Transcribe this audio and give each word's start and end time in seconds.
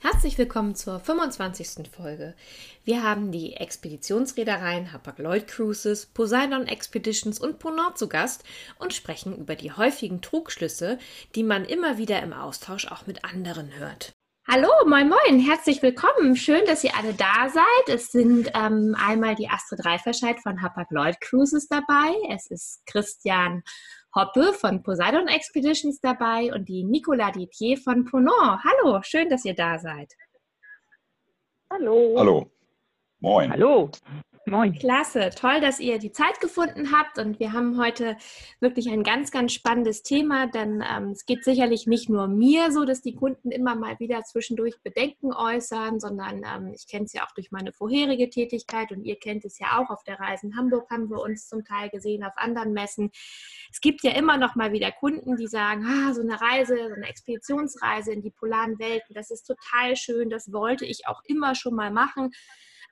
Herzlich 0.00 0.38
willkommen 0.38 0.76
zur 0.76 1.00
25. 1.00 1.90
Folge. 1.90 2.34
Wir 2.84 3.02
haben 3.02 3.32
die 3.32 3.54
Expeditionsreedereien 3.54 4.92
Hapag-Lloyd 4.92 5.48
Cruises, 5.48 6.06
Poseidon 6.06 6.68
Expeditions 6.68 7.40
und 7.40 7.58
Ponant 7.58 7.98
zu 7.98 8.08
Gast 8.08 8.44
und 8.78 8.94
sprechen 8.94 9.36
über 9.36 9.56
die 9.56 9.72
häufigen 9.72 10.22
Trugschlüsse, 10.22 11.00
die 11.34 11.42
man 11.42 11.64
immer 11.64 11.98
wieder 11.98 12.22
im 12.22 12.32
Austausch 12.32 12.86
auch 12.86 13.08
mit 13.08 13.24
anderen 13.24 13.76
hört. 13.76 14.12
Hallo, 14.46 14.70
moin 14.86 15.08
moin, 15.08 15.40
herzlich 15.40 15.82
willkommen. 15.82 16.36
Schön, 16.36 16.64
dass 16.64 16.84
ihr 16.84 16.96
alle 16.96 17.12
da 17.12 17.48
seid. 17.52 17.94
Es 17.94 18.12
sind 18.12 18.52
ähm, 18.54 18.96
einmal 18.98 19.34
die 19.34 19.48
Astrid 19.48 19.84
Reiferscheid 19.84 20.40
von 20.40 20.62
Hapag-Lloyd 20.62 21.20
Cruises 21.20 21.66
dabei. 21.66 22.14
Es 22.30 22.46
ist 22.46 22.86
Christian 22.86 23.64
Hoppe 24.18 24.52
von 24.52 24.82
Poseidon 24.82 25.28
Expeditions 25.28 26.00
dabei 26.00 26.52
und 26.52 26.68
die 26.68 26.82
Nicola 26.82 27.30
Didier 27.30 27.76
von 27.76 28.04
Ponant. 28.04 28.60
Hallo, 28.64 29.00
schön, 29.02 29.28
dass 29.28 29.44
ihr 29.44 29.54
da 29.54 29.78
seid. 29.78 30.12
Hallo. 31.70 32.16
Hallo. 32.18 32.50
Moin. 33.20 33.52
Hallo. 33.52 33.92
Moin. 34.50 34.72
Klasse, 34.72 35.30
toll, 35.36 35.60
dass 35.60 35.78
ihr 35.78 35.98
die 35.98 36.10
Zeit 36.10 36.40
gefunden 36.40 36.90
habt 36.90 37.18
und 37.18 37.38
wir 37.38 37.52
haben 37.52 37.78
heute 37.78 38.16
wirklich 38.60 38.88
ein 38.88 39.02
ganz, 39.02 39.30
ganz 39.30 39.52
spannendes 39.52 40.02
Thema, 40.02 40.46
denn 40.46 40.82
ähm, 40.90 41.10
es 41.10 41.26
geht 41.26 41.44
sicherlich 41.44 41.86
nicht 41.86 42.08
nur 42.08 42.28
mir 42.28 42.72
so, 42.72 42.86
dass 42.86 43.02
die 43.02 43.14
Kunden 43.14 43.50
immer 43.50 43.74
mal 43.74 43.98
wieder 43.98 44.22
zwischendurch 44.22 44.80
Bedenken 44.82 45.34
äußern, 45.34 46.00
sondern 46.00 46.44
ähm, 46.44 46.72
ich 46.74 46.86
kenne 46.88 47.04
es 47.04 47.12
ja 47.12 47.26
auch 47.26 47.32
durch 47.32 47.50
meine 47.50 47.72
vorherige 47.72 48.30
Tätigkeit 48.30 48.90
und 48.90 49.04
ihr 49.04 49.16
kennt 49.16 49.44
es 49.44 49.58
ja 49.58 49.78
auch 49.78 49.90
auf 49.90 50.02
der 50.04 50.18
Reise 50.18 50.46
in 50.46 50.56
Hamburg 50.56 50.90
haben 50.90 51.10
wir 51.10 51.20
uns 51.20 51.48
zum 51.48 51.64
Teil 51.64 51.90
gesehen, 51.90 52.24
auf 52.24 52.36
anderen 52.36 52.72
Messen. 52.72 53.10
Es 53.70 53.80
gibt 53.82 54.02
ja 54.02 54.12
immer 54.12 54.38
noch 54.38 54.54
mal 54.54 54.72
wieder 54.72 54.92
Kunden, 54.92 55.36
die 55.36 55.46
sagen, 55.46 55.84
ah, 55.84 56.14
so 56.14 56.22
eine 56.22 56.40
Reise, 56.40 56.76
so 56.88 56.94
eine 56.94 57.08
Expeditionsreise 57.08 58.12
in 58.12 58.22
die 58.22 58.30
polaren 58.30 58.78
Welten, 58.78 59.14
das 59.14 59.30
ist 59.30 59.42
total 59.42 59.94
schön, 59.96 60.30
das 60.30 60.52
wollte 60.52 60.86
ich 60.86 61.06
auch 61.06 61.22
immer 61.26 61.54
schon 61.54 61.74
mal 61.74 61.90
machen. 61.90 62.30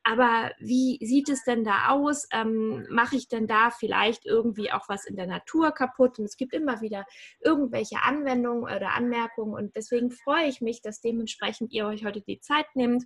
Aber 0.09 0.53
wie 0.61 1.05
sieht 1.05 1.29
es 1.29 1.43
denn 1.43 1.65
da 1.65 1.89
aus? 1.89 2.29
Ähm, 2.33 2.87
Mache 2.89 3.17
ich 3.17 3.27
denn 3.27 3.49
da 3.49 3.71
vielleicht 3.71 4.25
irgendwie 4.25 4.71
auch 4.71 4.89
was 4.89 5.05
in 5.05 5.17
der 5.17 5.27
Natur 5.27 5.73
kaputt? 5.73 6.21
Und 6.21 6.27
es 6.27 6.37
gibt 6.37 6.55
immer 6.55 6.81
wieder 6.81 7.05
irgendwelche 7.41 8.01
Anwendungen 8.05 8.63
oder 8.63 8.93
Anmerkungen. 8.95 9.55
Und 9.55 9.75
deswegen 9.75 10.13
freue 10.13 10.47
ich 10.47 10.61
mich, 10.61 10.81
dass 10.81 11.01
dementsprechend 11.01 11.73
ihr 11.73 11.89
euch 11.89 12.05
heute 12.05 12.21
die 12.21 12.39
Zeit 12.39 12.67
nehmt 12.75 13.03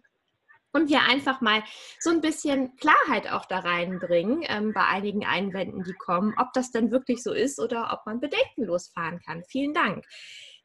und 0.72 0.90
wir 0.90 1.00
einfach 1.02 1.40
mal 1.40 1.64
so 1.98 2.10
ein 2.10 2.20
bisschen 2.20 2.76
Klarheit 2.76 3.32
auch 3.32 3.46
da 3.46 3.60
reinbringen 3.60 4.44
ähm, 4.46 4.74
bei 4.74 4.84
einigen 4.84 5.24
Einwänden, 5.24 5.82
die 5.82 5.94
kommen, 5.94 6.34
ob 6.36 6.52
das 6.52 6.70
denn 6.70 6.90
wirklich 6.90 7.22
so 7.22 7.32
ist 7.32 7.58
oder 7.58 7.94
ob 7.94 8.04
man 8.04 8.20
bedenkenlos 8.20 8.88
fahren 8.88 9.20
kann. 9.24 9.42
Vielen 9.48 9.72
Dank. 9.72 10.04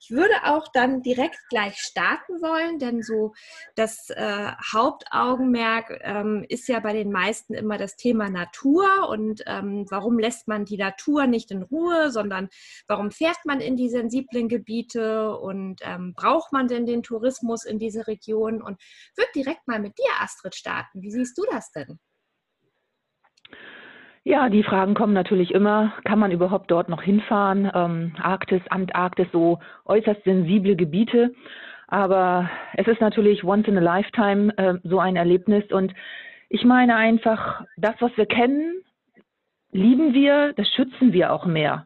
Ich 0.06 0.12
würde 0.12 0.36
auch 0.44 0.68
dann 0.72 1.02
direkt 1.02 1.40
gleich 1.50 1.78
starten 1.78 2.40
wollen, 2.40 2.78
denn 2.78 3.02
so 3.02 3.34
das 3.74 4.12
äh, 4.12 4.52
Hauptaugenmerk 4.72 6.00
ähm, 6.04 6.46
ist 6.48 6.68
ja 6.68 6.80
bei 6.80 6.94
den 6.94 7.12
meisten 7.12 7.56
immer 7.56 7.80
das 7.80 7.96
Thema 7.96 8.30
Natur 8.30 9.10
und 9.10 9.42
ähm, 9.48 9.88
warum 9.90 10.20
lässt 10.20 10.48
man 10.48 10.64
die 10.64 10.78
Natur 10.78 11.26
nicht 11.26 11.50
in 11.50 11.64
Ruhe, 11.64 12.12
sondern 12.12 12.50
warum 12.88 13.10
fährt 13.10 13.40
man 13.46 13.62
in 13.62 13.78
die 13.78 13.90
sensiblen 13.90 14.48
Gebiete 14.48 15.36
und 15.38 15.82
ähm, 15.82 16.14
braucht 16.16 16.54
man 16.54 16.68
denn 16.68 16.86
den 16.86 17.02
Tourismus 17.02 17.66
in 17.66 17.80
diese 17.80 18.06
Region? 18.06 18.62
Und 18.62 18.80
würde 19.16 19.32
direkt 19.34 19.68
mal 19.68 19.80
mit 19.80 19.98
dir, 19.98 20.22
Astrid, 20.22 20.54
starten. 20.54 21.02
Wie 21.02 21.10
siehst 21.10 21.36
du 21.36 21.46
das 21.50 21.72
denn? 21.72 22.00
Ja, 24.28 24.50
die 24.50 24.64
Fragen 24.64 24.96
kommen 24.96 25.14
natürlich 25.14 25.54
immer. 25.54 25.94
Kann 26.04 26.18
man 26.18 26.32
überhaupt 26.32 26.72
dort 26.72 26.90
noch 26.90 27.04
hinfahren? 27.04 27.72
Ähm, 27.76 28.16
Arktis, 28.20 28.62
Antarktis, 28.70 29.28
so 29.32 29.60
äußerst 29.86 30.24
sensible 30.24 30.76
Gebiete. 30.76 31.32
Aber 31.88 32.50
es 32.74 32.88
ist 32.88 33.02
natürlich 33.02 33.44
once 33.44 33.68
in 33.68 33.78
a 33.78 33.82
lifetime 33.82 34.52
äh, 34.58 34.80
so 34.84 34.98
ein 34.98 35.16
Erlebnis. 35.16 35.72
Und 35.72 35.94
ich 36.50 36.66
meine 36.66 36.96
einfach, 36.96 37.66
das, 37.78 37.94
was 38.00 38.18
wir 38.18 38.26
kennen, 38.26 38.82
lieben 39.72 40.16
wir, 40.16 40.54
das 40.54 40.70
schützen 40.70 41.14
wir 41.14 41.32
auch 41.32 41.46
mehr. 41.46 41.86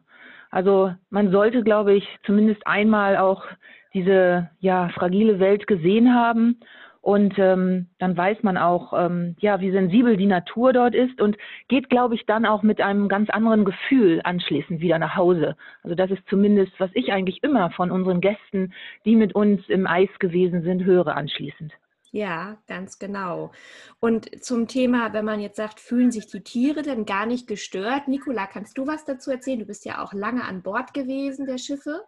Also 0.50 0.94
man 1.10 1.30
sollte, 1.30 1.62
glaube 1.62 1.92
ich, 1.92 2.08
zumindest 2.24 2.66
einmal 2.66 3.18
auch 3.18 3.44
diese 3.92 4.48
ja 4.60 4.88
fragile 4.94 5.40
Welt 5.40 5.66
gesehen 5.66 6.14
haben 6.14 6.58
und 7.02 7.38
ähm, 7.38 7.86
dann 7.98 8.16
weiß 8.16 8.42
man 8.42 8.58
auch, 8.58 8.92
ähm, 8.92 9.34
ja, 9.40 9.60
wie 9.60 9.70
sensibel 9.70 10.16
die 10.18 10.26
Natur 10.26 10.72
dort 10.72 10.94
ist 10.94 11.20
und 11.20 11.36
geht, 11.68 11.88
glaube 11.88 12.14
ich, 12.14 12.26
dann 12.26 12.44
auch 12.44 12.62
mit 12.62 12.80
einem 12.80 13.08
ganz 13.08 13.30
anderen 13.30 13.64
Gefühl 13.64 14.20
anschließend 14.22 14.80
wieder 14.80 14.98
nach 14.98 15.16
Hause. 15.16 15.56
Also 15.82 15.94
das 15.94 16.10
ist 16.10 16.22
zumindest, 16.28 16.72
was 16.78 16.90
ich 16.92 17.10
eigentlich 17.12 17.42
immer 17.42 17.70
von 17.70 17.90
unseren 17.90 18.20
Gästen, 18.20 18.74
die 19.06 19.16
mit 19.16 19.34
uns 19.34 19.66
im 19.68 19.86
Eis 19.86 20.10
gewesen 20.18 20.62
sind, 20.62 20.84
höre 20.84 21.16
anschließend. 21.16 21.72
Ja, 22.12 22.58
ganz 22.66 22.98
genau. 22.98 23.52
Und 24.00 24.44
zum 24.44 24.66
Thema, 24.66 25.12
wenn 25.12 25.24
man 25.24 25.40
jetzt 25.40 25.56
sagt, 25.56 25.78
fühlen 25.78 26.10
sich 26.10 26.26
die 26.26 26.42
Tiere 26.42 26.82
denn 26.82 27.06
gar 27.06 27.24
nicht 27.24 27.46
gestört? 27.46 28.08
Nicola, 28.08 28.46
kannst 28.46 28.76
du 28.76 28.86
was 28.86 29.04
dazu 29.04 29.30
erzählen? 29.30 29.60
Du 29.60 29.66
bist 29.66 29.84
ja 29.84 30.02
auch 30.02 30.12
lange 30.12 30.44
an 30.44 30.62
Bord 30.62 30.92
gewesen 30.92 31.46
der 31.46 31.58
Schiffe. 31.58 32.02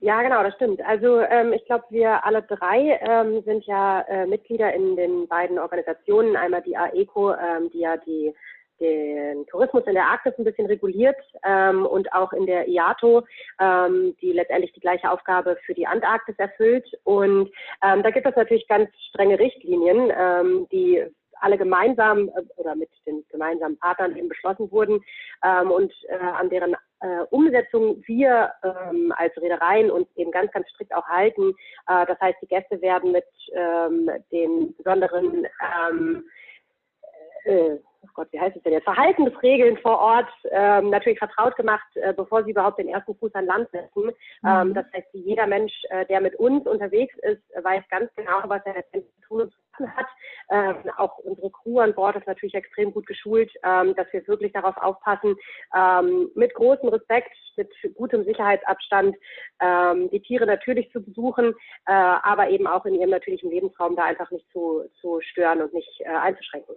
Ja, 0.00 0.20
genau, 0.22 0.42
das 0.42 0.54
stimmt. 0.54 0.82
Also 0.82 1.20
ähm, 1.20 1.52
ich 1.52 1.64
glaube, 1.64 1.84
wir 1.88 2.24
alle 2.24 2.42
drei 2.42 3.00
ähm, 3.00 3.42
sind 3.44 3.64
ja 3.64 4.02
äh, 4.02 4.26
Mitglieder 4.26 4.72
in 4.74 4.94
den 4.94 5.26
beiden 5.26 5.58
Organisationen. 5.58 6.36
Einmal 6.36 6.62
die 6.62 6.76
AECO, 6.76 7.32
ähm, 7.32 7.70
die 7.72 7.80
ja 7.80 7.96
die, 7.96 8.34
den 8.78 9.46
Tourismus 9.46 9.84
in 9.86 9.94
der 9.94 10.04
Arktis 10.04 10.34
ein 10.38 10.44
bisschen 10.44 10.66
reguliert 10.66 11.16
ähm, 11.44 11.86
und 11.86 12.12
auch 12.12 12.32
in 12.34 12.44
der 12.44 12.68
IATO, 12.68 13.24
ähm, 13.58 14.14
die 14.20 14.32
letztendlich 14.32 14.72
die 14.72 14.80
gleiche 14.80 15.10
Aufgabe 15.10 15.56
für 15.64 15.72
die 15.72 15.86
Antarktis 15.86 16.38
erfüllt. 16.38 16.86
Und 17.04 17.50
ähm, 17.82 18.02
da 18.02 18.10
gibt 18.10 18.26
es 18.26 18.36
natürlich 18.36 18.68
ganz 18.68 18.90
strenge 19.08 19.38
Richtlinien, 19.38 20.12
ähm, 20.14 20.66
die 20.70 21.04
alle 21.40 21.58
gemeinsam 21.58 22.28
äh, 22.28 22.42
oder 22.56 22.74
mit 22.74 22.90
den 23.06 23.24
gemeinsamen 23.30 23.78
Partnern 23.78 24.16
eben 24.16 24.28
beschlossen 24.28 24.70
wurden 24.70 25.00
ähm, 25.42 25.70
und 25.70 25.92
äh, 26.08 26.16
an 26.16 26.50
deren 26.50 26.76
äh, 27.00 27.22
Umsetzung 27.30 28.02
wir 28.06 28.52
ähm, 28.62 29.12
als 29.16 29.36
Reedereien 29.36 29.90
uns 29.90 30.08
eben 30.16 30.30
ganz, 30.30 30.50
ganz 30.52 30.68
strikt 30.70 30.94
auch 30.94 31.06
halten. 31.06 31.52
Äh, 31.88 32.06
das 32.06 32.18
heißt, 32.20 32.38
die 32.42 32.48
Gäste 32.48 32.80
werden 32.80 33.12
mit 33.12 33.26
ähm, 33.52 34.10
den 34.30 34.74
besonderen 34.76 35.46
ähm, 35.90 36.24
äh, 37.44 37.78
oh 38.02 38.08
Gott, 38.14 38.28
wie 38.32 38.40
heißt 38.40 38.56
es 38.56 38.62
denn 38.62 38.72
jetzt, 38.72 38.84
Verhaltensregeln 38.84 39.76
vor 39.78 39.98
Ort 39.98 40.28
ähm, 40.50 40.90
natürlich 40.90 41.18
vertraut 41.18 41.56
gemacht, 41.56 41.86
äh, 41.94 42.12
bevor 42.12 42.44
sie 42.44 42.50
überhaupt 42.50 42.78
den 42.78 42.88
ersten 42.88 43.14
Fuß 43.16 43.34
an 43.34 43.46
Land 43.46 43.68
setzen. 43.70 44.10
Ähm, 44.44 44.68
mhm. 44.68 44.74
das 44.74 44.86
heißt, 44.94 45.08
jeder 45.12 45.46
Mensch, 45.46 45.72
äh, 45.90 46.06
der 46.06 46.20
mit 46.20 46.34
uns 46.36 46.66
unterwegs 46.66 47.14
ist, 47.22 47.42
weiß 47.62 47.84
ganz 47.90 48.12
genau, 48.14 48.42
was 48.44 48.64
er 48.64 48.74
letztendlich 48.74 49.14
zu 49.26 49.50
tun 49.76 49.94
hat. 49.96 50.06
Ähm, 50.50 50.76
auch 50.96 51.18
unsere 51.18 51.50
Crew 51.50 51.80
an 51.80 51.94
Bord 51.94 52.16
ist 52.16 52.26
natürlich 52.26 52.54
extrem 52.54 52.92
gut 52.92 53.06
geschult, 53.06 53.50
ähm, 53.64 53.94
dass 53.96 54.06
wir 54.12 54.26
wirklich 54.28 54.52
darauf 54.52 54.76
aufpassen, 54.76 55.36
ähm, 55.74 56.30
mit 56.34 56.54
großem 56.54 56.88
Respekt, 56.88 57.36
mit 57.56 57.70
gutem 57.94 58.24
Sicherheitsabstand 58.24 59.16
ähm, 59.60 60.10
die 60.10 60.20
Tiere 60.20 60.46
natürlich 60.46 60.90
zu 60.92 61.02
besuchen, 61.02 61.54
äh, 61.86 61.92
aber 61.92 62.48
eben 62.50 62.66
auch 62.66 62.84
in 62.86 62.94
ihrem 62.94 63.10
natürlichen 63.10 63.50
Lebensraum 63.50 63.96
da 63.96 64.04
einfach 64.04 64.30
nicht 64.30 64.48
zu, 64.52 64.84
zu 65.00 65.20
stören 65.20 65.62
und 65.62 65.72
nicht 65.72 66.00
äh, 66.00 66.08
einzuschränken. 66.08 66.76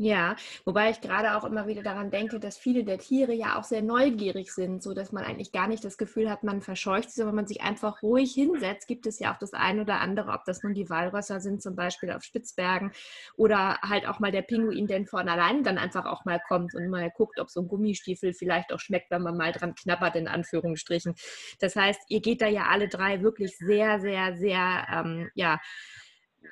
Ja, 0.00 0.36
wobei 0.64 0.90
ich 0.90 1.00
gerade 1.00 1.34
auch 1.36 1.42
immer 1.42 1.66
wieder 1.66 1.82
daran 1.82 2.12
denke, 2.12 2.38
dass 2.38 2.56
viele 2.56 2.84
der 2.84 2.98
Tiere 2.98 3.32
ja 3.32 3.58
auch 3.58 3.64
sehr 3.64 3.82
neugierig 3.82 4.52
sind, 4.52 4.80
so 4.80 4.94
dass 4.94 5.10
man 5.10 5.24
eigentlich 5.24 5.50
gar 5.50 5.66
nicht 5.66 5.84
das 5.84 5.98
Gefühl 5.98 6.30
hat, 6.30 6.44
man 6.44 6.62
verscheucht 6.62 7.10
sie, 7.10 7.16
sondern 7.16 7.34
man 7.34 7.48
sich 7.48 7.62
einfach 7.62 8.00
ruhig 8.00 8.32
hinsetzt. 8.32 8.86
Gibt 8.86 9.06
es 9.06 9.18
ja 9.18 9.34
auch 9.34 9.38
das 9.38 9.54
ein 9.54 9.80
oder 9.80 9.98
andere, 10.00 10.30
ob 10.30 10.44
das 10.44 10.62
nun 10.62 10.72
die 10.72 10.88
Walrösser 10.88 11.40
sind, 11.40 11.60
zum 11.62 11.74
Beispiel 11.74 12.12
auf 12.12 12.22
Spitzbergen 12.22 12.92
oder 13.36 13.80
halt 13.82 14.06
auch 14.06 14.20
mal 14.20 14.30
der 14.30 14.42
Pinguin, 14.42 14.86
der 14.86 15.04
von 15.04 15.28
allein 15.28 15.64
dann 15.64 15.78
einfach 15.78 16.06
auch 16.06 16.24
mal 16.24 16.40
kommt 16.46 16.76
und 16.76 16.88
mal 16.90 17.10
guckt, 17.10 17.40
ob 17.40 17.50
so 17.50 17.60
ein 17.62 17.66
Gummistiefel 17.68 18.32
vielleicht 18.34 18.72
auch 18.72 18.78
schmeckt, 18.78 19.10
wenn 19.10 19.22
man 19.22 19.36
mal 19.36 19.50
dran 19.50 19.74
knabbert, 19.74 20.14
in 20.14 20.28
Anführungsstrichen. 20.28 21.16
Das 21.58 21.74
heißt, 21.74 22.02
ihr 22.08 22.20
geht 22.20 22.40
da 22.40 22.46
ja 22.46 22.66
alle 22.68 22.86
drei 22.86 23.20
wirklich 23.22 23.56
sehr, 23.58 23.98
sehr, 23.98 24.36
sehr, 24.36 24.86
ähm, 24.92 25.28
ja, 25.34 25.58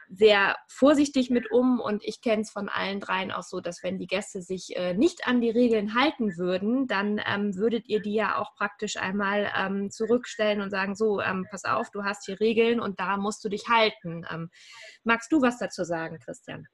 sehr 0.09 0.57
vorsichtig 0.69 1.31
mit 1.31 1.51
um 1.51 1.81
und 1.81 2.05
ich 2.05 2.21
kenne 2.21 2.43
es 2.43 2.51
von 2.51 2.69
allen 2.69 3.01
dreien 3.01 3.33
auch 3.33 3.43
so, 3.43 3.61
dass 3.61 3.83
wenn 3.83 3.99
die 3.99 4.07
Gäste 4.07 4.43
sich 4.43 4.77
äh, 4.77 4.95
nicht 4.95 5.27
an 5.27 5.41
die 5.41 5.51
Regeln 5.51 5.95
halten 5.95 6.37
würden, 6.37 6.87
dann 6.87 7.21
ähm, 7.27 7.57
würdet 7.57 7.89
ihr 7.89 8.01
die 8.01 8.15
ja 8.15 8.39
auch 8.39 8.55
praktisch 8.57 8.97
einmal 8.97 9.51
ähm, 9.57 9.91
zurückstellen 9.91 10.61
und 10.61 10.71
sagen, 10.71 10.95
so, 10.95 11.21
ähm, 11.21 11.47
pass 11.51 11.65
auf, 11.65 11.91
du 11.91 12.05
hast 12.05 12.27
hier 12.27 12.41
Regeln 12.41 12.81
und 12.81 13.01
da 13.01 13.17
musst 13.17 13.45
du 13.45 13.49
dich 13.49 13.69
halten. 13.69 14.25
Ähm, 14.31 14.51
magst 15.05 15.33
du 15.33 15.43
was 15.43 15.59
dazu 15.59 15.85
sagen, 15.85 16.19
Christian? 16.19 16.67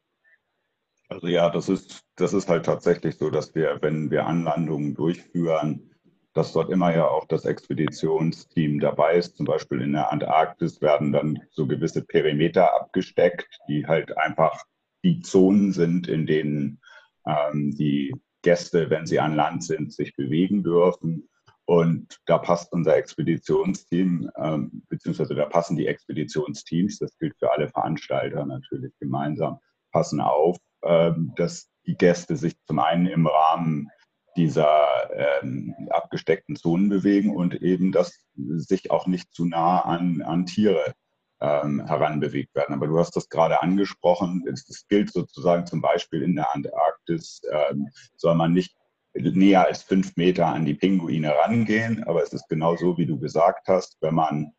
Also 1.09 1.27
ja, 1.27 1.51
das 1.51 1.69
ist, 1.69 2.05
das 2.17 2.33
ist 2.33 2.49
halt 2.49 2.65
tatsächlich 2.65 3.17
so, 3.19 3.31
dass 3.31 3.55
wir, 3.55 3.79
wenn 3.83 4.11
wir 4.11 4.27
Anlandungen 4.27 4.95
durchführen, 4.95 5.92
dass 6.35 6.53
dort 6.53 6.71
immer 6.71 6.95
ja 6.95 7.07
auch 7.09 7.27
das 7.27 7.45
Expeditionsteam 7.45 8.81
dabei 8.81 9.17
ist. 9.17 9.37
Zum 9.37 9.47
Beispiel 9.47 9.83
in 9.83 9.93
der 9.93 10.11
Antarktis 10.11 10.81
werden 10.81 11.13
dann 11.13 11.39
so 11.51 11.67
gewisse 11.67 12.03
Perimeter 12.03 12.75
abgesteckt, 12.75 13.59
die 13.69 13.87
halt 13.87 14.17
einfach 14.17 14.65
die 15.05 15.21
Zonen 15.21 15.73
sind, 15.73 16.09
in 16.09 16.27
denen 16.27 16.81
ähm, 17.27 17.75
die 17.77 18.15
Gäste, 18.43 18.91
wenn 18.91 19.07
sie 19.07 19.21
an 19.21 19.37
Land 19.37 19.65
sind, 19.65 19.93
sich 19.93 20.15
bewegen 20.17 20.63
dürfen. 20.63 21.29
Und 21.65 22.19
da 22.27 22.39
passt 22.39 22.73
unser 22.73 22.97
Expeditionsteam, 22.97 24.31
ähm, 24.37 24.83
beziehungsweise 24.89 25.35
da 25.35 25.47
passen 25.47 25.77
die 25.77 25.87
Expeditionsteams, 25.87 26.99
das 26.99 27.17
gilt 27.19 27.37
für 27.39 27.53
alle 27.53 27.69
Veranstalter 27.69 28.45
natürlich 28.45 28.93
gemeinsam, 28.99 29.59
passen 29.93 30.21
auf, 30.21 30.57
ähm, 30.83 31.33
dass 31.37 31.71
die 31.87 31.97
Gäste 31.97 32.37
sich 32.37 32.55
zum 32.67 32.79
einen 32.79 33.07
im 33.07 33.27
Rahmen 33.27 33.89
dieser 34.37 35.11
ähm, 35.43 35.75
abgesteckten 35.91 36.57
Zonen 36.57 36.89
bewegen 36.89 37.35
und 37.35 37.55
eben, 37.63 37.93
dass 37.93 38.25
sich 38.35 38.91
auch 38.91 39.07
nicht 39.07 39.33
zu 39.33 39.45
nah 39.45 39.81
an, 39.81 40.23
an 40.23 40.47
Tiere 40.47 40.95
ähm, 41.43 41.85
heranbewegt 41.87 42.55
werden. 42.55 42.75
Aber 42.75 42.87
du 42.87 42.99
hast 42.99 43.17
das 43.17 43.29
gerade 43.29 43.63
angesprochen. 43.63 44.45
Es 44.47 44.87
gilt 44.89 45.13
sozusagen 45.13 45.67
zum 45.67 45.81
Beispiel 45.81 46.23
in 46.23 46.37
der 46.37 46.55
Antarktis, 46.55 47.43
ähm, 47.51 47.89
soll 48.17 48.37
man 48.37 48.53
nicht 48.53 48.77
näher 49.15 49.67
als 49.67 49.83
fünf 49.83 50.17
Meter 50.17 50.47
an 50.47 50.65
die 50.65 50.75
Pinguine 50.75 51.35
rangehen. 51.35 52.05
Aber 52.05 52.23
es 52.23 52.33
ist 52.33 52.49
genau 52.49 52.77
so, 52.77 52.97
wie 52.97 53.07
du 53.07 53.19
gesagt 53.19 53.67
hast, 53.67 53.99
wenn 54.01 54.15
man 54.15 54.53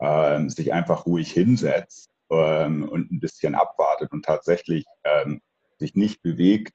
ähm, 0.00 0.50
sich 0.50 0.72
einfach 0.72 1.06
ruhig 1.06 1.32
hinsetzt 1.32 2.10
ähm, 2.30 2.86
und 2.86 3.10
ein 3.10 3.20
bisschen 3.20 3.54
abwartet 3.54 4.12
und 4.12 4.24
tatsächlich 4.24 4.84
ähm, 5.04 5.40
sich 5.78 5.94
nicht 5.94 6.22
bewegt. 6.22 6.74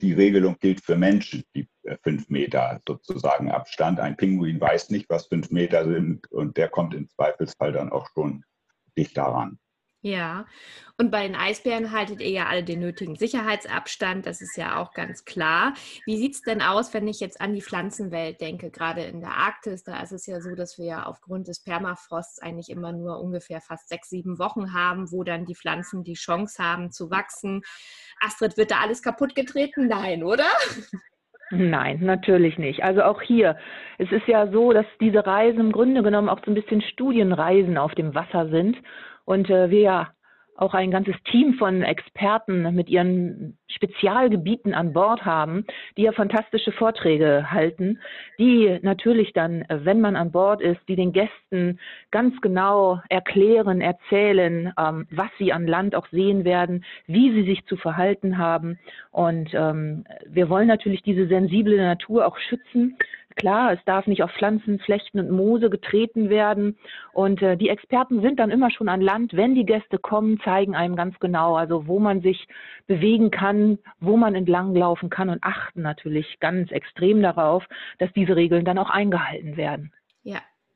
Die 0.00 0.12
Regelung 0.12 0.56
gilt 0.60 0.84
für 0.84 0.96
Menschen, 0.96 1.42
die 1.54 1.68
fünf 2.02 2.28
Meter 2.28 2.80
sozusagen 2.86 3.50
Abstand. 3.50 4.00
Ein 4.00 4.16
Pinguin 4.16 4.60
weiß 4.60 4.90
nicht, 4.90 5.08
was 5.10 5.26
fünf 5.26 5.50
Meter 5.50 5.84
sind 5.84 6.30
und 6.30 6.56
der 6.56 6.68
kommt 6.68 6.94
im 6.94 7.08
Zweifelsfall 7.08 7.72
dann 7.72 7.90
auch 7.90 8.08
schon 8.14 8.44
dicht 8.96 9.16
daran. 9.16 9.58
Ja, 10.02 10.46
und 10.96 11.10
bei 11.10 11.26
den 11.26 11.36
Eisbären 11.36 11.92
haltet 11.92 12.22
ihr 12.22 12.30
ja 12.30 12.46
alle 12.46 12.64
den 12.64 12.80
nötigen 12.80 13.16
Sicherheitsabstand, 13.16 14.24
das 14.24 14.40
ist 14.40 14.56
ja 14.56 14.80
auch 14.80 14.94
ganz 14.94 15.26
klar. 15.26 15.74
Wie 16.06 16.16
sieht 16.16 16.36
es 16.36 16.40
denn 16.40 16.62
aus, 16.62 16.94
wenn 16.94 17.06
ich 17.06 17.20
jetzt 17.20 17.38
an 17.38 17.52
die 17.52 17.60
Pflanzenwelt 17.60 18.40
denke, 18.40 18.70
gerade 18.70 19.02
in 19.02 19.20
der 19.20 19.32
Arktis? 19.32 19.84
Da 19.84 20.02
ist 20.02 20.12
es 20.12 20.24
ja 20.24 20.40
so, 20.40 20.54
dass 20.54 20.78
wir 20.78 20.86
ja 20.86 21.02
aufgrund 21.04 21.48
des 21.48 21.62
Permafrosts 21.62 22.38
eigentlich 22.38 22.70
immer 22.70 22.92
nur 22.92 23.20
ungefähr 23.20 23.60
fast 23.60 23.90
sechs, 23.90 24.08
sieben 24.08 24.38
Wochen 24.38 24.72
haben, 24.72 25.12
wo 25.12 25.22
dann 25.22 25.44
die 25.44 25.54
Pflanzen 25.54 26.02
die 26.02 26.14
Chance 26.14 26.64
haben 26.64 26.90
zu 26.90 27.10
wachsen. 27.10 27.60
Astrid, 28.20 28.56
wird 28.56 28.70
da 28.70 28.80
alles 28.80 29.02
kaputt 29.02 29.34
getreten? 29.34 29.86
Nein, 29.86 30.24
oder? 30.24 30.48
Nein, 31.50 31.98
natürlich 32.02 32.58
nicht. 32.58 32.84
Also 32.84 33.02
auch 33.02 33.20
hier, 33.22 33.56
es 33.98 34.10
ist 34.12 34.28
ja 34.28 34.46
so, 34.52 34.72
dass 34.72 34.86
diese 35.00 35.26
Reisen 35.26 35.58
im 35.60 35.72
Grunde 35.72 36.02
genommen 36.02 36.28
auch 36.28 36.38
so 36.44 36.50
ein 36.50 36.54
bisschen 36.54 36.80
Studienreisen 36.80 37.76
auf 37.76 37.92
dem 37.96 38.14
Wasser 38.14 38.48
sind 38.48 38.76
und 39.24 39.50
äh, 39.50 39.68
wir 39.70 39.80
ja 39.80 40.08
auch 40.60 40.74
ein 40.74 40.90
ganzes 40.90 41.14
Team 41.30 41.54
von 41.54 41.82
Experten 41.82 42.74
mit 42.74 42.88
ihren 42.88 43.56
Spezialgebieten 43.68 44.74
an 44.74 44.92
Bord 44.92 45.24
haben, 45.24 45.64
die 45.96 46.02
ja 46.02 46.12
fantastische 46.12 46.72
Vorträge 46.72 47.50
halten, 47.50 47.98
die 48.38 48.78
natürlich 48.82 49.32
dann, 49.32 49.64
wenn 49.68 50.00
man 50.00 50.16
an 50.16 50.32
Bord 50.32 50.60
ist, 50.60 50.80
die 50.88 50.96
den 50.96 51.12
Gästen 51.12 51.78
ganz 52.10 52.38
genau 52.40 53.00
erklären, 53.08 53.80
erzählen, 53.80 54.72
ähm, 54.78 55.06
was 55.10 55.30
sie 55.38 55.52
an 55.52 55.66
Land 55.66 55.94
auch 55.94 56.06
sehen 56.08 56.44
werden, 56.44 56.84
wie 57.06 57.32
sie 57.32 57.44
sich 57.44 57.64
zu 57.66 57.76
verhalten 57.76 58.36
haben. 58.36 58.78
Und 59.12 59.50
ähm, 59.54 60.04
wir 60.26 60.50
wollen 60.50 60.68
natürlich 60.68 61.02
diese 61.02 61.26
sensible 61.26 61.76
Natur 61.76 62.26
auch 62.26 62.38
schützen. 62.38 62.98
Klar, 63.40 63.72
es 63.72 63.82
darf 63.86 64.06
nicht 64.06 64.22
auf 64.22 64.30
Pflanzen, 64.32 64.80
Flechten 64.80 65.18
und 65.18 65.30
Moose 65.30 65.70
getreten 65.70 66.28
werden. 66.28 66.76
Und 67.14 67.40
äh, 67.40 67.56
die 67.56 67.70
Experten 67.70 68.20
sind 68.20 68.38
dann 68.38 68.50
immer 68.50 68.70
schon 68.70 68.90
an 68.90 69.00
Land, 69.00 69.34
wenn 69.34 69.54
die 69.54 69.64
Gäste 69.64 69.96
kommen, 69.96 70.38
zeigen 70.44 70.74
einem 70.74 70.94
ganz 70.94 71.18
genau, 71.20 71.56
also 71.56 71.86
wo 71.86 71.98
man 71.98 72.20
sich 72.20 72.46
bewegen 72.86 73.30
kann, 73.30 73.78
wo 73.98 74.18
man 74.18 74.34
entlanglaufen 74.34 75.08
kann 75.08 75.30
und 75.30 75.42
achten 75.42 75.80
natürlich 75.80 76.38
ganz 76.40 76.70
extrem 76.70 77.22
darauf, 77.22 77.64
dass 77.96 78.12
diese 78.12 78.36
Regeln 78.36 78.66
dann 78.66 78.76
auch 78.76 78.90
eingehalten 78.90 79.56
werden. 79.56 79.90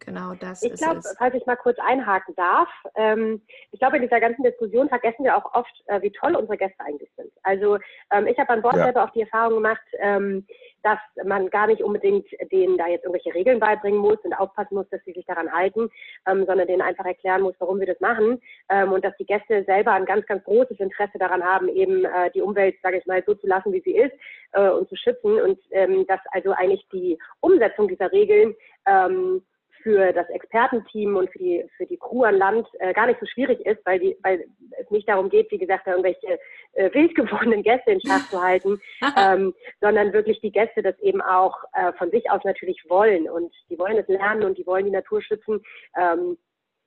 Genau, 0.07 0.35
das 0.35 0.63
ich 0.63 0.75
glaube, 0.75 1.01
falls 1.19 1.35
ich 1.35 1.47
mal 1.47 1.57
kurz 1.57 1.79
einhaken 1.79 2.35
darf, 2.35 2.69
ähm, 2.95 3.41
ich 3.73 3.81
glaube, 3.81 3.97
in 3.97 4.03
dieser 4.03 4.21
ganzen 4.21 4.43
Diskussion 4.43 4.89
vergessen 4.89 5.25
wir 5.25 5.37
auch 5.37 5.55
oft, 5.55 5.73
äh, 5.87 6.03
wie 6.03 6.11
toll 6.11 6.37
unsere 6.37 6.59
Gäste 6.59 6.81
eigentlich 6.81 7.11
sind. 7.17 7.33
Also 7.43 7.79
ähm, 8.13 8.27
ich 8.27 8.39
habe 8.39 8.51
an 8.51 8.63
Bord 8.63 8.77
ja. 8.77 8.85
selber 8.85 9.05
auch 9.05 9.11
die 9.11 9.23
Erfahrung 9.23 9.55
gemacht, 9.55 9.83
ähm, 10.01 10.47
dass 10.83 10.99
man 11.25 11.49
gar 11.49 11.67
nicht 11.67 11.83
unbedingt 11.83 12.27
denen 12.53 12.77
da 12.77 12.87
jetzt 12.87 13.05
irgendwelche 13.05 13.35
Regeln 13.35 13.59
beibringen 13.59 13.99
muss 13.99 14.19
und 14.23 14.35
aufpassen 14.35 14.75
muss, 14.75 14.89
dass 14.91 15.03
sie 15.05 15.13
sich 15.13 15.25
daran 15.25 15.51
halten, 15.51 15.89
ähm, 16.27 16.45
sondern 16.45 16.67
denen 16.67 16.83
einfach 16.83 17.07
erklären 17.07 17.41
muss, 17.43 17.55
warum 17.59 17.81
wir 17.81 17.87
das 17.87 18.01
machen 18.01 18.41
ähm, 18.69 18.93
und 18.93 19.05
dass 19.05 19.17
die 19.17 19.27
Gäste 19.27 19.65
selber 19.65 19.93
ein 19.93 20.05
ganz, 20.05 20.27
ganz 20.27 20.45
großes 20.45 20.79
Interesse 20.79 21.19
daran 21.19 21.43
haben, 21.43 21.69
eben 21.69 22.05
äh, 22.05 22.31
die 22.33 22.43
Umwelt, 22.43 22.77
sage 22.83 22.99
ich 22.99 23.07
mal, 23.07 23.23
so 23.27 23.35
zu 23.35 23.47
lassen, 23.47 23.73
wie 23.73 23.81
sie 23.81 23.97
ist 23.97 24.15
äh, 24.53 24.69
und 24.69 24.89
zu 24.89 24.97
schützen 24.97 25.41
und 25.41 25.59
ähm, 25.71 26.07
dass 26.07 26.21
also 26.33 26.53
eigentlich 26.53 26.87
die 26.93 27.19
Umsetzung 27.41 27.89
dieser 27.89 28.13
Regeln 28.13 28.55
ähm, 28.87 29.43
für 29.85 30.13
das 30.15 30.29
Expertenteam 30.31 31.15
und 31.15 31.31
für 31.31 31.39
die, 31.39 31.65
für 31.77 31.85
die 31.85 31.99
Crew 31.99 32.25
an 32.25 32.37
Land 32.37 32.67
äh, 32.81 32.95
gar 32.95 33.07
nicht 33.07 33.21
so 33.21 33.27
schwierig 33.27 33.61
ist, 33.67 33.85
weil, 33.85 34.01
die, 34.01 34.17
weil 34.23 34.45
es 34.81 34.91
nicht 34.91 35.07
darum 35.07 35.29
geht, 35.29 35.51
wie 35.51 35.59
gesagt, 35.59 35.87
da 35.87 35.93
irgendwelche 35.93 36.41
äh, 36.73 36.93
wild 36.95 37.15
gewordenen 37.15 37.63
Gäste 37.63 37.93
in 37.93 38.01
Schach 38.01 38.29
zu 38.31 38.43
halten, 38.43 38.81
ähm, 39.17 39.55
sondern 39.83 40.13
wirklich 40.15 40.41
die 40.41 40.51
Gäste 40.51 40.83
das 40.83 40.99
eben 41.01 41.21
auch 41.21 41.55
äh, 41.75 41.93
von 41.93 42.11
sich 42.11 42.29
aus 42.31 42.43
natürlich 42.45 42.83
wollen 42.89 43.29
und 43.29 43.55
die 43.69 43.79
wollen 43.79 43.99
es 43.99 44.09
lernen 44.09 44.43
und 44.43 44.57
die 44.57 44.67
wollen 44.67 44.87
die 44.87 44.91
Natur 44.91 45.23
schützen. 45.23 45.61
Ähm, 45.97 46.39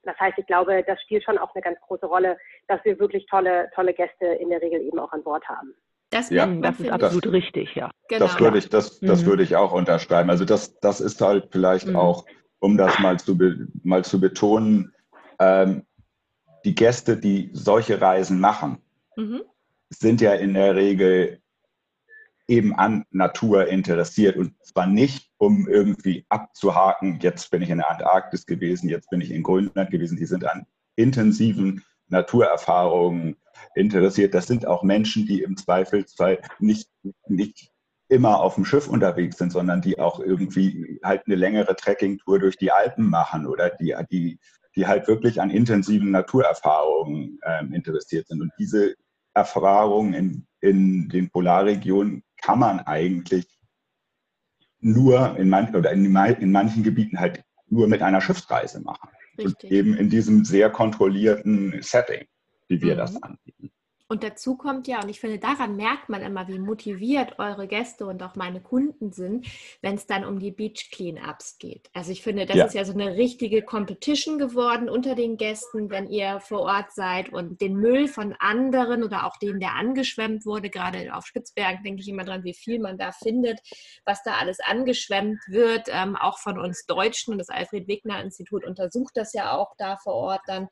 das 0.04 0.18
heißt, 0.20 0.40
ich 0.40 0.48
glaube, 0.48 0.84
das 0.88 1.00
spielt 1.04 1.24
schon 1.24 1.38
auch 1.38 1.54
eine 1.54 1.62
ganz 1.62 1.80
große 1.82 2.08
Rolle, 2.08 2.38
dass 2.68 2.84
wir 2.84 3.00
wirklich 3.00 3.28
tolle, 3.28 3.70
tolle 3.76 3.94
Gäste 3.94 4.26
in 4.26 4.50
der 4.50 4.62
Regel 4.62 4.82
eben 4.82 4.98
auch 4.98 5.12
an 5.12 5.24
Bord 5.24 5.48
haben. 5.48 5.76
Das, 6.10 6.30
ja, 6.30 6.48
das 6.48 6.80
ist 6.80 6.90
absolut 6.90 7.26
das, 7.26 7.34
richtig, 7.34 7.76
ja. 7.76 7.92
Genau. 8.08 8.26
Das 8.26 8.40
würde 8.40 8.58
ich, 8.58 8.70
das, 8.70 9.00
das 9.02 9.22
mhm. 9.22 9.28
würde 9.28 9.44
ich 9.44 9.56
auch 9.56 9.74
unterschreiben. 9.74 10.30
Also 10.30 10.46
das, 10.46 10.80
das 10.80 11.02
ist 11.02 11.22
halt 11.22 11.50
vielleicht 11.52 11.88
mhm. 11.88 11.98
auch 11.98 12.26
um 12.60 12.78
das 12.78 13.00
mal 13.00 13.20
zu, 13.20 13.38
mal 13.84 14.04
zu 14.04 14.20
betonen, 14.20 14.94
ähm, 15.40 15.84
die 16.66 16.76
Gäste, 16.76 17.18
die 17.18 17.50
solche 17.54 18.02
Reisen 18.02 18.40
machen, 18.40 18.80
mhm. 19.16 19.42
sind 19.90 20.22
ja 20.22 20.34
in 20.34 20.54
der 20.54 20.76
Regel 20.76 21.40
eben 22.48 22.74
an 22.76 23.06
Natur 23.12 23.68
interessiert 23.68 24.38
und 24.38 24.54
zwar 24.64 24.88
nicht, 24.88 25.30
um 25.38 25.68
irgendwie 25.68 26.26
abzuhaken, 26.30 27.20
jetzt 27.22 27.52
bin 27.52 27.62
ich 27.62 27.70
in 27.70 27.78
der 27.78 27.92
Antarktis 27.92 28.46
gewesen, 28.46 28.90
jetzt 28.90 29.10
bin 29.10 29.22
ich 29.22 29.32
in 29.32 29.44
Grönland 29.44 29.92
gewesen, 29.92 30.18
die 30.18 30.26
sind 30.26 30.46
an 30.46 30.66
intensiven 30.96 31.84
Naturerfahrungen 32.08 33.36
interessiert. 33.76 34.34
Das 34.34 34.48
sind 34.48 34.66
auch 34.66 34.84
Menschen, 34.84 35.26
die 35.26 35.42
im 35.42 35.58
Zweifelsfall 35.58 36.42
nicht, 36.60 36.90
nicht 37.28 37.72
immer 38.10 38.40
auf 38.40 38.56
dem 38.56 38.66
Schiff 38.66 38.88
unterwegs 38.88 39.38
sind, 39.38 39.52
sondern 39.52 39.82
die 39.82 40.00
auch 40.00 40.20
irgendwie 40.20 41.00
halt 41.04 41.24
eine 41.26 41.36
längere 41.36 41.76
Trekkingtour 41.76 42.40
durch 42.40 42.58
die 42.58 42.72
Alpen 42.72 43.10
machen 43.10 43.46
oder 43.46 43.70
die, 43.70 43.96
die, 44.10 44.40
die 44.76 44.88
halt 44.88 45.08
wirklich 45.08 45.42
an 45.42 45.50
intensiven 45.50 46.12
Naturerfahrungen 46.12 47.40
ähm, 47.44 47.74
interessiert 47.74 48.28
sind. 48.28 48.42
Und 48.42 48.52
diese 48.60 48.96
Erfahrungen 49.34 50.14
in, 50.14 50.48
in 50.62 51.10
den 51.10 51.30
Polarregionen 51.30 52.24
kann 52.42 52.60
man 52.60 52.80
eigentlich 52.80 53.46
nur 54.80 55.38
in 55.38 55.50
manchen 55.50 55.76
oder 55.76 55.92
in, 55.92 56.06
in 56.06 56.52
manchen 56.52 56.84
Gebieten 56.84 57.20
halt 57.20 57.44
nur 57.70 57.88
mit 57.88 58.02
einer 58.02 58.22
Schiffsreise 58.22 58.82
machen. 58.82 59.10
Richtig. 59.38 59.64
Und 59.64 59.72
eben 59.72 59.94
in 59.96 60.10
diesem 60.10 60.46
sehr 60.46 60.70
kontrollierten 60.70 61.82
Setting, 61.82 62.26
wie 62.68 62.82
wir 62.82 62.94
mhm. 62.94 62.98
das 62.98 63.22
anbieten. 63.22 63.72
Und 64.10 64.24
dazu 64.24 64.56
kommt 64.56 64.88
ja, 64.88 65.02
und 65.02 65.10
ich 65.10 65.20
finde, 65.20 65.38
daran 65.38 65.76
merkt 65.76 66.08
man 66.08 66.22
immer, 66.22 66.48
wie 66.48 66.60
motiviert 66.60 67.40
eure 67.40 67.68
Gäste 67.68 68.06
und 68.06 68.24
auch 68.24 68.36
meine 68.36 68.62
Kunden 68.62 69.12
sind, 69.12 69.48
wenn 69.82 69.96
es 69.96 70.06
dann 70.06 70.24
um 70.24 70.40
die 70.40 70.52
Beach 70.52 70.92
Cleanups 70.92 71.58
geht. 71.58 71.90
Also 71.94 72.12
ich 72.12 72.22
finde, 72.22 72.46
das 72.46 72.56
ja. 72.56 72.66
ist 72.66 72.74
ja 72.74 72.86
so 72.86 72.94
eine 72.94 73.18
richtige 73.18 73.62
Competition 73.62 74.40
geworden 74.40 74.90
unter 74.90 75.14
den 75.14 75.36
Gästen, 75.36 75.90
wenn 75.90 76.08
ihr 76.08 76.40
vor 76.40 76.62
Ort 76.62 76.94
seid 76.94 77.34
und 77.34 77.60
den 77.60 77.76
Müll 77.76 78.08
von 78.08 78.34
anderen 78.40 79.04
oder 79.04 79.26
auch 79.26 79.36
den, 79.38 79.60
der 79.60 79.76
angeschwemmt 79.76 80.46
wurde, 80.46 80.70
gerade 80.70 81.14
auf 81.14 81.26
Spitzbergen 81.26 81.84
denke 81.84 82.02
ich 82.02 82.08
immer 82.08 82.24
dran, 82.24 82.46
wie 82.46 82.54
viel 82.54 82.80
man 82.80 82.98
da 82.98 83.12
findet, 83.12 83.60
was 84.06 84.24
da 84.24 84.36
alles 84.36 84.60
angeschwemmt 84.62 85.40
wird, 85.48 85.90
ähm, 85.92 86.16
auch 86.16 86.40
von 86.40 86.58
uns 86.58 86.86
Deutschen 86.86 87.34
und 87.34 87.40
das 87.40 87.50
Alfred 87.50 87.90
Wegner 87.90 88.22
Institut 88.22 88.66
untersucht 88.66 89.18
das 89.18 89.34
ja 89.34 89.52
auch 89.52 89.74
da 89.78 89.98
vor 89.98 90.14
Ort 90.14 90.42
dann. 90.48 90.70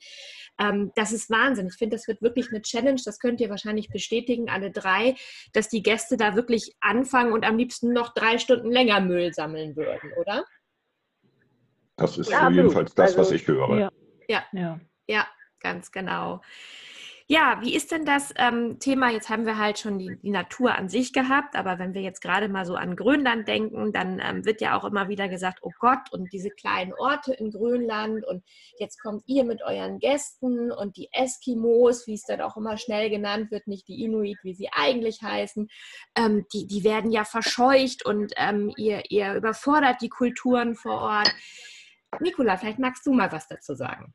Ähm, 0.58 0.94
das 0.96 1.12
ist 1.12 1.30
Wahnsinn. 1.30 1.68
Ich 1.68 1.76
finde, 1.76 1.98
das 1.98 2.08
wird 2.08 2.22
wirklich 2.22 2.50
eine 2.50 2.62
Challenge. 2.62 3.02
Das 3.04 3.20
könnt 3.26 3.42
ihr 3.42 3.50
wahrscheinlich 3.50 3.90
bestätigen, 3.90 4.50
alle 4.50 4.70
drei, 4.70 5.16
dass 5.54 5.68
die 5.68 5.82
Gäste 5.82 6.16
da 6.16 6.36
wirklich 6.36 6.76
anfangen 6.80 7.34
und 7.34 7.44
am 7.44 7.58
liebsten 7.58 7.92
noch 7.92 8.14
drei 8.14 8.38
Stunden 8.38 8.72
länger 8.72 9.02
Müll 9.02 9.34
sammeln 9.34 9.76
würden, 9.76 10.12
oder? 10.20 10.46
Das 11.96 12.20
ist 12.20 12.30
ja, 12.30 12.48
jedenfalls 12.52 12.94
das, 12.94 13.18
also, 13.18 13.22
was 13.22 13.32
ich 13.32 13.48
höre. 13.48 13.80
Ja. 13.80 13.92
ja, 14.28 14.44
ja, 14.52 14.80
ja, 15.08 15.28
ganz 15.60 15.92
genau. 15.92 16.42
Ja, 17.28 17.58
wie 17.62 17.74
ist 17.74 17.92
denn 17.92 18.06
das 18.06 18.32
ähm, 18.38 18.78
Thema? 18.78 19.10
Jetzt 19.10 19.30
haben 19.30 19.48
wir 19.48 19.58
halt 19.58 19.80
schon 19.80 19.98
die, 19.98 20.16
die, 20.22 20.30
Natur 20.30 20.76
an 20.76 20.90
sich 20.90 21.12
gehabt, 21.12 21.56
aber 21.56 21.80
wenn 21.80 21.96
wir 21.96 22.04
jetzt 22.04 22.22
gerade 22.22 22.48
mal 22.50 22.68
so 22.68 22.76
an 22.76 22.96
Grönland 22.96 23.48
denken, 23.48 23.92
dann 23.92 24.22
ähm, 24.24 24.46
wird 24.46 24.62
ja 24.62 24.78
auch 24.78 24.84
immer 24.86 25.10
wieder 25.10 25.28
gesagt, 25.28 25.58
oh 25.64 25.72
Gott, 25.80 26.12
und 26.12 26.32
diese 26.32 26.52
kleinen 26.52 26.94
Orte 26.94 27.34
in 27.34 27.50
Grönland 27.50 28.24
und 28.28 28.44
jetzt 28.78 29.02
kommt 29.02 29.24
ihr 29.26 29.44
mit 29.44 29.64
euren 29.64 29.98
Gästen 29.98 30.72
und 30.72 30.98
die 30.98 31.10
Eskimos, 31.14 32.06
wie 32.06 32.14
es 32.14 32.26
dann 32.26 32.42
auch 32.42 32.58
immer 32.58 32.78
schnell 32.78 33.10
genannt 33.10 33.50
wird, 33.50 33.66
nicht 33.66 33.88
die 33.88 34.04
Inuit, 34.04 34.38
wie 34.44 34.54
sie 34.54 34.70
eigentlich 34.72 35.24
heißen, 35.24 35.68
ähm, 36.16 36.46
die, 36.54 36.68
die 36.68 36.84
werden 36.84 37.12
ja 37.12 37.26
verscheucht 37.26 38.06
und 38.06 38.34
ähm, 38.38 38.72
ihr, 38.78 39.02
ihr 39.10 39.34
überfordert 39.34 40.00
die 40.02 40.10
Kulturen 40.10 40.76
vor 40.76 41.02
Ort. 41.02 41.34
Nikola, 42.20 42.58
vielleicht 42.58 42.78
magst 42.78 43.04
du 43.08 43.14
mal 43.14 43.32
was 43.32 43.48
dazu 43.48 43.74
sagen. 43.74 44.14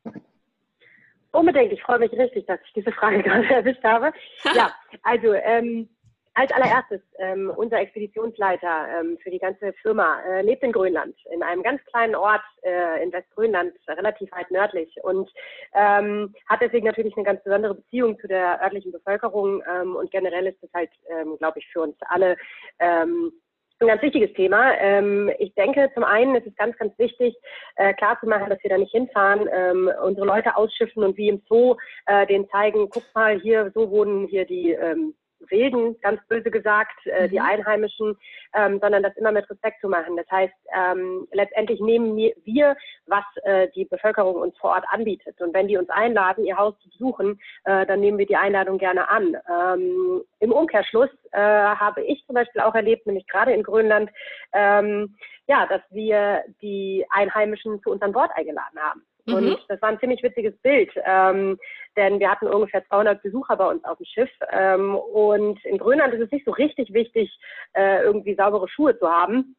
Unbedingt. 1.31 1.71
Ich 1.71 1.81
freue 1.81 1.99
mich 1.99 2.11
richtig, 2.11 2.45
dass 2.45 2.59
ich 2.65 2.73
diese 2.73 2.91
Frage 2.91 3.23
gerade 3.23 3.47
erwischt 3.47 3.83
habe. 3.83 4.11
Ja, 4.53 4.73
also 5.03 5.33
ähm, 5.33 5.87
als 6.33 6.51
allererstes, 6.53 7.01
ähm, 7.19 7.51
unser 7.55 7.79
Expeditionsleiter 7.79 8.87
ähm, 8.99 9.17
für 9.21 9.29
die 9.31 9.39
ganze 9.39 9.73
Firma 9.81 10.21
äh, 10.21 10.41
lebt 10.41 10.63
in 10.63 10.71
Grönland, 10.71 11.15
in 11.31 11.43
einem 11.43 11.61
ganz 11.61 11.83
kleinen 11.85 12.15
Ort 12.15 12.41
äh, 12.61 13.03
in 13.03 13.11
Westgrönland, 13.11 13.73
relativ 13.87 14.31
weit 14.31 14.49
nördlich 14.49 14.95
und 15.03 15.29
ähm, 15.73 16.33
hat 16.47 16.61
deswegen 16.61 16.85
natürlich 16.85 17.15
eine 17.17 17.25
ganz 17.25 17.43
besondere 17.43 17.75
Beziehung 17.75 18.17
zu 18.19 18.27
der 18.27 18.61
örtlichen 18.61 18.93
Bevölkerung 18.93 19.61
ähm, 19.69 19.95
und 19.95 20.09
generell 20.11 20.47
ist 20.47 20.63
es 20.63 20.69
halt, 20.73 20.91
ähm, 21.09 21.37
glaube 21.37 21.59
ich, 21.59 21.67
für 21.67 21.81
uns 21.81 21.97
alle 22.07 22.37
ähm, 22.79 23.33
ein 23.81 23.87
ganz 23.87 24.01
wichtiges 24.01 24.33
Thema. 24.33 24.77
Ähm, 24.79 25.31
ich 25.39 25.53
denke, 25.55 25.89
zum 25.93 26.03
einen 26.03 26.35
ist 26.35 26.47
es 26.47 26.55
ganz, 26.55 26.77
ganz 26.77 26.97
wichtig, 26.97 27.35
äh, 27.75 27.93
klarzumachen, 27.93 28.49
dass 28.49 28.61
wir 28.63 28.69
da 28.69 28.77
nicht 28.77 28.91
hinfahren, 28.91 29.49
ähm, 29.51 29.91
unsere 30.03 30.25
Leute 30.25 30.55
ausschiffen 30.55 31.03
und 31.03 31.17
wie 31.17 31.29
im 31.29 31.41
Zoo 31.47 31.75
äh, 32.05 32.25
denen 32.27 32.49
zeigen, 32.49 32.89
guck 32.89 33.03
mal, 33.15 33.39
hier, 33.39 33.71
so 33.73 33.89
wohnen 33.89 34.27
hier 34.27 34.45
die 34.45 34.71
ähm, 34.71 35.15
Wilden, 35.49 35.99
ganz 36.01 36.21
böse 36.27 36.51
gesagt, 36.51 37.05
äh, 37.05 37.29
die 37.29 37.39
mhm. 37.39 37.45
Einheimischen, 37.45 38.17
ähm, 38.53 38.79
sondern 38.79 39.03
das 39.03 39.15
immer 39.17 39.31
mit 39.31 39.49
Respekt 39.49 39.81
zu 39.81 39.89
machen. 39.89 40.17
Das 40.17 40.29
heißt, 40.29 40.53
ähm, 40.75 41.27
letztendlich 41.31 41.79
nehmen 41.79 42.15
wir, 42.15 42.75
was 43.07 43.23
äh, 43.43 43.69
die 43.75 43.85
Bevölkerung 43.85 44.35
uns 44.35 44.57
vor 44.57 44.71
Ort 44.71 44.85
anbietet. 44.89 45.39
Und 45.41 45.53
wenn 45.53 45.67
die 45.67 45.77
uns 45.77 45.89
einladen, 45.89 46.45
ihr 46.45 46.57
Haus 46.57 46.77
zu 46.79 46.89
besuchen, 46.89 47.39
äh, 47.65 47.85
dann 47.85 47.99
nehmen 47.99 48.17
wir 48.17 48.25
die 48.25 48.35
Einladung 48.35 48.77
gerne 48.77 49.09
an. 49.09 49.37
Ähm, 49.49 50.23
Im 50.39 50.51
Umkehrschluss 50.51 51.09
äh, 51.31 51.39
habe 51.39 52.03
ich 52.03 52.25
zum 52.25 52.35
Beispiel 52.35 52.61
auch 52.61 52.75
erlebt, 52.75 53.05
nämlich 53.05 53.27
gerade 53.27 53.53
in 53.53 53.63
Grönland, 53.63 54.09
ähm, 54.53 55.15
ja, 55.47 55.65
dass 55.65 55.81
wir 55.89 56.43
die 56.61 57.05
Einheimischen 57.09 57.81
zu 57.81 57.91
uns 57.91 58.01
an 58.01 58.13
Bord 58.13 58.31
eingeladen 58.35 58.79
haben. 58.79 59.05
Mhm. 59.31 59.37
Und 59.37 59.65
das 59.67 59.81
war 59.81 59.89
ein 59.89 59.99
ziemlich 59.99 60.21
witziges 60.23 60.55
Bild, 60.61 60.91
ähm, 61.05 61.57
denn 61.97 62.19
wir 62.19 62.29
hatten 62.29 62.47
ungefähr 62.47 62.85
200 62.87 63.21
Besucher 63.21 63.57
bei 63.57 63.67
uns 63.67 63.83
auf 63.83 63.97
dem 63.97 64.05
Schiff. 64.05 64.29
Ähm, 64.51 64.95
und 64.95 65.63
in 65.65 65.77
Grönland 65.77 66.13
ist 66.13 66.21
es 66.21 66.31
nicht 66.31 66.45
so 66.45 66.51
richtig 66.51 66.93
wichtig, 66.93 67.29
äh, 67.73 68.03
irgendwie 68.03 68.35
saubere 68.35 68.67
Schuhe 68.69 68.97
zu 68.97 69.09
haben. 69.09 69.55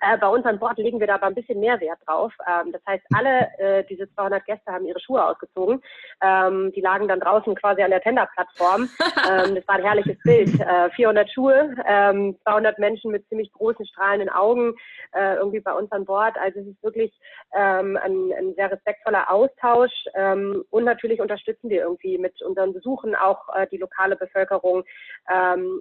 Äh, 0.00 0.18
bei 0.18 0.28
uns 0.28 0.44
an 0.44 0.58
Bord 0.58 0.78
legen 0.78 1.00
wir 1.00 1.06
da 1.06 1.14
aber 1.14 1.26
ein 1.26 1.34
bisschen 1.34 1.60
mehr 1.60 1.80
Wert 1.80 1.98
drauf. 2.06 2.32
Ähm, 2.48 2.72
das 2.72 2.82
heißt, 2.86 3.04
alle 3.14 3.48
äh, 3.58 3.84
diese 3.84 4.12
200 4.14 4.44
Gäste 4.46 4.72
haben 4.72 4.86
ihre 4.86 5.00
Schuhe 5.00 5.24
ausgezogen. 5.24 5.82
Ähm, 6.22 6.72
die 6.74 6.80
lagen 6.80 7.08
dann 7.08 7.20
draußen 7.20 7.54
quasi 7.54 7.82
an 7.82 7.90
der 7.90 8.00
Tenderplattform. 8.00 8.88
ähm, 9.30 9.54
das 9.54 9.66
war 9.68 9.76
ein 9.76 9.84
herrliches 9.84 10.18
Bild. 10.22 10.60
Äh, 10.60 10.90
400 10.90 11.30
Schuhe, 11.30 11.74
200 11.84 12.38
ähm, 12.46 12.74
Menschen 12.78 13.10
mit 13.10 13.28
ziemlich 13.28 13.52
großen 13.52 13.86
strahlenden 13.86 14.28
Augen 14.28 14.74
äh, 15.12 15.36
irgendwie 15.36 15.60
bei 15.60 15.72
uns 15.72 15.90
an 15.92 16.04
Bord. 16.04 16.36
Also 16.38 16.60
es 16.60 16.66
ist 16.66 16.82
wirklich 16.82 17.12
ähm, 17.54 17.98
ein, 18.02 18.32
ein, 18.36 18.54
sehr 18.54 18.70
respektvoller 18.70 19.30
Austausch 19.30 19.92
ähm, 20.14 20.64
und 20.70 20.84
natürlich 20.84 21.20
unterstützen 21.20 21.68
wir 21.70 21.82
irgendwie 21.82 22.18
mit 22.18 22.40
unseren 22.42 22.72
Besuchen 22.72 23.14
auch 23.14 23.48
äh, 23.54 23.66
die 23.70 23.78
lokale 23.78 24.16
Bevölkerung. 24.16 24.84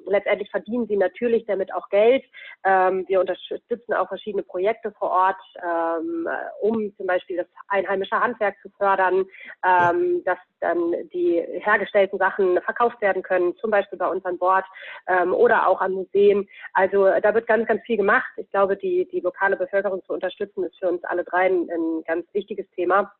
letztendlich 0.07 0.49
verdienen 0.49 0.87
sie 0.87 0.97
natürlich 0.97 1.45
damit 1.45 1.73
auch 1.73 1.89
Geld. 1.89 2.23
wir 2.63 3.19
unterstützen 3.19 3.93
auch 3.93 4.00
verschiedene 4.07 4.43
Projekte 4.43 4.91
vor 4.91 5.09
Ort, 5.09 5.41
ähm, 5.63 6.27
um 6.61 6.95
zum 6.97 7.05
Beispiel 7.05 7.37
das 7.37 7.47
einheimische 7.67 8.19
Handwerk 8.19 8.55
zu 8.61 8.69
fördern, 8.77 9.25
ähm, 9.65 10.23
dass 10.25 10.37
dann 10.59 10.93
die 11.13 11.43
hergestellten 11.59 12.19
Sachen 12.19 12.61
verkauft 12.61 13.01
werden 13.01 13.23
können, 13.23 13.55
zum 13.57 13.71
Beispiel 13.71 13.97
bei 13.97 14.07
uns 14.07 14.23
an 14.25 14.37
Bord 14.37 14.65
ähm, 15.07 15.33
oder 15.33 15.67
auch 15.67 15.81
an 15.81 15.93
Museen. 15.93 16.47
Also 16.73 17.07
da 17.21 17.33
wird 17.33 17.47
ganz, 17.47 17.67
ganz 17.67 17.81
viel 17.83 17.97
gemacht. 17.97 18.31
Ich 18.37 18.49
glaube, 18.51 18.77
die, 18.77 19.07
die 19.11 19.19
lokale 19.19 19.57
Bevölkerung 19.57 20.03
zu 20.05 20.13
unterstützen, 20.13 20.63
ist 20.63 20.77
für 20.77 20.89
uns 20.89 21.03
alle 21.03 21.23
drei 21.23 21.47
ein, 21.47 21.69
ein 21.69 22.03
ganz 22.05 22.25
wichtiges 22.33 22.69
Thema 22.71 23.11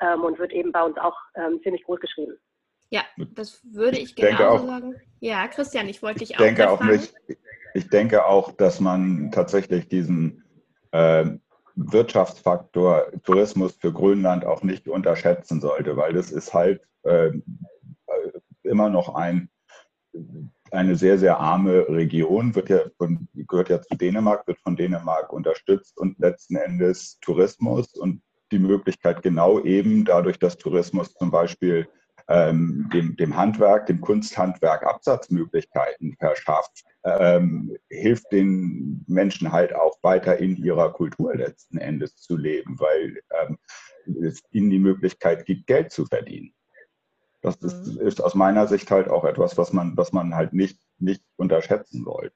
ähm, 0.00 0.22
und 0.22 0.38
wird 0.38 0.52
eben 0.52 0.72
bei 0.72 0.82
uns 0.82 0.96
auch 0.98 1.16
ähm, 1.34 1.60
ziemlich 1.62 1.84
groß 1.84 2.00
geschrieben. 2.00 2.36
Ja, 2.90 3.02
das 3.16 3.62
würde 3.64 3.96
ich, 3.96 4.10
ich 4.10 4.16
genauso 4.16 4.66
sagen. 4.66 5.00
Ja, 5.20 5.48
Christian, 5.48 5.88
ich 5.88 6.02
wollte 6.02 6.20
dich 6.20 6.36
auch. 6.36 6.40
Ich 6.40 6.46
denke 6.46 6.70
auch 6.70 6.82
nicht, 6.82 7.14
ich 7.74 7.88
denke 7.88 8.26
auch, 8.26 8.52
dass 8.52 8.80
man 8.80 9.30
tatsächlich 9.30 9.88
diesen 9.88 10.44
äh, 10.92 11.24
Wirtschaftsfaktor 11.74 13.06
Tourismus 13.24 13.76
für 13.80 13.92
Grönland 13.92 14.44
auch 14.44 14.62
nicht 14.62 14.88
unterschätzen 14.88 15.60
sollte, 15.60 15.96
weil 15.96 16.12
das 16.12 16.30
ist 16.30 16.52
halt 16.52 16.82
äh, 17.02 17.30
immer 18.62 18.90
noch 18.90 19.14
ein, 19.14 19.48
eine 20.70 20.96
sehr, 20.96 21.18
sehr 21.18 21.38
arme 21.38 21.88
Region, 21.88 22.54
wird 22.54 22.68
ja 22.68 22.80
von, 22.98 23.28
gehört 23.34 23.68
ja 23.68 23.80
zu 23.80 23.96
Dänemark, 23.96 24.46
wird 24.46 24.58
von 24.60 24.76
Dänemark 24.76 25.32
unterstützt 25.32 25.98
und 25.98 26.18
letzten 26.18 26.56
Endes 26.56 27.18
Tourismus 27.20 27.94
und 27.94 28.22
die 28.50 28.58
Möglichkeit 28.58 29.22
genau 29.22 29.60
eben 29.60 30.04
dadurch, 30.04 30.38
dass 30.38 30.58
Tourismus 30.58 31.14
zum 31.14 31.30
Beispiel 31.30 31.88
ähm, 32.28 32.88
dem, 32.92 33.16
dem 33.16 33.36
Handwerk, 33.36 33.86
dem 33.86 34.00
Kunsthandwerk 34.00 34.84
Absatzmöglichkeiten 34.84 36.16
verschafft, 36.18 36.84
ähm, 37.04 37.76
hilft 37.88 38.30
den 38.32 39.04
Menschen 39.06 39.52
halt 39.52 39.74
auch 39.74 39.96
weiter 40.02 40.38
in 40.38 40.56
ihrer 40.56 40.92
Kultur 40.92 41.34
letzten 41.34 41.78
Endes 41.78 42.16
zu 42.16 42.36
leben, 42.36 42.78
weil 42.78 43.20
ähm, 43.42 43.58
es 44.22 44.42
ihnen 44.50 44.70
die 44.70 44.78
Möglichkeit 44.78 45.46
gibt, 45.46 45.66
Geld 45.66 45.92
zu 45.92 46.06
verdienen. 46.06 46.54
Das 47.42 47.56
ist, 47.56 47.94
mhm. 47.94 48.06
ist, 48.06 48.22
aus 48.22 48.34
meiner 48.34 48.68
Sicht 48.68 48.90
halt 48.90 49.08
auch 49.08 49.24
etwas, 49.24 49.58
was 49.58 49.72
man, 49.72 49.96
was 49.96 50.12
man 50.12 50.34
halt 50.34 50.52
nicht, 50.52 50.78
nicht 50.98 51.24
unterschätzen 51.36 52.04
sollte. 52.04 52.34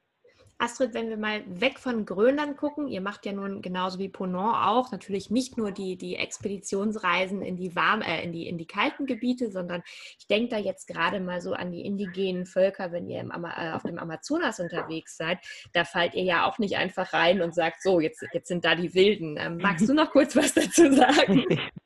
Astrid, 0.59 0.95
wenn 0.95 1.09
wir 1.09 1.17
mal 1.17 1.43
weg 1.45 1.77
von 1.77 2.05
Grönland 2.05 2.57
gucken, 2.57 2.87
ihr 2.87 3.01
macht 3.01 3.25
ja 3.27 3.31
nun 3.31 3.61
genauso 3.61 3.99
wie 3.99 4.09
Ponant 4.09 4.55
auch 4.65 4.91
natürlich 4.91 5.29
nicht 5.29 5.55
nur 5.57 5.71
die, 5.71 5.97
die 5.97 6.15
Expeditionsreisen 6.15 7.43
in 7.43 7.57
die 7.57 7.75
warm, 7.75 8.01
äh, 8.01 8.23
in 8.23 8.31
die 8.31 8.47
in 8.47 8.57
die 8.57 8.65
kalten 8.65 9.05
Gebiete, 9.05 9.51
sondern 9.51 9.83
ich 10.17 10.25
denke 10.27 10.49
da 10.49 10.57
jetzt 10.57 10.87
gerade 10.87 11.19
mal 11.19 11.41
so 11.41 11.53
an 11.53 11.71
die 11.71 11.85
indigenen 11.85 12.47
Völker, 12.47 12.91
wenn 12.91 13.07
ihr 13.07 13.19
im, 13.19 13.31
äh, 13.31 13.71
auf 13.71 13.83
dem 13.83 13.99
Amazonas 13.99 14.59
unterwegs 14.59 15.15
seid, 15.17 15.39
da 15.73 15.85
fallt 15.85 16.15
ihr 16.15 16.23
ja 16.23 16.47
auch 16.47 16.57
nicht 16.57 16.77
einfach 16.77 17.13
rein 17.13 17.41
und 17.41 17.53
sagt, 17.53 17.83
so 17.83 17.99
jetzt 17.99 18.25
jetzt 18.33 18.47
sind 18.47 18.65
da 18.65 18.73
die 18.73 18.95
Wilden. 18.95 19.37
Ähm, 19.37 19.57
magst 19.57 19.87
du 19.87 19.93
noch 19.93 20.11
kurz 20.11 20.35
was 20.35 20.53
dazu 20.53 20.91
sagen? 20.91 21.45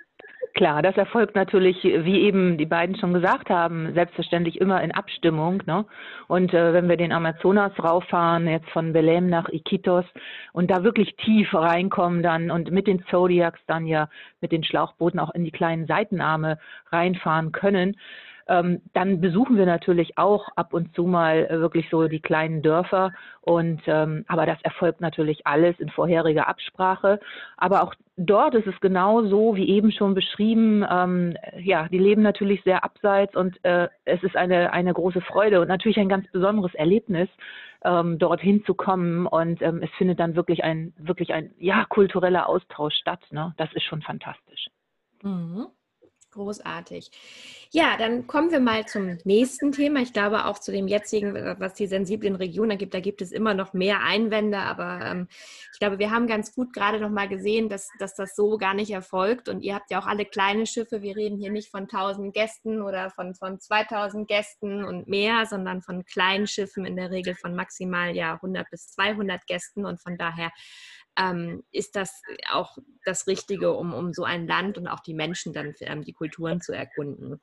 Klar, 0.62 0.84
das 0.84 0.96
erfolgt 0.96 1.34
natürlich, 1.34 1.84
wie 1.84 2.22
eben 2.22 2.56
die 2.56 2.68
beiden 2.68 2.96
schon 2.96 3.16
gesagt 3.16 3.50
haben, 3.50 3.96
selbstverständlich 3.96 4.62
immer 4.62 4.84
in 4.84 4.92
Abstimmung. 4.92 5.64
Ne? 5.66 5.86
Und 6.28 6.54
äh, 6.54 6.72
wenn 6.72 6.88
wir 6.88 6.98
den 6.98 7.12
Amazonas 7.12 7.72
rauffahren, 7.84 8.48
jetzt 8.48 8.70
von 8.70 8.94
Belém 8.94 9.22
nach 9.22 9.50
Iquitos 9.50 10.06
und 10.54 10.70
da 10.70 10.84
wirklich 10.84 11.16
tief 11.16 11.52
reinkommen 11.56 12.22
dann 12.22 12.52
und 12.52 12.70
mit 12.70 12.86
den 12.86 13.04
Zodiacs 13.08 13.60
dann 13.66 13.88
ja 13.88 14.08
mit 14.40 14.52
den 14.52 14.64
Schlauchbooten 14.64 15.20
auch 15.20 15.34
in 15.34 15.46
die 15.46 15.52
kleinen 15.52 15.88
Seitenarme 15.88 16.60
reinfahren 16.92 17.52
können, 17.54 17.98
ähm, 18.52 18.82
dann 18.92 19.22
besuchen 19.22 19.56
wir 19.56 19.66
natürlich 19.66 20.18
auch 20.18 20.50
ab 20.58 20.74
und 20.74 20.94
zu 20.94 21.04
mal 21.04 21.46
äh, 21.46 21.60
wirklich 21.62 21.90
so 21.90 22.10
die 22.10 22.20
kleinen 22.20 22.62
Dörfer. 22.62 23.14
Und 23.40 23.82
ähm, 23.88 24.26
aber 24.28 24.46
das 24.46 24.62
erfolgt 24.64 25.00
natürlich 25.00 25.48
alles 25.48 25.80
in 25.80 25.90
vorheriger 25.90 26.50
Absprache. 26.50 27.22
Aber 27.56 27.82
auch 27.82 27.96
dort 28.18 28.54
ist 28.56 28.68
es 28.68 28.78
genau 28.82 29.24
so, 29.24 29.56
wie 29.56 29.70
eben 29.70 29.94
schon 29.94 30.14
beschrieben. 30.14 30.86
Ähm, 30.92 31.38
ja, 31.60 31.88
die 31.88 31.98
leben 31.98 32.24
natürlich 32.24 32.62
sehr 32.64 32.84
abseits 32.84 33.38
und 33.38 33.58
äh, 33.64 33.88
es 34.04 34.22
ist 34.22 34.36
eine 34.36 34.74
eine 34.74 34.94
große 34.94 35.22
Freude 35.22 35.62
und 35.62 35.70
natürlich 35.70 35.98
ein 35.98 36.10
ganz 36.10 36.30
besonderes 36.32 36.74
Erlebnis, 36.74 37.30
ähm, 37.86 38.20
dorthin 38.20 38.66
zu 38.66 38.74
kommen. 38.74 39.28
Und 39.28 39.62
ähm, 39.62 39.82
es 39.82 39.90
findet 39.98 40.20
dann 40.20 40.36
wirklich 40.36 40.62
ein 40.66 40.94
wirklich 40.98 41.34
ein 41.34 41.54
ja 41.58 41.86
kultureller 41.86 42.50
Austausch 42.50 42.96
statt. 42.96 43.22
Ne? 43.32 43.54
Das 43.56 43.72
ist 43.74 43.84
schon 43.84 44.02
fantastisch. 44.02 44.68
Mhm. 45.24 45.68
Großartig. 46.32 47.12
Ja, 47.72 47.98
dann 47.98 48.26
kommen 48.26 48.52
wir 48.52 48.62
mal 48.62 48.86
zum 48.86 49.18
nächsten 49.26 49.74
Thema. 49.74 50.00
Ich 50.00 50.14
glaube 50.14 50.46
auch 50.46 50.60
zu 50.60 50.72
dem 50.72 50.88
jetzigen, 50.88 51.36
äh, 51.36 51.56
was 51.60 51.74
die 51.74 51.88
sensiblen 51.88 52.38
Regionen 52.38 52.78
gibt, 52.78 52.94
da 52.94 53.02
gibt 53.02 53.22
es 53.22 53.34
immer 53.34 53.54
noch 53.54 53.74
mehr 53.74 54.02
Einwände, 54.02 54.58
aber 54.60 55.06
ähm, 55.06 55.28
ich 55.74 55.80
glaube, 55.80 56.00
wir 56.00 56.10
haben 56.10 56.28
ganz 56.28 56.56
gut 56.56 56.72
gerade 56.72 57.02
noch 57.02 57.10
mal 57.10 57.28
gesehen, 57.28 57.68
dass, 57.68 57.90
dass 58.00 58.16
das 58.16 58.34
so 58.34 58.58
gar 58.58 58.74
nicht 58.74 58.92
erfolgt. 58.92 59.50
Und 59.50 59.62
ihr 59.62 59.76
habt 59.76 59.92
ja 59.92 60.00
auch 60.00 60.08
alle 60.08 60.24
kleine 60.24 60.66
Schiffe. 60.66 61.02
Wir 61.02 61.18
reden 61.18 61.38
hier 61.38 61.52
nicht 61.52 61.70
von 61.70 61.82
1000 61.84 62.34
Gästen 62.34 62.82
oder 62.82 63.10
von, 63.10 63.36
von 63.36 63.60
2000 63.60 64.26
Gästen 64.26 64.86
und 64.86 65.10
mehr, 65.10 65.46
sondern 65.46 65.82
von 65.82 66.06
kleinen 66.06 66.48
Schiffen 66.48 66.86
in 66.86 66.96
der 66.96 67.12
Regel 67.12 67.36
von 67.36 67.56
maximal 67.56 68.16
ja 68.16 68.36
100 68.36 68.70
bis 68.70 68.88
200 68.92 69.46
Gästen. 69.48 69.86
Und 69.86 70.02
von 70.02 70.18
daher 70.18 70.52
ähm, 71.18 71.64
ist 71.72 71.96
das 71.96 72.22
auch 72.52 72.78
das 73.06 73.28
Richtige, 73.28 73.74
um, 73.74 73.94
um 73.94 74.14
so 74.14 74.24
ein 74.24 74.48
Land 74.48 74.78
und 74.78 74.88
auch 74.88 75.02
die 75.02 75.14
Menschen 75.14 75.54
dann, 75.54 75.74
ähm, 75.82 76.04
die 76.04 76.14
Kulturen 76.14 76.62
zu 76.62 76.74
erkunden. 76.74 77.42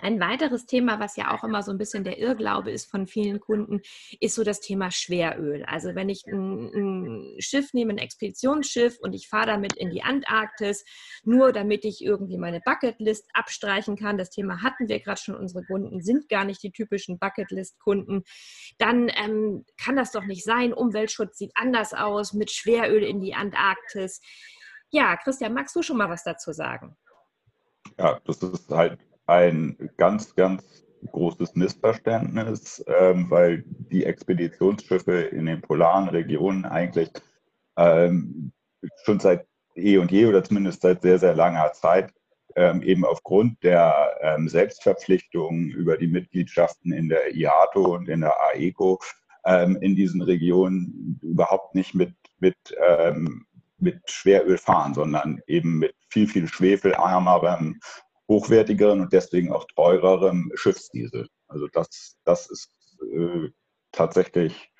Ein 0.00 0.20
weiteres 0.20 0.66
Thema, 0.66 1.00
was 1.00 1.16
ja 1.16 1.34
auch 1.34 1.44
immer 1.44 1.62
so 1.62 1.70
ein 1.72 1.78
bisschen 1.78 2.04
der 2.04 2.18
Irrglaube 2.18 2.70
ist 2.70 2.90
von 2.90 3.06
vielen 3.06 3.40
Kunden, 3.40 3.80
ist 4.20 4.34
so 4.34 4.44
das 4.44 4.60
Thema 4.60 4.90
Schweröl. 4.90 5.64
Also 5.64 5.94
wenn 5.94 6.08
ich 6.08 6.24
ein, 6.26 6.70
ein 6.74 7.40
Schiff 7.40 7.72
nehme, 7.72 7.92
ein 7.92 7.98
Expeditionsschiff 7.98 8.98
und 9.00 9.12
ich 9.14 9.28
fahre 9.28 9.46
damit 9.46 9.74
in 9.74 9.90
die 9.90 10.02
Antarktis, 10.02 10.84
nur 11.24 11.52
damit 11.52 11.84
ich 11.84 12.04
irgendwie 12.04 12.38
meine 12.38 12.60
Bucketlist 12.60 13.28
abstreichen 13.32 13.96
kann, 13.96 14.18
das 14.18 14.30
Thema 14.30 14.62
hatten 14.62 14.88
wir 14.88 15.00
gerade 15.00 15.20
schon, 15.20 15.36
unsere 15.36 15.64
Kunden 15.64 16.00
sind 16.00 16.28
gar 16.28 16.44
nicht 16.44 16.62
die 16.62 16.72
typischen 16.72 17.18
Bucketlist-Kunden, 17.18 18.24
dann 18.78 19.10
ähm, 19.14 19.64
kann 19.82 19.96
das 19.96 20.12
doch 20.12 20.24
nicht 20.24 20.44
sein. 20.44 20.72
Umweltschutz 20.72 21.38
sieht 21.38 21.52
anders 21.54 21.94
aus 21.94 22.32
mit 22.32 22.50
Schweröl 22.50 23.02
in 23.02 23.20
die 23.20 23.34
Antarktis. 23.34 24.20
Ja, 24.90 25.16
Christian, 25.16 25.54
magst 25.54 25.76
du 25.76 25.82
schon 25.82 25.96
mal 25.96 26.08
was 26.08 26.24
dazu 26.24 26.52
sagen? 26.52 26.96
Ja, 27.98 28.20
das 28.24 28.42
ist 28.42 28.70
halt 28.70 28.98
ein 29.28 29.90
ganz, 29.96 30.34
ganz 30.34 30.84
großes 31.12 31.54
Missverständnis, 31.54 32.84
ähm, 32.88 33.30
weil 33.30 33.64
die 33.66 34.04
Expeditionsschiffe 34.04 35.20
in 35.20 35.46
den 35.46 35.60
polaren 35.60 36.08
Regionen 36.08 36.64
eigentlich 36.64 37.10
ähm, 37.76 38.52
schon 39.04 39.20
seit 39.20 39.46
eh 39.76 39.98
und 39.98 40.10
je 40.10 40.26
oder 40.26 40.42
zumindest 40.42 40.82
seit 40.82 41.02
sehr, 41.02 41.18
sehr 41.18 41.34
langer 41.34 41.72
Zeit 41.72 42.12
ähm, 42.56 42.82
eben 42.82 43.04
aufgrund 43.04 43.62
der 43.62 44.16
ähm, 44.20 44.48
Selbstverpflichtungen 44.48 45.70
über 45.70 45.96
die 45.96 46.08
Mitgliedschaften 46.08 46.92
in 46.92 47.08
der 47.08 47.34
IATO 47.34 47.94
und 47.94 48.08
in 48.08 48.22
der 48.22 48.34
AECO 48.40 48.98
ähm, 49.44 49.76
in 49.80 49.94
diesen 49.94 50.22
Regionen 50.22 51.20
überhaupt 51.22 51.74
nicht 51.74 51.94
mit, 51.94 52.14
mit, 52.40 52.56
ähm, 52.84 53.46
mit 53.78 54.00
Schweröl 54.10 54.58
fahren, 54.58 54.94
sondern 54.94 55.40
eben 55.46 55.78
mit 55.78 55.94
viel, 56.08 56.26
viel 56.26 56.48
schwefelarmerem 56.48 57.78
hochwertigeren 58.28 59.00
und 59.00 59.12
deswegen 59.12 59.52
auch 59.52 59.66
teurerem 59.74 60.52
Schiffsdiesel. 60.54 61.28
Also 61.48 61.66
das, 61.68 62.16
das 62.24 62.50
ist 62.50 62.70
äh, 63.12 63.50
tatsächlich 63.92 64.70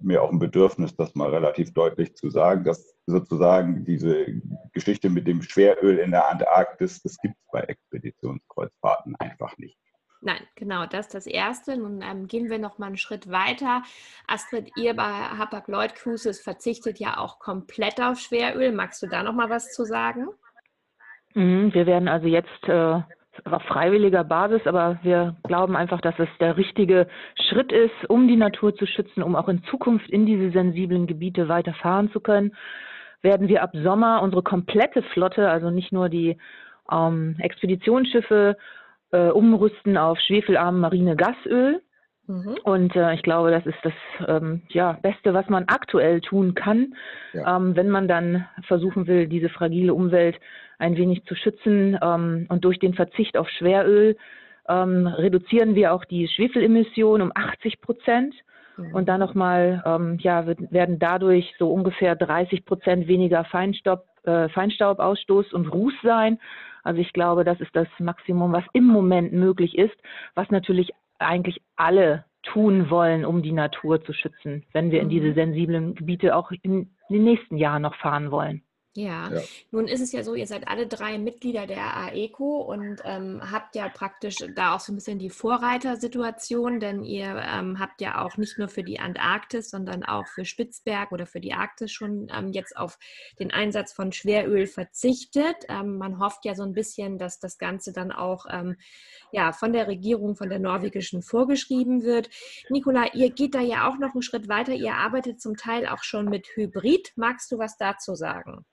mir 0.00 0.22
auch 0.22 0.30
ein 0.30 0.38
Bedürfnis, 0.38 0.96
das 0.96 1.14
mal 1.14 1.30
relativ 1.30 1.72
deutlich 1.74 2.14
zu 2.16 2.30
sagen, 2.30 2.64
dass 2.64 2.96
sozusagen 3.06 3.84
diese 3.84 4.26
Geschichte 4.72 5.10
mit 5.10 5.26
dem 5.26 5.42
Schweröl 5.42 5.98
in 5.98 6.10
der 6.10 6.28
Antarktis, 6.28 7.02
das 7.02 7.16
gibt 7.18 7.34
es 7.36 7.50
bei 7.52 7.60
Expeditionskreuzfahrten 7.60 9.16
einfach 9.16 9.56
nicht. 9.58 9.78
Nein, 10.24 10.40
genau, 10.54 10.86
das 10.86 11.06
ist 11.06 11.14
das 11.14 11.26
Erste. 11.26 11.76
Nun 11.76 12.00
ähm, 12.00 12.28
gehen 12.28 12.48
wir 12.48 12.60
noch 12.60 12.78
mal 12.78 12.86
einen 12.86 12.96
Schritt 12.96 13.28
weiter. 13.28 13.82
Astrid, 14.28 14.70
ihr 14.76 14.94
bei 14.94 15.02
Hapag-Lloyd 15.02 15.96
Cruises 15.96 16.40
verzichtet 16.40 17.00
ja 17.00 17.18
auch 17.18 17.40
komplett 17.40 18.00
auf 18.00 18.20
Schweröl. 18.20 18.70
Magst 18.70 19.02
du 19.02 19.08
da 19.08 19.24
noch 19.24 19.34
mal 19.34 19.50
was 19.50 19.72
zu 19.72 19.84
sagen? 19.84 20.28
Mhm, 21.34 21.72
wir 21.74 21.86
werden 21.86 22.08
also 22.08 22.26
jetzt 22.26 22.68
äh, 22.68 23.00
auf 23.44 23.62
freiwilliger 23.62 24.24
Basis, 24.24 24.66
aber 24.66 24.98
wir 25.02 25.36
glauben 25.44 25.76
einfach, 25.76 26.00
dass 26.00 26.18
es 26.18 26.28
der 26.38 26.56
richtige 26.56 27.06
Schritt 27.48 27.72
ist, 27.72 28.08
um 28.08 28.28
die 28.28 28.36
Natur 28.36 28.74
zu 28.74 28.86
schützen, 28.86 29.22
um 29.22 29.36
auch 29.36 29.48
in 29.48 29.62
Zukunft 29.64 30.08
in 30.10 30.26
diese 30.26 30.50
sensiblen 30.50 31.06
Gebiete 31.06 31.48
weiterfahren 31.48 32.10
zu 32.12 32.20
können. 32.20 32.54
Werden 33.22 33.48
wir 33.48 33.62
ab 33.62 33.70
Sommer 33.72 34.20
unsere 34.22 34.42
komplette 34.42 35.02
Flotte, 35.02 35.48
also 35.48 35.70
nicht 35.70 35.92
nur 35.92 36.08
die 36.08 36.36
ähm, 36.90 37.36
Expeditionsschiffe, 37.38 38.56
äh, 39.12 39.28
umrüsten 39.28 39.96
auf 39.96 40.18
schwefelarmen 40.20 40.80
marine 40.80 41.16
Gasöl. 41.16 41.82
Mhm. 42.26 42.56
Und 42.62 42.94
äh, 42.94 43.14
ich 43.14 43.22
glaube, 43.22 43.50
das 43.50 43.66
ist 43.66 43.78
das 43.82 43.92
ähm, 44.28 44.62
ja, 44.68 44.92
Beste, 45.02 45.34
was 45.34 45.48
man 45.48 45.64
aktuell 45.66 46.20
tun 46.20 46.54
kann, 46.54 46.94
ja. 47.32 47.56
ähm, 47.56 47.74
wenn 47.74 47.90
man 47.90 48.06
dann 48.06 48.46
versuchen 48.66 49.06
will, 49.06 49.26
diese 49.26 49.48
fragile 49.48 49.92
Umwelt 49.92 50.38
ein 50.78 50.96
wenig 50.96 51.24
zu 51.24 51.34
schützen. 51.34 51.98
Ähm, 52.00 52.46
und 52.48 52.64
durch 52.64 52.78
den 52.78 52.94
Verzicht 52.94 53.36
auf 53.36 53.48
Schweröl 53.48 54.16
ähm, 54.68 55.06
reduzieren 55.06 55.74
wir 55.74 55.92
auch 55.92 56.04
die 56.04 56.28
Schwefelemissionen 56.28 57.22
um 57.22 57.32
80 57.34 57.80
Prozent. 57.80 58.34
Mhm. 58.76 58.94
Und 58.94 59.08
dann 59.08 59.20
nochmal, 59.20 59.82
ähm, 59.84 60.18
ja, 60.20 60.46
wird, 60.46 60.72
werden 60.72 60.98
dadurch 60.98 61.54
so 61.58 61.72
ungefähr 61.72 62.14
30 62.14 62.64
Prozent 62.64 63.08
weniger 63.08 63.44
Feinstaub, 63.44 64.04
äh, 64.24 64.48
Feinstaubausstoß 64.48 65.52
und 65.52 65.66
Ruß 65.66 65.94
sein. 66.02 66.38
Also 66.84 67.00
ich 67.00 67.12
glaube, 67.12 67.44
das 67.44 67.60
ist 67.60 67.74
das 67.74 67.88
Maximum, 67.98 68.52
was 68.52 68.64
im 68.72 68.84
Moment 68.84 69.32
möglich 69.32 69.78
ist, 69.78 69.96
was 70.34 70.50
natürlich 70.50 70.90
eigentlich 71.22 71.60
alle 71.76 72.24
tun 72.42 72.90
wollen, 72.90 73.24
um 73.24 73.42
die 73.42 73.52
Natur 73.52 74.02
zu 74.04 74.12
schützen, 74.12 74.64
wenn 74.72 74.90
wir 74.90 75.00
in 75.00 75.08
diese 75.08 75.28
mhm. 75.28 75.34
sensiblen 75.34 75.94
Gebiete 75.94 76.34
auch 76.36 76.50
in 76.62 76.90
den 77.08 77.24
nächsten 77.24 77.56
Jahren 77.56 77.82
noch 77.82 77.94
fahren 77.96 78.30
wollen. 78.30 78.62
Ja. 78.94 79.32
ja. 79.32 79.40
nun 79.70 79.88
ist 79.88 80.02
es 80.02 80.12
ja 80.12 80.22
so, 80.22 80.34
ihr 80.34 80.46
seid 80.46 80.68
alle 80.68 80.86
drei 80.86 81.16
Mitglieder 81.16 81.66
der 81.66 81.96
AECO 81.96 82.60
und 82.60 83.00
ähm, 83.04 83.40
habt 83.50 83.74
ja 83.74 83.88
praktisch 83.88 84.36
da 84.54 84.74
auch 84.74 84.80
so 84.80 84.92
ein 84.92 84.96
bisschen 84.96 85.18
die 85.18 85.30
Vorreitersituation, 85.30 86.78
denn 86.78 87.02
ihr 87.02 87.42
ähm, 87.42 87.78
habt 87.78 88.02
ja 88.02 88.22
auch 88.22 88.36
nicht 88.36 88.58
nur 88.58 88.68
für 88.68 88.82
die 88.82 89.00
Antarktis, 89.00 89.70
sondern 89.70 90.02
auch 90.02 90.26
für 90.26 90.44
Spitzberg 90.44 91.10
oder 91.10 91.24
für 91.24 91.40
die 91.40 91.54
Arktis 91.54 91.90
schon 91.90 92.28
ähm, 92.36 92.52
jetzt 92.52 92.76
auf 92.76 92.98
den 93.38 93.50
Einsatz 93.50 93.94
von 93.94 94.12
Schweröl 94.12 94.66
verzichtet. 94.66 95.56
Ähm, 95.70 95.96
man 95.96 96.18
hofft 96.18 96.44
ja 96.44 96.54
so 96.54 96.62
ein 96.62 96.74
bisschen, 96.74 97.16
dass 97.16 97.38
das 97.38 97.56
Ganze 97.56 97.94
dann 97.94 98.12
auch 98.12 98.44
ähm, 98.50 98.76
ja, 99.32 99.52
von 99.52 99.72
der 99.72 99.88
Regierung, 99.88 100.36
von 100.36 100.50
der 100.50 100.58
norwegischen 100.58 101.22
vorgeschrieben 101.22 102.02
wird. 102.02 102.28
Nicola, 102.68 103.14
ihr 103.14 103.30
geht 103.30 103.54
da 103.54 103.60
ja 103.60 103.88
auch 103.88 103.96
noch 103.96 104.12
einen 104.12 104.22
Schritt 104.22 104.48
weiter. 104.48 104.74
Ihr 104.74 104.94
arbeitet 104.94 105.40
zum 105.40 105.56
Teil 105.56 105.86
auch 105.86 106.02
schon 106.02 106.26
mit 106.26 106.46
Hybrid. 106.54 107.12
Magst 107.16 107.50
du 107.50 107.58
was 107.58 107.78
dazu 107.78 108.14
sagen? 108.14 108.66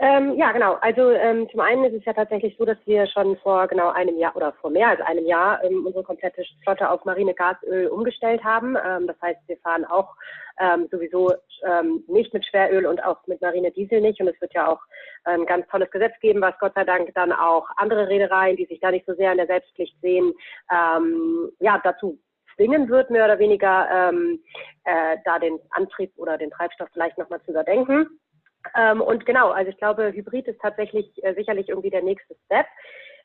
Ähm, 0.00 0.34
ja, 0.36 0.50
genau. 0.50 0.74
Also 0.80 1.10
ähm, 1.10 1.48
zum 1.50 1.60
einen 1.60 1.84
ist 1.84 1.94
es 1.94 2.04
ja 2.04 2.12
tatsächlich 2.12 2.56
so, 2.58 2.64
dass 2.64 2.78
wir 2.84 3.06
schon 3.06 3.36
vor 3.38 3.68
genau 3.68 3.90
einem 3.90 4.18
Jahr 4.18 4.34
oder 4.34 4.52
vor 4.54 4.70
mehr 4.70 4.88
als 4.88 5.00
einem 5.00 5.24
Jahr 5.24 5.62
ähm, 5.62 5.86
unsere 5.86 6.02
komplette 6.02 6.42
Flotte 6.64 6.90
auf 6.90 7.04
marine 7.04 7.32
Gasöl 7.32 7.86
umgestellt 7.86 8.42
haben. 8.42 8.76
Ähm, 8.84 9.06
das 9.06 9.16
heißt, 9.22 9.40
wir 9.46 9.56
fahren 9.58 9.84
auch 9.84 10.16
ähm, 10.58 10.88
sowieso 10.90 11.32
ähm, 11.64 12.02
nicht 12.08 12.34
mit 12.34 12.44
Schweröl 12.44 12.86
und 12.86 13.04
auch 13.04 13.24
mit 13.28 13.40
marine 13.40 13.70
Diesel 13.70 14.00
nicht. 14.00 14.20
Und 14.20 14.26
es 14.26 14.40
wird 14.40 14.52
ja 14.54 14.66
auch 14.66 14.80
ein 15.26 15.46
ganz 15.46 15.66
tolles 15.68 15.90
Gesetz 15.90 16.12
geben, 16.20 16.40
was 16.42 16.58
Gott 16.58 16.74
sei 16.74 16.84
Dank 16.84 17.14
dann 17.14 17.32
auch 17.32 17.66
andere 17.76 18.08
Reedereien, 18.08 18.56
die 18.56 18.66
sich 18.66 18.80
da 18.80 18.90
nicht 18.90 19.06
so 19.06 19.14
sehr 19.14 19.30
in 19.30 19.38
der 19.38 19.46
Selbstpflicht 19.46 19.98
sehen, 20.02 20.34
ja, 21.60 21.80
dazu 21.82 22.18
zwingen 22.56 22.90
wird, 22.90 23.08
mehr 23.08 23.24
oder 23.24 23.38
weniger 23.38 24.12
äh, 24.84 25.16
da 25.24 25.38
den 25.38 25.58
Antrieb 25.70 26.12
oder 26.16 26.36
den 26.36 26.50
Treibstoff 26.50 26.90
vielleicht 26.92 27.16
nochmal 27.16 27.40
zu 27.42 27.52
überdenken. 27.52 28.20
Ähm, 28.76 29.00
und 29.00 29.26
genau, 29.26 29.50
also 29.50 29.70
ich 29.70 29.76
glaube, 29.76 30.12
Hybrid 30.12 30.48
ist 30.48 30.60
tatsächlich 30.60 31.22
äh, 31.22 31.34
sicherlich 31.34 31.68
irgendwie 31.68 31.90
der 31.90 32.02
nächste 32.02 32.34
Step. 32.46 32.66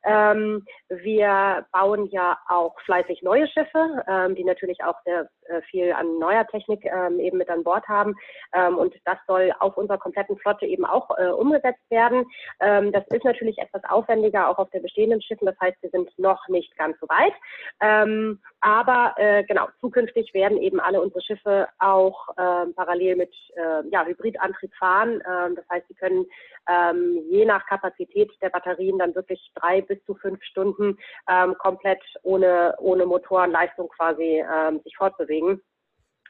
Ähm, 0.04 0.66
wir 0.90 1.66
bauen 1.72 2.08
ja 2.12 2.38
auch 2.48 2.80
fleißig 2.82 3.22
neue 3.22 3.48
Schiffe, 3.48 4.04
ähm, 4.08 4.36
die 4.36 4.44
natürlich 4.44 4.84
auch 4.84 4.96
sehr 5.04 5.30
äh, 5.50 5.62
viel 5.64 5.92
an 5.92 6.20
neuer 6.20 6.46
Technik 6.48 6.86
ähm, 6.86 7.20
eben 7.20 7.38
mit 7.38 7.50
an 7.50 7.64
Bord 7.64 7.88
haben. 7.88 8.16
Ähm, 8.54 8.78
und 8.78 8.94
das 9.06 9.18
soll 9.28 9.52
auf 9.60 9.78
unserer 9.78 9.98
kompletten 9.98 10.38
Flotte 10.38 10.66
eben 10.66 10.86
auch 10.86 11.10
äh, 11.18 11.28
umgesetzt 11.28 11.90
werden. 11.90 12.26
Ähm, 12.60 12.92
das 12.92 13.04
ist 13.08 13.26
natürlich 13.26 13.58
etwas 13.58 13.84
aufwendiger, 13.90 14.50
auch 14.50 14.60
auf 14.60 14.70
den 14.70 14.84
bestehenden 14.84 15.22
Schiffen. 15.22 15.46
Das 15.46 15.60
heißt, 15.60 15.78
wir 15.82 15.90
sind 15.90 16.18
noch 16.20 16.48
nicht 16.50 16.76
ganz 16.78 17.00
so 17.00 17.08
weit. 17.10 17.34
Ähm, 17.82 18.40
aber 18.62 19.16
äh, 19.18 19.44
genau, 19.44 19.68
zukünftig 19.80 20.34
werden 20.34 20.58
eben 20.58 20.80
alle 20.80 21.02
unsere 21.02 21.22
Schiffe 21.22 21.68
auch 21.80 22.28
parallel 22.76 23.16
mit 23.16 23.34
ja, 23.92 24.06
Hybridantrieb 24.06 24.74
fahren. 24.76 25.22
das 25.56 25.66
heißt, 25.70 25.88
sie 25.88 25.94
können 25.94 26.26
je 27.30 27.46
nach 27.46 27.66
Kapazität 27.66 28.32
der 28.42 28.50
Batterien 28.50 28.98
dann 29.00 29.16
wirklich 29.16 29.52
drei 29.56 29.82
bis 29.90 30.02
zu 30.06 30.16
fünf 30.16 30.42
Stunden 30.44 30.98
ähm, 31.30 31.56
komplett 31.58 32.02
ohne, 32.24 32.76
ohne 32.80 33.06
Motorenleistung 33.06 33.90
quasi 33.90 34.42
ähm, 34.50 34.80
sich 34.86 34.96
fortbewegen 34.96 35.62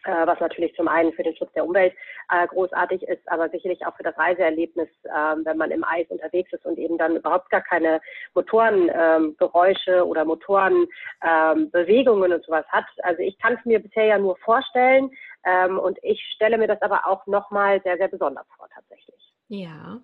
äh, 0.05 0.25
was 0.25 0.39
natürlich 0.39 0.73
zum 0.75 0.87
einen 0.87 1.11
für 1.13 1.23
den 1.23 1.35
Schutz 1.35 1.51
der 1.53 1.65
Umwelt 1.65 1.93
äh, 2.29 2.47
großartig 2.47 3.03
ist, 3.03 3.27
aber 3.29 3.49
sicherlich 3.49 3.85
auch 3.85 3.95
für 3.97 4.03
das 4.03 4.17
Reiseerlebnis, 4.17 4.87
äh, 5.03 5.35
wenn 5.43 5.57
man 5.57 5.71
im 5.71 5.83
Eis 5.83 6.07
unterwegs 6.09 6.53
ist 6.53 6.65
und 6.65 6.77
eben 6.77 6.97
dann 6.97 7.17
überhaupt 7.17 7.49
gar 7.49 7.61
keine 7.61 7.99
Motorengeräusche 8.33 9.91
ähm, 9.91 10.03
oder 10.03 10.23
Motorenbewegungen 10.25 12.31
ähm, 12.31 12.37
und 12.37 12.45
sowas 12.45 12.65
hat. 12.69 12.85
Also 13.03 13.21
ich 13.21 13.37
kann 13.39 13.55
es 13.55 13.65
mir 13.65 13.79
bisher 13.79 14.05
ja 14.05 14.17
nur 14.17 14.37
vorstellen 14.37 15.11
ähm, 15.45 15.77
und 15.77 15.99
ich 16.01 16.21
stelle 16.33 16.57
mir 16.57 16.67
das 16.67 16.81
aber 16.81 17.05
auch 17.05 17.27
nochmal 17.27 17.81
sehr, 17.83 17.97
sehr 17.97 18.07
besonders 18.07 18.47
vor 18.55 18.69
tatsächlich. 18.73 19.33
Ja, 19.49 19.99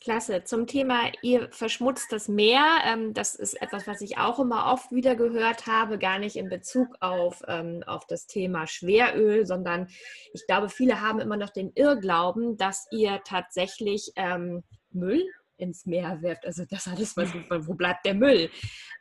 Klasse. 0.00 0.44
Zum 0.44 0.66
Thema, 0.66 1.12
ihr 1.22 1.50
verschmutzt 1.52 2.10
das 2.10 2.26
Meer. 2.26 2.64
Ähm, 2.86 3.12
das 3.12 3.34
ist 3.34 3.60
etwas, 3.60 3.86
was 3.86 4.00
ich 4.00 4.16
auch 4.18 4.38
immer 4.38 4.72
oft 4.72 4.92
wieder 4.92 5.14
gehört 5.14 5.66
habe, 5.66 5.98
gar 5.98 6.18
nicht 6.18 6.36
in 6.36 6.48
Bezug 6.48 6.96
auf, 7.00 7.42
ähm, 7.46 7.82
auf 7.86 8.06
das 8.06 8.26
Thema 8.26 8.66
Schweröl, 8.66 9.44
sondern 9.44 9.88
ich 10.32 10.46
glaube, 10.46 10.70
viele 10.70 11.00
haben 11.00 11.20
immer 11.20 11.36
noch 11.36 11.50
den 11.50 11.72
Irrglauben, 11.74 12.56
dass 12.56 12.86
ihr 12.90 13.20
tatsächlich 13.24 14.12
ähm, 14.16 14.64
Müll 14.90 15.22
ins 15.58 15.84
Meer 15.84 16.22
werft. 16.22 16.46
Also 16.46 16.64
das 16.68 16.88
alles, 16.88 17.16
wo 17.16 17.74
bleibt 17.74 18.06
der 18.06 18.14
Müll? 18.14 18.50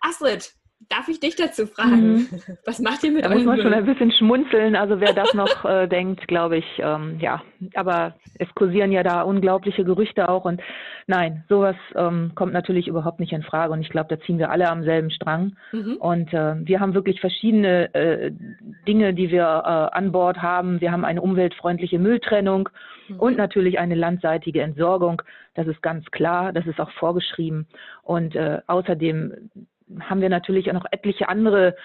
Astrid, 0.01 0.53
Darf 0.87 1.09
ich 1.09 1.19
dich 1.19 1.35
dazu 1.35 1.67
fragen? 1.67 2.13
Mhm. 2.13 2.27
Was 2.65 2.79
macht 2.79 3.03
ihr 3.03 3.11
mit 3.11 3.25
Da 3.25 3.29
muss 3.29 3.43
man 3.43 3.61
schon 3.61 3.73
ein 3.73 3.85
bisschen 3.85 4.13
schmunzeln. 4.13 4.77
Also 4.77 5.01
wer 5.01 5.11
das 5.13 5.33
noch 5.33 5.65
äh, 5.65 5.87
denkt, 5.89 6.25
glaube 6.27 6.57
ich, 6.57 6.65
ähm, 6.79 7.17
ja. 7.19 7.43
Aber 7.75 8.15
es 8.35 8.47
kursieren 8.55 8.93
ja 8.93 9.03
da 9.03 9.23
unglaubliche 9.23 9.83
Gerüchte 9.83 10.29
auch. 10.29 10.45
Und 10.45 10.61
nein, 11.05 11.43
sowas 11.49 11.75
ähm, 11.95 12.31
kommt 12.33 12.53
natürlich 12.53 12.87
überhaupt 12.87 13.19
nicht 13.19 13.33
in 13.33 13.43
Frage. 13.43 13.73
Und 13.73 13.81
ich 13.81 13.89
glaube, 13.89 14.15
da 14.15 14.23
ziehen 14.23 14.39
wir 14.39 14.51
alle 14.51 14.69
am 14.69 14.83
selben 14.83 15.11
Strang. 15.11 15.57
Mhm. 15.73 15.97
Und 15.97 16.33
äh, 16.33 16.55
wir 16.65 16.79
haben 16.79 16.93
wirklich 16.93 17.19
verschiedene 17.19 17.93
äh, 17.93 18.31
Dinge, 18.87 19.13
die 19.13 19.31
wir 19.31 19.43
äh, 19.43 19.97
an 19.97 20.13
Bord 20.13 20.41
haben. 20.41 20.79
Wir 20.79 20.93
haben 20.93 21.03
eine 21.03 21.21
umweltfreundliche 21.21 21.99
Mülltrennung 21.99 22.69
mhm. 23.09 23.19
und 23.19 23.37
natürlich 23.37 23.79
eine 23.79 23.95
landseitige 23.95 24.61
Entsorgung. 24.61 25.21
Das 25.55 25.67
ist 25.67 25.81
ganz 25.81 26.09
klar. 26.11 26.53
Das 26.53 26.65
ist 26.65 26.79
auch 26.79 26.91
vorgeschrieben. 26.91 27.67
Und 28.01 28.33
äh, 28.35 28.61
außerdem 28.65 29.33
haben 29.99 30.21
wir 30.21 30.29
natürlich 30.29 30.69
auch 30.69 30.73
noch 30.73 30.85
etliche 30.91 31.29
andere 31.29 31.75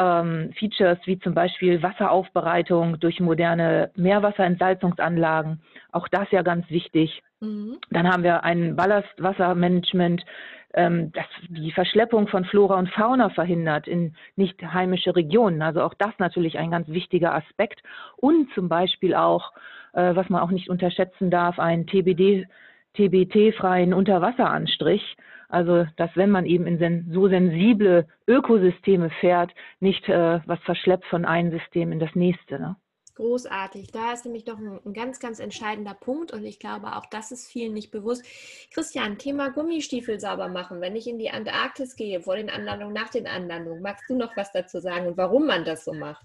ähm, 0.00 0.52
Features, 0.58 0.98
wie 1.04 1.18
zum 1.18 1.34
Beispiel 1.34 1.82
Wasseraufbereitung 1.82 2.98
durch 3.00 3.20
moderne 3.20 3.90
Meerwasserentsalzungsanlagen. 3.96 5.60
Auch 5.92 6.08
das 6.08 6.30
ja 6.30 6.42
ganz 6.42 6.68
wichtig. 6.70 7.22
Mhm. 7.40 7.76
Dann 7.90 8.08
haben 8.08 8.22
wir 8.22 8.42
ein 8.44 8.76
Ballastwassermanagement, 8.76 10.24
ähm, 10.72 11.12
das 11.12 11.26
die 11.48 11.72
Verschleppung 11.72 12.28
von 12.28 12.44
Flora 12.46 12.78
und 12.78 12.88
Fauna 12.90 13.28
verhindert 13.30 13.86
in 13.86 14.14
nicht 14.36 14.62
heimische 14.62 15.14
Regionen. 15.14 15.60
Also 15.60 15.82
auch 15.82 15.94
das 15.94 16.12
natürlich 16.18 16.58
ein 16.58 16.70
ganz 16.70 16.88
wichtiger 16.88 17.34
Aspekt. 17.34 17.82
Und 18.16 18.52
zum 18.54 18.68
Beispiel 18.68 19.14
auch, 19.14 19.52
äh, 19.92 20.14
was 20.14 20.28
man 20.30 20.40
auch 20.40 20.50
nicht 20.50 20.70
unterschätzen 20.70 21.30
darf, 21.30 21.58
ein 21.58 21.86
TBD, 21.86 22.46
TBT-freien 22.94 23.92
Unterwasseranstrich 23.92 25.16
also, 25.50 25.84
dass 25.96 26.10
wenn 26.14 26.30
man 26.30 26.46
eben 26.46 26.66
in 26.66 26.78
sen 26.78 27.10
so 27.12 27.28
sensible 27.28 28.06
Ökosysteme 28.26 29.10
fährt, 29.20 29.52
nicht 29.80 30.08
äh, 30.08 30.40
was 30.46 30.60
verschleppt 30.60 31.04
von 31.06 31.24
einem 31.24 31.50
System 31.50 31.90
in 31.90 31.98
das 31.98 32.14
nächste. 32.14 32.60
Ne? 32.60 32.76
Großartig. 33.16 33.90
Da 33.90 34.12
ist 34.12 34.24
nämlich 34.24 34.44
doch 34.44 34.58
ein, 34.58 34.78
ein, 34.84 34.92
ganz, 34.92 35.18
ganz 35.18 35.40
entscheidender 35.40 35.94
Punkt 35.94 36.32
und 36.32 36.44
ich 36.44 36.58
glaube, 36.58 36.96
auch 36.96 37.04
das 37.10 37.32
ist 37.32 37.50
vielen 37.50 37.74
nicht 37.74 37.90
bewusst. 37.90 38.24
Christian, 38.72 39.18
Thema 39.18 39.50
Gummistiefel 39.50 40.20
sauber 40.20 40.48
machen. 40.48 40.80
Wenn 40.80 40.94
ich 40.94 41.08
in 41.08 41.18
die 41.18 41.30
Antarktis 41.30 41.96
gehe, 41.96 42.20
vor 42.20 42.36
den 42.36 42.48
Anlandungen, 42.48 42.94
nach 42.94 43.10
den 43.10 43.26
Anlandungen, 43.26 43.82
magst 43.82 44.08
du 44.08 44.16
noch 44.16 44.36
was 44.36 44.52
dazu 44.52 44.78
sagen 44.80 45.08
und 45.08 45.16
warum 45.16 45.46
man 45.46 45.64
das 45.64 45.84
so 45.84 45.92
macht? 45.92 46.24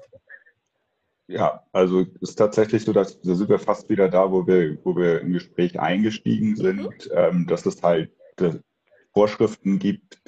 Ja, 1.28 1.64
also 1.72 2.06
ist 2.22 2.36
tatsächlich 2.36 2.86
so, 2.86 2.94
dass 2.94 3.20
da 3.20 3.34
sind 3.34 3.50
wir 3.50 3.58
fast 3.58 3.90
wieder 3.90 4.08
da, 4.08 4.32
wo 4.32 4.46
wir, 4.46 4.78
wo 4.86 4.96
wir 4.96 5.22
im 5.22 5.34
Gespräch 5.34 5.80
eingestiegen 5.80 6.52
mhm. 6.52 6.56
sind. 6.56 6.80
Mhm. 6.80 7.12
Ähm, 7.16 7.46
das 7.50 7.66
ist 7.66 7.82
halt 7.82 8.12
Vorschriften 9.16 9.80
gibt, 9.80 10.20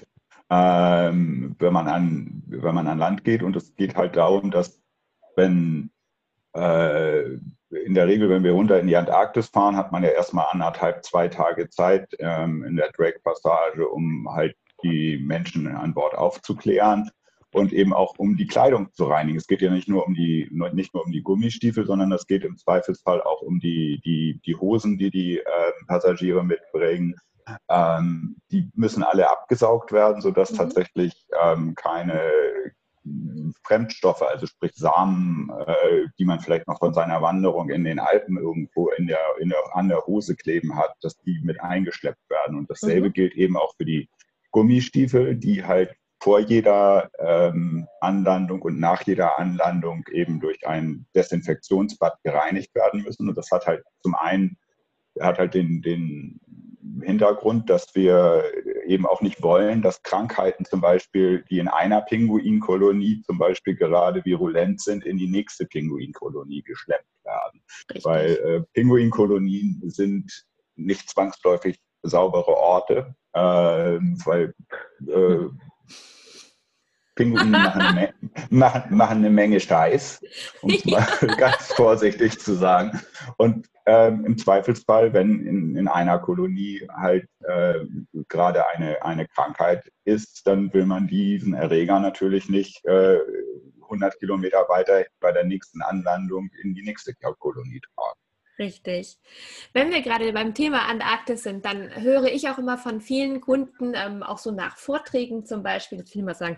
ähm, 0.50 1.56
wenn, 1.60 1.74
man 1.74 1.88
an, 1.88 2.44
wenn 2.48 2.74
man 2.74 2.88
an 2.88 2.98
Land 2.98 3.24
geht. 3.26 3.44
Und 3.44 3.56
es 3.56 3.76
geht 3.76 3.96
halt 3.96 4.16
darum, 4.16 4.50
dass 4.50 4.82
wenn 5.36 5.92
äh, 6.56 7.24
in 7.70 7.94
der 7.94 8.08
Regel, 8.08 8.30
wenn 8.30 8.46
wir 8.46 8.54
runter 8.54 8.80
in 8.80 8.88
die 8.88 8.96
Antarktis 8.96 9.48
fahren, 9.48 9.76
hat 9.76 9.92
man 9.92 10.04
ja 10.04 10.10
erstmal 10.10 10.48
anderthalb, 10.52 11.04
zwei 11.04 11.28
Tage 11.28 11.70
Zeit 11.70 12.16
ähm, 12.20 12.64
in 12.64 12.78
der 12.78 12.92
Drake-Passage, 12.92 13.88
um 13.88 14.28
halt 14.32 14.56
die 14.84 15.18
Menschen 15.18 15.68
an 15.68 15.94
Bord 15.94 16.16
aufzuklären 16.16 17.10
und 17.52 17.74
eben 17.74 17.92
auch 17.92 18.18
um 18.18 18.38
die 18.38 18.48
Kleidung 18.48 18.94
zu 18.94 19.06
reinigen. 19.06 19.38
Es 19.38 19.48
geht 19.48 19.62
ja 19.62 19.70
nicht 19.70 19.90
nur 19.90 20.08
um 20.08 20.14
die, 20.14 20.50
nicht 20.72 20.94
nur 20.94 21.06
um 21.06 21.12
die 21.12 21.24
Gummistiefel, 21.24 21.86
sondern 21.86 22.12
es 22.14 22.26
geht 22.26 22.46
im 22.46 22.58
Zweifelsfall 22.58 23.22
auch 23.22 23.42
um 23.42 23.60
die, 23.60 24.00
die, 24.06 24.40
die 24.46 24.56
Hosen, 24.56 24.98
die 24.98 25.12
die 25.12 25.40
äh, 25.40 25.72
Passagiere 25.88 26.46
mitbringen, 26.46 27.16
ähm, 27.70 28.38
die 28.52 28.70
müssen 28.74 29.04
alle 29.04 29.30
abgesaugt 29.30 29.92
werden, 29.92 30.22
sodass 30.22 30.52
mhm. 30.52 30.58
tatsächlich 30.58 31.28
ähm, 31.42 31.76
keine 31.76 32.32
Fremdstoffe, 33.64 34.22
also 34.22 34.48
sprich 34.48 34.74
Samen, 34.76 35.50
äh, 35.66 36.08
die 36.20 36.26
man 36.26 36.40
vielleicht 36.40 36.68
noch 36.68 36.80
von 36.80 36.94
seiner 36.94 37.22
Wanderung 37.22 37.70
in 37.70 37.84
den 37.84 38.00
Alpen 38.00 38.38
irgendwo 38.38 38.90
in 38.90 39.08
der, 39.08 39.20
in 39.40 39.50
der, 39.50 39.60
an 39.74 39.90
der 39.90 40.06
Hose 40.06 40.36
kleben 40.36 40.76
hat, 40.76 40.94
dass 41.02 41.18
die 41.20 41.40
mit 41.44 41.62
eingeschleppt 41.62 42.30
werden. 42.30 42.58
Und 42.58 42.70
dasselbe 42.70 43.10
mhm. 43.10 43.14
gilt 43.14 43.36
eben 43.36 43.58
auch 43.58 43.76
für 43.76 43.86
die 43.86 44.10
Gummistiefel, 44.52 45.36
die 45.36 45.64
halt 45.64 45.96
vor 46.20 46.40
jeder 46.40 47.10
ähm, 47.20 47.88
Anlandung 48.02 48.62
und 48.62 48.80
nach 48.80 49.04
jeder 49.04 49.38
Anlandung 49.38 50.04
eben 50.12 50.40
durch 50.40 50.68
ein 50.68 51.06
Desinfektionsbad 51.16 52.18
gereinigt 52.24 52.74
werden 52.74 53.04
müssen. 53.04 53.30
Und 53.30 53.38
das 53.38 53.52
hat 53.52 53.68
halt 53.68 53.84
zum 54.02 54.16
einen 54.16 54.58
hat 55.20 55.40
halt 55.40 55.54
den, 55.54 55.82
den 55.82 56.40
Hintergrund, 57.02 57.70
dass 57.70 57.96
wir 57.96 58.44
eben 58.86 59.06
auch 59.06 59.22
nicht 59.22 59.42
wollen, 59.42 59.82
dass 59.82 60.04
Krankheiten 60.04 60.66
zum 60.66 60.82
Beispiel, 60.82 61.44
die 61.50 61.60
in 61.60 61.68
einer 61.68 62.02
Pinguinkolonie 62.02 63.22
zum 63.24 63.38
Beispiel 63.38 63.76
gerade 63.76 64.24
virulent 64.26 64.82
sind, 64.82 65.06
in 65.06 65.18
die 65.18 65.28
nächste 65.28 65.66
Pinguinkolonie 65.66 66.64
geschleppt 66.64 67.06
werden. 67.24 67.62
Richtig. 67.90 68.06
Weil 68.06 68.32
äh, 68.36 68.62
Pinguinkolonien 68.74 69.82
sind 69.86 70.46
nicht 70.76 71.10
zwangsläufig 71.10 71.80
saubere 72.04 72.56
Orte, 72.56 73.16
äh, 73.34 73.40
weil 73.40 74.54
äh, 75.08 75.48
Pinguine 77.18 77.50
machen 77.50 77.82
eine, 77.82 78.14
machen, 78.50 78.96
machen 78.96 79.18
eine 79.18 79.30
Menge 79.30 79.60
Scheiß, 79.60 80.22
um 80.62 80.70
es 80.70 80.86
mal 80.86 81.06
ganz 81.38 81.74
vorsichtig 81.74 82.40
zu 82.40 82.54
sagen. 82.54 83.02
Und 83.36 83.68
ähm, 83.86 84.26
im 84.26 84.38
Zweifelsfall, 84.38 85.12
wenn 85.14 85.46
in, 85.46 85.76
in 85.76 85.88
einer 85.88 86.20
Kolonie 86.20 86.88
halt 86.96 87.28
äh, 87.42 87.80
gerade 88.30 88.70
eine, 88.70 89.04
eine 89.04 89.28
Krankheit 89.28 89.92
ist, 90.06 90.48
dann 90.48 90.74
will 90.74 90.86
man 90.86 91.08
diesen 91.08 91.54
Erreger 91.54 92.00
natürlich 92.00 92.48
nicht 92.48 92.86
äh, 92.86 93.20
100 93.84 94.20
Kilometer 94.20 94.66
weiter 94.70 95.06
bei 95.20 95.32
der 95.32 95.44
nächsten 95.44 95.82
Anlandung 95.82 96.50
in 96.62 96.74
die 96.74 96.84
nächste 96.84 97.14
Kolonie 97.40 97.82
tragen. 97.96 98.20
Richtig. 98.60 99.20
Wenn 99.74 99.92
wir 99.92 100.02
gerade 100.02 100.34
beim 100.34 100.56
Thema 100.56 100.88
Antarktis 100.90 101.44
sind, 101.44 101.64
dann 101.64 101.96
höre 102.02 102.26
ich 102.26 102.50
auch 102.50 102.58
immer 102.58 102.80
von 102.80 103.02
vielen 103.02 103.40
Kunden, 103.40 103.94
ähm, 103.96 104.24
auch 104.24 104.40
so 104.40 104.52
nach 104.52 104.78
Vorträgen 104.78 105.46
zum 105.46 105.62
Beispiel, 105.62 106.00
dass 106.00 106.10
viele 106.10 106.26
mal 106.26 106.34
sagen, 106.34 106.58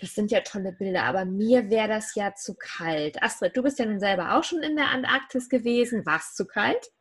das 0.00 0.14
sind 0.14 0.30
ja 0.30 0.40
tolle 0.40 0.72
Bilder, 0.72 1.04
aber 1.04 1.26
mir 1.26 1.68
wäre 1.68 1.88
das 1.88 2.14
ja 2.14 2.34
zu 2.34 2.54
kalt. 2.54 3.22
Astrid, 3.22 3.54
du 3.56 3.62
bist 3.62 3.78
ja 3.78 3.84
nun 3.84 4.00
selber 4.00 4.36
auch 4.38 4.44
schon 4.44 4.62
in 4.62 4.74
der 4.76 4.88
Antarktis 4.90 5.50
gewesen. 5.50 6.06
War 6.06 6.16
es 6.18 6.34
zu 6.34 6.46
kalt? 6.46 6.93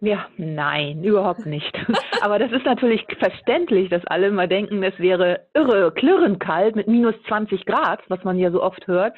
Ja, 0.00 0.26
nein, 0.38 1.04
überhaupt 1.04 1.44
nicht. 1.44 1.72
Aber 2.22 2.38
das 2.38 2.50
ist 2.52 2.64
natürlich 2.64 3.04
verständlich, 3.18 3.90
dass 3.90 4.04
alle 4.06 4.30
mal 4.30 4.48
denken, 4.48 4.82
es 4.82 4.98
wäre 4.98 5.40
irre, 5.52 5.92
klirrend 5.92 6.40
kalt 6.40 6.74
mit 6.74 6.88
minus 6.88 7.14
20 7.28 7.66
Grad, 7.66 8.00
was 8.08 8.24
man 8.24 8.38
ja 8.38 8.50
so 8.50 8.62
oft 8.62 8.86
hört 8.86 9.14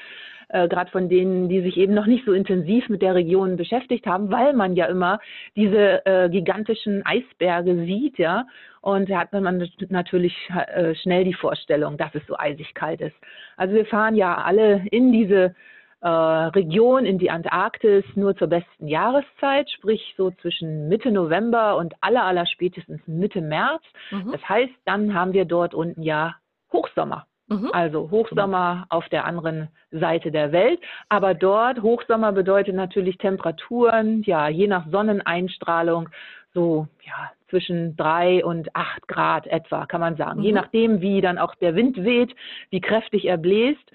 äh, 0.53 0.69
gerade 0.69 0.91
von 0.91 1.09
denen, 1.09 1.49
die 1.49 1.63
sich 1.63 1.77
eben 1.77 1.95
noch 1.95 2.07
nicht 2.07 2.25
so 2.25 2.33
intensiv 2.33 2.89
mit 2.89 3.03
der 3.03 3.15
Region 3.15 3.57
beschäftigt 3.57 4.07
haben, 4.07 4.31
weil 4.31 4.53
man 4.53 4.77
ja 4.77 4.87
immer 4.87 5.19
diese 5.57 6.07
äh, 6.07 6.29
gigantischen 6.29 7.05
Eisberge 7.05 7.85
sieht, 7.85 8.19
ja. 8.19 8.47
Und 8.81 9.09
da 9.11 9.21
hat 9.21 9.33
man 9.33 9.69
natürlich 9.89 10.37
äh, 10.75 10.95
schnell 10.97 11.25
die 11.25 11.35
Vorstellung, 11.35 11.97
dass 11.97 12.15
es 12.15 12.27
so 12.27 12.37
eisig 12.37 12.75
kalt 12.75 13.01
ist. 13.01 13.17
Also 13.57 13.75
wir 13.75 13.87
fahren 13.87 14.15
ja 14.15 14.37
alle 14.37 14.85
in 14.91 15.13
diese 15.13 15.55
äh, 16.03 16.09
Region, 16.09 17.07
in 17.07 17.19
die 17.19 17.31
Antarktis, 17.31 18.05
nur 18.17 18.37
zur 18.37 18.49
besten 18.49 18.89
Jahreszeit, 18.89 19.71
sprich 19.71 20.15
so 20.17 20.31
zwischen 20.33 20.89
Mitte 20.89 21.13
November 21.13 21.77
und 21.77 21.95
aller, 22.01 22.25
aller 22.25 22.47
spätestens 22.47 23.01
Mitte 23.07 23.41
März. 23.41 23.83
Mhm. 24.11 24.33
Das 24.33 24.49
heißt, 24.49 24.73
dann 24.85 25.15
haben 25.15 25.33
wir 25.33 25.45
dort 25.45 25.75
unten 25.75 26.03
ja 26.03 26.35
Hochsommer. 26.73 27.27
Mhm. 27.47 27.71
Also 27.73 28.11
Hochsommer 28.11 28.87
auf 28.89 29.09
der 29.11 29.27
anderen 29.27 29.69
Seite 29.93 30.33
der 30.33 30.51
Welt. 30.51 30.81
Aber 31.09 31.35
dort, 31.35 31.83
Hochsommer 31.83 32.33
bedeutet 32.33 32.75
natürlich 32.75 33.19
Temperaturen, 33.19 34.23
ja, 34.23 34.49
je 34.49 34.67
nach 34.67 34.87
Sonneneinstrahlung, 34.91 36.09
so, 36.55 36.89
ja, 37.05 37.31
zwischen 37.49 37.97
drei 37.97 38.45
und 38.45 38.75
acht 38.75 39.07
Grad 39.09 39.47
etwa, 39.47 39.87
kann 39.87 40.01
man 40.01 40.17
sagen. 40.17 40.41
Mhm. 40.41 40.47
Je 40.47 40.53
nachdem, 40.53 41.01
wie 41.01 41.21
dann 41.21 41.39
auch 41.39 41.55
der 41.57 41.77
Wind 41.77 42.03
weht, 42.03 42.35
wie 42.71 42.81
kräftig 42.81 43.27
er 43.27 43.37
bläst. 43.37 43.93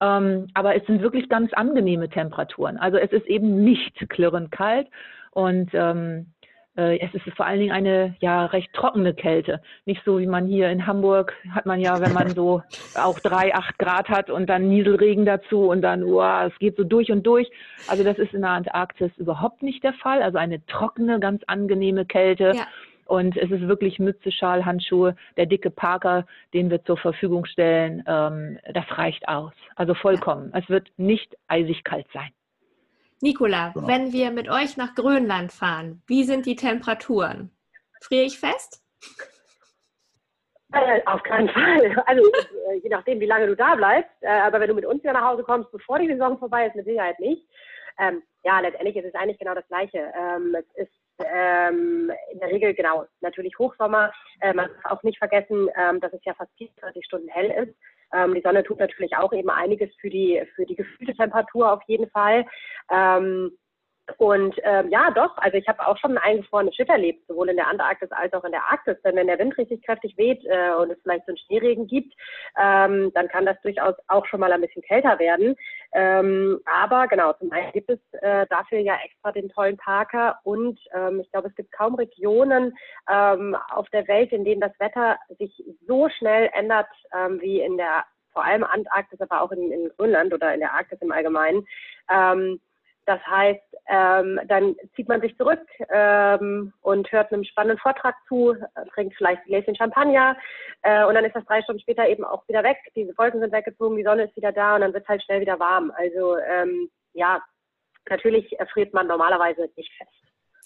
Ähm, 0.00 0.48
aber 0.54 0.74
es 0.76 0.86
sind 0.86 1.02
wirklich 1.02 1.28
ganz 1.28 1.52
angenehme 1.52 2.08
Temperaturen. 2.08 2.78
Also 2.78 2.96
es 2.96 3.12
ist 3.12 3.26
eben 3.26 3.62
nicht 3.64 4.08
klirrend 4.08 4.50
kalt 4.50 4.88
und 5.32 5.70
ähm, 5.74 6.26
äh, 6.76 6.98
es 7.00 7.12
ist 7.14 7.36
vor 7.36 7.46
allen 7.46 7.60
Dingen 7.60 7.72
eine 7.72 8.14
ja 8.20 8.46
recht 8.46 8.72
trockene 8.72 9.12
Kälte. 9.12 9.60
Nicht 9.84 10.02
so 10.04 10.18
wie 10.18 10.26
man 10.26 10.46
hier 10.46 10.70
in 10.70 10.86
Hamburg 10.86 11.34
hat 11.50 11.66
man 11.66 11.80
ja, 11.80 12.00
wenn 12.00 12.12
man 12.12 12.30
so 12.30 12.62
auch 12.94 13.18
drei, 13.20 13.54
acht 13.54 13.78
Grad 13.78 14.08
hat 14.08 14.30
und 14.30 14.46
dann 14.46 14.68
Nieselregen 14.68 15.26
dazu 15.26 15.68
und 15.68 15.82
dann, 15.82 16.06
wow, 16.06 16.50
es 16.50 16.58
geht 16.58 16.76
so 16.76 16.84
durch 16.84 17.10
und 17.10 17.26
durch. 17.26 17.50
Also 17.88 18.04
das 18.04 18.18
ist 18.18 18.32
in 18.32 18.42
der 18.42 18.50
Antarktis 18.50 19.10
überhaupt 19.16 19.62
nicht 19.62 19.82
der 19.82 19.94
Fall. 19.94 20.22
Also 20.22 20.38
eine 20.38 20.64
trockene, 20.66 21.20
ganz 21.20 21.42
angenehme 21.46 22.06
Kälte. 22.06 22.52
Ja. 22.54 22.66
Und 23.10 23.36
es 23.36 23.50
ist 23.50 23.66
wirklich 23.66 23.98
Mütze, 23.98 24.30
Schal, 24.30 24.64
Handschuhe, 24.64 25.16
der 25.36 25.46
dicke 25.46 25.68
Parker, 25.68 26.26
den 26.54 26.70
wir 26.70 26.84
zur 26.84 26.96
Verfügung 26.96 27.44
stellen, 27.44 28.04
ähm, 28.06 28.56
das 28.72 28.84
reicht 28.90 29.26
aus. 29.26 29.52
Also 29.74 29.94
vollkommen. 29.94 30.52
Ja. 30.54 30.60
Es 30.60 30.68
wird 30.68 30.92
nicht 30.96 31.36
eisig 31.48 31.82
kalt 31.82 32.06
sein. 32.14 32.30
Nicola, 33.20 33.72
genau. 33.74 33.88
wenn 33.88 34.12
wir 34.12 34.30
mit 34.30 34.48
euch 34.48 34.76
nach 34.76 34.94
Grönland 34.94 35.50
fahren, 35.50 36.02
wie 36.06 36.22
sind 36.22 36.46
die 36.46 36.54
Temperaturen? 36.54 37.50
Friere 38.00 38.26
ich 38.26 38.38
fest? 38.38 38.80
Äh, 40.72 41.00
auf 41.04 41.24
keinen 41.24 41.48
Fall. 41.48 42.00
Also 42.06 42.22
äh, 42.70 42.76
je 42.80 42.90
nachdem, 42.90 43.18
wie 43.18 43.26
lange 43.26 43.48
du 43.48 43.56
da 43.56 43.74
bleibst. 43.74 44.14
Äh, 44.20 44.28
aber 44.28 44.60
wenn 44.60 44.68
du 44.68 44.74
mit 44.74 44.86
uns 44.86 45.02
wieder 45.02 45.14
nach 45.14 45.24
Hause 45.24 45.42
kommst, 45.42 45.72
bevor 45.72 45.98
die 45.98 46.06
Saison 46.06 46.38
vorbei 46.38 46.68
ist, 46.68 46.76
mit 46.76 46.86
Sicherheit 46.86 47.18
nicht. 47.18 47.44
Ähm, 47.98 48.22
ja, 48.44 48.60
letztendlich 48.60 48.94
ist 48.94 49.06
es 49.06 49.14
eigentlich 49.16 49.40
genau 49.40 49.56
das 49.56 49.66
Gleiche. 49.66 50.12
Ähm, 50.16 50.54
es 50.54 50.86
ist 50.86 50.92
ähm, 51.24 52.10
in 52.32 52.38
der 52.38 52.48
Regel 52.48 52.74
genau 52.74 53.06
natürlich 53.20 53.58
Hochsommer. 53.58 54.12
Äh, 54.40 54.54
man 54.54 54.68
darf 54.82 54.92
auch 54.92 55.02
nicht 55.02 55.18
vergessen, 55.18 55.68
ähm, 55.76 56.00
dass 56.00 56.12
es 56.12 56.24
ja 56.24 56.34
fast 56.34 56.50
24 56.58 57.04
Stunden 57.04 57.28
hell 57.28 57.50
ist. 57.50 57.76
Ähm, 58.12 58.34
die 58.34 58.42
Sonne 58.42 58.64
tut 58.64 58.78
natürlich 58.78 59.16
auch 59.16 59.32
eben 59.32 59.50
einiges 59.50 59.90
für 60.00 60.10
die 60.10 60.42
für 60.54 60.66
die 60.66 60.76
gefühlte 60.76 61.14
Temperatur 61.14 61.72
auf 61.72 61.82
jeden 61.86 62.10
Fall. 62.10 62.44
Ähm, 62.90 63.52
und 64.18 64.54
ähm, 64.62 64.88
ja, 64.90 65.10
doch, 65.10 65.36
also 65.36 65.56
ich 65.56 65.66
habe 65.68 65.86
auch 65.86 65.96
schon 65.98 66.12
ein 66.12 66.18
eingefrorenes 66.18 66.74
Schiff 66.74 66.88
erlebt, 66.88 67.26
sowohl 67.26 67.48
in 67.48 67.56
der 67.56 67.68
Antarktis 67.68 68.10
als 68.12 68.32
auch 68.32 68.44
in 68.44 68.52
der 68.52 68.64
Arktis. 68.70 68.96
Denn 69.02 69.16
wenn 69.16 69.26
der 69.26 69.38
Wind 69.38 69.56
richtig 69.58 69.82
kräftig 69.84 70.16
weht 70.16 70.44
äh, 70.44 70.72
und 70.74 70.90
es 70.90 70.98
vielleicht 71.02 71.26
so 71.26 71.32
einen 71.32 71.38
Schneeregen 71.38 71.86
gibt, 71.86 72.14
ähm, 72.60 73.12
dann 73.14 73.28
kann 73.28 73.46
das 73.46 73.60
durchaus 73.62 73.94
auch 74.08 74.26
schon 74.26 74.40
mal 74.40 74.52
ein 74.52 74.60
bisschen 74.60 74.82
kälter 74.82 75.18
werden. 75.18 75.56
Ähm, 75.92 76.60
aber 76.66 77.08
genau, 77.08 77.32
zum 77.34 77.50
einen 77.52 77.72
gibt 77.72 77.90
es 77.90 77.98
äh, 78.20 78.46
dafür 78.48 78.78
ja 78.78 78.96
extra 79.04 79.32
den 79.32 79.48
tollen 79.48 79.76
Parker 79.76 80.38
und 80.44 80.78
ähm, 80.94 81.20
ich 81.20 81.30
glaube, 81.32 81.48
es 81.48 81.54
gibt 81.56 81.72
kaum 81.72 81.96
Regionen 81.96 82.76
ähm, 83.10 83.56
auf 83.70 83.88
der 83.90 84.06
Welt, 84.06 84.32
in 84.32 84.44
denen 84.44 84.60
das 84.60 84.78
Wetter 84.78 85.18
sich 85.38 85.52
so 85.86 86.08
schnell 86.08 86.48
ändert 86.52 86.88
ähm, 87.12 87.40
wie 87.40 87.60
in 87.60 87.76
der 87.76 88.04
vor 88.32 88.44
allem 88.44 88.64
Antarktis, 88.64 89.20
aber 89.20 89.42
auch 89.42 89.50
in, 89.50 89.72
in 89.72 89.90
Grönland 89.96 90.32
oder 90.32 90.54
in 90.54 90.60
der 90.60 90.72
Arktis 90.72 91.00
im 91.00 91.10
Allgemeinen. 91.10 91.66
Ähm, 92.08 92.60
das 93.06 93.20
heißt, 93.26 93.60
ähm, 93.88 94.40
dann 94.46 94.76
zieht 94.94 95.08
man 95.08 95.20
sich 95.20 95.36
zurück 95.36 95.60
ähm, 95.88 96.72
und 96.80 97.10
hört 97.10 97.32
einem 97.32 97.44
spannenden 97.44 97.78
Vortrag 97.78 98.14
zu, 98.28 98.54
trinkt 98.94 99.16
vielleicht 99.16 99.42
ein 99.42 99.48
Gläschen 99.48 99.74
Champagner 99.74 100.36
äh, 100.82 101.04
und 101.04 101.14
dann 101.14 101.24
ist 101.24 101.34
das 101.34 101.44
drei 101.46 101.62
Stunden 101.62 101.80
später 101.80 102.06
eben 102.08 102.24
auch 102.24 102.46
wieder 102.48 102.62
weg. 102.62 102.76
Diese 102.94 103.16
Wolken 103.18 103.40
sind 103.40 103.52
weggezogen, 103.52 103.96
die 103.96 104.04
Sonne 104.04 104.24
ist 104.24 104.36
wieder 104.36 104.52
da 104.52 104.76
und 104.76 104.82
dann 104.82 104.92
wird 104.92 105.02
es 105.02 105.08
halt 105.08 105.22
schnell 105.24 105.40
wieder 105.40 105.58
warm. 105.58 105.92
Also 105.96 106.36
ähm, 106.38 106.88
ja, 107.14 107.42
natürlich 108.08 108.58
erfriert 108.60 108.94
man 108.94 109.06
normalerweise 109.06 109.68
nicht 109.76 109.92
fest. 109.96 110.10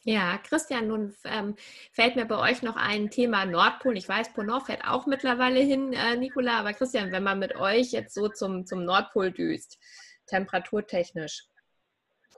Ja, 0.06 0.36
Christian, 0.46 0.88
nun 0.88 1.14
ähm, 1.24 1.56
fällt 1.92 2.14
mir 2.16 2.26
bei 2.26 2.38
euch 2.38 2.62
noch 2.62 2.76
ein 2.76 3.08
Thema 3.08 3.46
Nordpol. 3.46 3.96
Ich 3.96 4.06
weiß, 4.06 4.34
Ponor 4.34 4.60
fährt 4.60 4.86
auch 4.86 5.06
mittlerweile 5.06 5.60
hin, 5.60 5.94
äh, 5.94 6.16
Nicola, 6.16 6.60
aber 6.60 6.74
Christian, 6.74 7.10
wenn 7.10 7.22
man 7.22 7.38
mit 7.38 7.56
euch 7.56 7.92
jetzt 7.92 8.12
so 8.12 8.28
zum, 8.28 8.66
zum 8.66 8.84
Nordpol 8.84 9.32
düst, 9.32 9.78
temperaturtechnisch, 10.26 11.46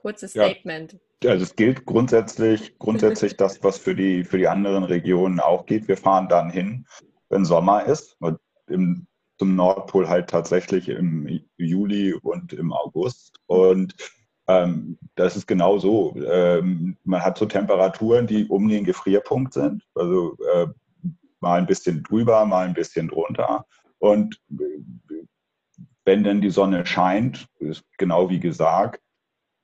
Kurzes 0.07 0.31
Statement. 0.31 0.97
Ja, 1.21 1.31
also 1.31 1.43
es 1.43 1.55
gilt 1.57 1.85
grundsätzlich, 1.85 2.79
grundsätzlich 2.79 3.35
das, 3.37 3.61
was 3.61 3.77
für 3.77 3.93
die, 3.93 4.23
für 4.23 4.37
die 4.37 4.47
anderen 4.47 4.85
Regionen 4.85 5.41
auch 5.41 5.65
geht. 5.65 5.89
Wir 5.89 5.97
fahren 5.97 6.29
dann 6.29 6.49
hin, 6.49 6.85
wenn 7.27 7.43
Sommer 7.43 7.83
ist. 7.83 8.15
Und 8.21 8.39
im, 8.67 9.05
zum 9.37 9.57
Nordpol 9.57 10.07
halt 10.07 10.29
tatsächlich 10.29 10.87
im 10.87 11.41
Juli 11.57 12.13
und 12.13 12.53
im 12.53 12.71
August. 12.71 13.35
Und 13.47 13.95
ähm, 14.47 14.97
das 15.15 15.35
ist 15.35 15.45
genau 15.45 15.77
so. 15.77 16.15
Ähm, 16.25 16.95
man 17.03 17.21
hat 17.21 17.37
so 17.37 17.45
Temperaturen, 17.45 18.27
die 18.27 18.45
um 18.45 18.69
den 18.69 18.85
Gefrierpunkt 18.85 19.53
sind. 19.53 19.83
Also 19.93 20.37
äh, 20.53 20.67
mal 21.41 21.59
ein 21.59 21.67
bisschen 21.67 22.01
drüber, 22.03 22.45
mal 22.45 22.65
ein 22.65 22.73
bisschen 22.73 23.09
drunter. 23.09 23.65
Und 23.99 24.39
äh, 24.51 25.23
wenn 26.05 26.23
denn 26.23 26.39
die 26.39 26.49
Sonne 26.49 26.85
scheint, 26.85 27.47
ist 27.59 27.83
genau 27.97 28.29
wie 28.29 28.39
gesagt, 28.39 29.01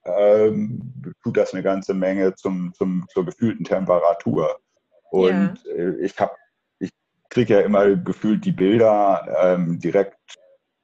ähm, 0.06 1.16
tut 1.24 1.38
das 1.38 1.54
eine 1.54 1.64
ganze 1.64 1.94
Menge 1.94 2.36
zum, 2.36 2.74
zum, 2.74 3.06
zur 3.10 3.26
gefühlten 3.26 3.66
Temperatur. 3.66 4.60
Und 5.12 5.60
ja. 5.66 5.74
Äh, 5.74 5.96
ich 6.02 6.20
habe, 6.20 6.34
ich 6.80 6.92
kriege 7.30 7.56
ja 7.56 7.62
immer 7.62 7.96
gefühlt 7.96 8.46
die 8.46 8.52
Bilder 8.52 9.28
ähm, 9.42 9.80
direkt 9.80 10.18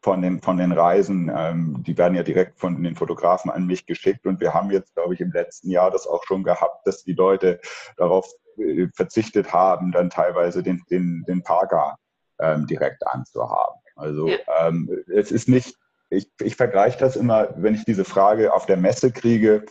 von 0.02 0.22
den, 0.22 0.42
von 0.42 0.58
den 0.58 0.72
Reisen, 0.72 1.32
ähm, 1.36 1.84
die 1.86 1.98
werden 1.98 2.16
ja 2.16 2.24
direkt 2.24 2.58
von 2.58 2.82
den 2.82 2.96
Fotografen 2.96 3.52
an 3.52 3.66
mich 3.66 3.86
geschickt. 3.86 4.26
Und 4.26 4.40
wir 4.40 4.54
haben 4.54 4.72
jetzt, 4.72 4.96
glaube 4.96 5.14
ich, 5.14 5.20
im 5.20 5.32
letzten 5.32 5.70
Jahr 5.70 5.92
das 5.92 6.08
auch 6.08 6.24
schon 6.24 6.44
gehabt, 6.44 6.88
dass 6.88 7.04
die 7.04 7.14
Leute 7.14 7.60
darauf 7.98 8.32
äh, 8.58 8.88
verzichtet 8.96 9.52
haben, 9.52 9.92
dann 9.92 10.10
teilweise 10.10 10.64
den, 10.64 10.82
den, 10.90 11.26
den 11.28 11.44
Parker 11.44 11.98
ähm, 12.40 12.66
direkt 12.68 13.06
anzuhaben. 13.06 13.82
Also 13.96 14.30
ja. 14.30 14.38
ähm, 14.60 14.90
es 15.08 15.32
ist 15.32 15.50
nicht 15.50 15.76
ich, 16.10 16.32
ich 16.42 16.56
vergleiche 16.56 17.00
das 17.00 17.16
immer, 17.16 17.50
wenn 17.58 17.76
ich 17.76 17.86
diese 17.86 18.06
Frage 18.06 18.54
auf 18.54 18.66
der 18.66 18.78
Messe 18.78 19.12
kriege 19.12 19.66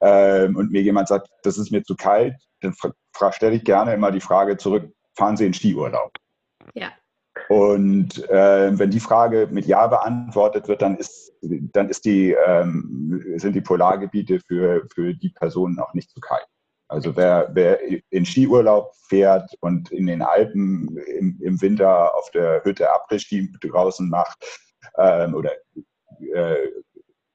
ähm, 0.00 0.56
und 0.56 0.70
mir 0.70 0.82
jemand 0.82 1.08
sagt, 1.08 1.28
das 1.42 1.58
ist 1.58 1.70
mir 1.70 1.82
zu 1.82 1.94
kalt, 1.96 2.34
dann 2.60 2.74
stelle 3.32 3.56
ich 3.56 3.64
gerne 3.64 3.94
immer 3.94 4.10
die 4.10 4.20
Frage 4.20 4.56
zurück, 4.56 4.90
fahren 5.16 5.36
Sie 5.36 5.46
in 5.46 5.54
Skiurlaub? 5.54 6.12
Ja. 6.74 6.92
Und 7.48 8.28
äh, 8.30 8.78
wenn 8.78 8.90
die 8.90 9.00
Frage 9.00 9.48
mit 9.50 9.66
Ja 9.66 9.86
beantwortet 9.86 10.68
wird, 10.68 10.82
dann, 10.82 10.96
ist, 10.96 11.32
dann 11.42 11.88
ist 11.88 12.04
die, 12.04 12.34
ähm, 12.46 13.22
sind 13.36 13.54
die 13.54 13.60
Polargebiete 13.60 14.40
für, 14.46 14.86
für 14.94 15.14
die 15.14 15.30
Personen 15.30 15.78
auch 15.78 15.92
nicht 15.94 16.10
zu 16.10 16.20
kalt. 16.20 16.46
Also 16.88 17.16
wer, 17.16 17.50
wer 17.52 17.80
in 18.10 18.24
Skiurlaub 18.24 18.94
fährt 19.08 19.50
und 19.60 19.90
in 19.90 20.06
den 20.06 20.22
Alpen 20.22 20.96
im, 21.18 21.38
im 21.40 21.60
Winter 21.60 22.14
auf 22.14 22.30
der 22.30 22.62
Hütte 22.64 22.88
Après-Ski 22.88 23.52
draußen 23.60 24.08
macht, 24.08 24.44
ähm, 24.98 25.34
oder 25.34 25.52
äh, 26.20 26.68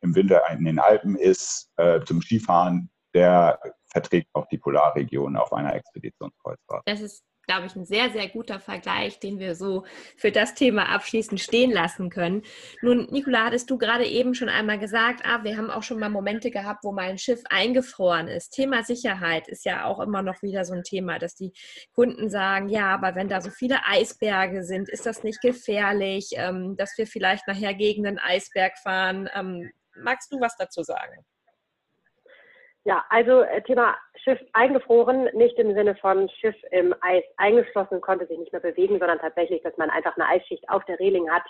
im 0.01 0.15
Winter 0.15 0.41
in 0.51 0.65
den 0.65 0.79
Alpen 0.79 1.15
ist 1.15 1.71
äh, 1.77 2.01
zum 2.05 2.21
Skifahren, 2.21 2.89
der 3.13 3.59
verträgt 3.87 4.29
auch 4.33 4.47
die 4.47 4.57
Polarregion 4.57 5.35
auf 5.35 5.51
einer 5.53 5.73
Expeditionskreuzfahrt. 5.75 6.83
Das 6.85 7.01
ist 7.01 7.23
glaube 7.49 7.65
ich, 7.65 7.75
ein 7.75 7.85
sehr, 7.85 8.11
sehr 8.11 8.29
guter 8.29 8.59
Vergleich, 8.59 9.19
den 9.19 9.39
wir 9.39 9.55
so 9.55 9.83
für 10.15 10.31
das 10.31 10.53
Thema 10.53 10.89
abschließend 10.89 11.39
stehen 11.39 11.71
lassen 11.71 12.11
können. 12.11 12.43
Nun, 12.83 13.07
Nicola, 13.09 13.45
hattest 13.45 13.71
du 13.71 13.79
gerade 13.79 14.05
eben 14.05 14.35
schon 14.35 14.49
einmal 14.49 14.77
gesagt, 14.77 15.21
ah, 15.25 15.43
wir 15.43 15.57
haben 15.57 15.71
auch 15.71 15.81
schon 15.81 15.99
mal 15.99 16.09
Momente 16.09 16.51
gehabt, 16.51 16.83
wo 16.83 16.91
mein 16.91 17.17
Schiff 17.17 17.41
eingefroren 17.49 18.27
ist. 18.27 18.51
Thema 18.51 18.83
Sicherheit 18.83 19.47
ist 19.47 19.65
ja 19.65 19.85
auch 19.85 19.99
immer 19.99 20.21
noch 20.21 20.43
wieder 20.43 20.63
so 20.63 20.75
ein 20.75 20.83
Thema, 20.83 21.17
dass 21.17 21.33
die 21.33 21.51
Kunden 21.95 22.29
sagen, 22.29 22.69
ja, 22.69 22.93
aber 22.93 23.15
wenn 23.15 23.29
da 23.29 23.41
so 23.41 23.49
viele 23.49 23.79
Eisberge 23.83 24.63
sind, 24.63 24.87
ist 24.87 25.07
das 25.07 25.23
nicht 25.23 25.41
gefährlich, 25.41 26.29
ähm, 26.33 26.75
dass 26.77 26.99
wir 26.99 27.07
vielleicht 27.07 27.47
nachher 27.47 27.73
gegen 27.73 28.03
den 28.03 28.19
Eisberg 28.19 28.77
fahren. 28.77 29.27
Ähm, 29.33 29.71
magst 29.95 30.31
du 30.31 30.39
was 30.39 30.55
dazu 30.55 30.83
sagen? 30.83 31.25
Ja, 32.89 33.05
also 33.09 33.43
äh, 33.43 33.61
Thema 33.61 33.95
Schiff 34.23 34.39
eingefroren, 34.53 35.29
nicht 35.33 35.57
im 35.59 35.75
Sinne 35.75 35.95
von 35.95 36.27
Schiff 36.41 36.55
im 36.71 36.95
Eis 37.01 37.23
eingeschlossen, 37.37 38.01
konnte 38.01 38.25
sich 38.25 38.39
nicht 38.39 38.51
mehr 38.51 38.61
bewegen, 38.61 38.97
sondern 38.97 39.19
tatsächlich, 39.19 39.61
dass 39.61 39.77
man 39.77 39.91
einfach 39.91 40.15
eine 40.17 40.27
Eisschicht 40.27 40.67
auf 40.69 40.83
der 40.85 40.99
Reling 40.99 41.29
hat, 41.29 41.43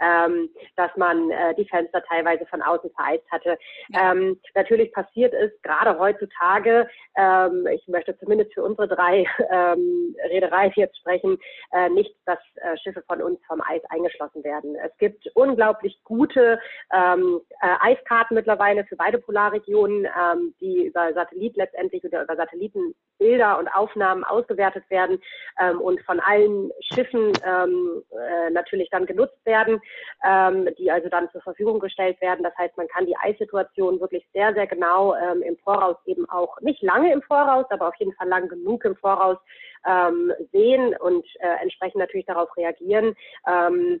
ähm, 0.00 0.48
dass 0.76 0.90
man 0.96 1.30
äh, 1.30 1.54
die 1.54 1.68
Fenster 1.68 2.02
teilweise 2.04 2.46
von 2.46 2.62
außen 2.62 2.90
vereist 2.92 3.30
hatte. 3.30 3.58
Ja. 3.90 4.12
Ähm, 4.12 4.40
natürlich 4.54 4.90
passiert 4.92 5.34
es 5.34 5.52
gerade 5.62 5.98
heutzutage, 5.98 6.88
ähm, 7.16 7.66
ich 7.66 7.86
möchte 7.88 8.16
zumindest 8.18 8.54
für 8.54 8.64
unsere 8.64 8.88
drei 8.88 9.26
ähm, 9.50 10.16
Reedereien 10.30 10.72
jetzt 10.76 10.98
sprechen, 10.98 11.38
äh, 11.72 11.90
nicht, 11.90 12.14
dass 12.24 12.38
äh, 12.56 12.76
Schiffe 12.78 13.02
von 13.06 13.20
uns 13.20 13.38
vom 13.46 13.60
Eis 13.60 13.82
eingeschlossen 13.90 14.42
werden. 14.44 14.76
Es 14.76 14.96
gibt 14.96 15.26
unglaublich 15.34 16.00
gute 16.04 16.58
ähm, 16.92 17.40
äh, 17.60 17.92
Eiskarten 17.92 18.34
mittlerweile 18.34 18.84
für 18.84 18.96
beide 18.96 19.18
Polarregionen, 19.18 20.06
ähm, 20.06 20.54
die 20.60 20.85
über 20.86 21.12
Satellit 21.12 21.56
letztendlich 21.56 22.04
oder 22.04 22.22
über 22.22 22.36
Satellitenbilder 22.36 23.58
und 23.58 23.68
Aufnahmen 23.68 24.24
ausgewertet 24.24 24.84
werden 24.88 25.20
ähm, 25.60 25.80
und 25.80 26.00
von 26.02 26.20
allen 26.20 26.70
Schiffen 26.80 27.32
ähm, 27.44 28.02
äh, 28.10 28.50
natürlich 28.50 28.88
dann 28.90 29.06
genutzt 29.06 29.44
werden, 29.44 29.80
ähm, 30.24 30.68
die 30.78 30.90
also 30.90 31.08
dann 31.08 31.30
zur 31.30 31.42
Verfügung 31.42 31.80
gestellt 31.80 32.20
werden. 32.20 32.42
Das 32.42 32.56
heißt, 32.56 32.76
man 32.76 32.88
kann 32.88 33.06
die 33.06 33.16
Eissituation 33.16 34.00
wirklich 34.00 34.26
sehr, 34.32 34.54
sehr 34.54 34.66
genau 34.66 35.14
ähm, 35.14 35.42
im 35.42 35.56
Voraus 35.58 35.96
eben 36.06 36.28
auch, 36.30 36.60
nicht 36.60 36.82
lange 36.82 37.12
im 37.12 37.22
Voraus, 37.22 37.66
aber 37.70 37.88
auf 37.88 37.96
jeden 37.96 38.14
Fall 38.14 38.28
lang 38.28 38.48
genug 38.48 38.84
im 38.84 38.96
Voraus 38.96 39.38
ähm, 39.86 40.32
sehen 40.52 40.94
und 40.98 41.26
äh, 41.40 41.62
entsprechend 41.62 42.00
natürlich 42.00 42.26
darauf 42.26 42.54
reagieren. 42.56 43.14
Ähm, 43.46 44.00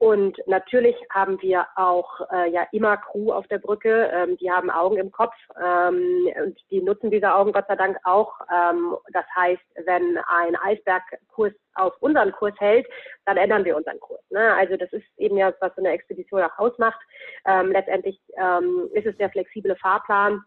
und 0.00 0.38
natürlich 0.46 0.96
haben 1.10 1.40
wir 1.42 1.66
auch 1.76 2.22
äh, 2.32 2.50
ja 2.50 2.66
immer 2.72 2.96
Crew 2.96 3.32
auf 3.32 3.46
der 3.48 3.58
Brücke, 3.58 4.10
ähm, 4.14 4.38
die 4.38 4.50
haben 4.50 4.70
Augen 4.70 4.96
im 4.96 5.12
Kopf 5.12 5.34
ähm, 5.62 6.26
und 6.42 6.58
die 6.70 6.80
nutzen 6.80 7.10
diese 7.10 7.34
Augen 7.34 7.52
Gott 7.52 7.66
sei 7.68 7.76
Dank 7.76 7.98
auch. 8.04 8.32
Ähm, 8.50 8.96
das 9.12 9.26
heißt, 9.36 9.60
wenn 9.84 10.16
ein 10.26 10.56
Eisbergkurs 10.56 11.52
auf 11.74 11.92
unseren 12.00 12.32
Kurs 12.32 12.54
hält, 12.58 12.86
dann 13.26 13.36
ändern 13.36 13.66
wir 13.66 13.76
unseren 13.76 14.00
Kurs. 14.00 14.22
Ne? 14.30 14.54
Also 14.54 14.78
das 14.78 14.90
ist 14.94 15.04
eben 15.18 15.36
ja, 15.36 15.52
was 15.60 15.74
so 15.76 15.82
eine 15.82 15.90
Expedition 15.92 16.42
auch 16.44 16.58
ausmacht. 16.58 17.00
Ähm, 17.44 17.70
letztendlich 17.70 18.18
ähm, 18.38 18.88
ist 18.94 19.04
es 19.04 19.18
der 19.18 19.28
flexible 19.28 19.76
Fahrplan 19.76 20.42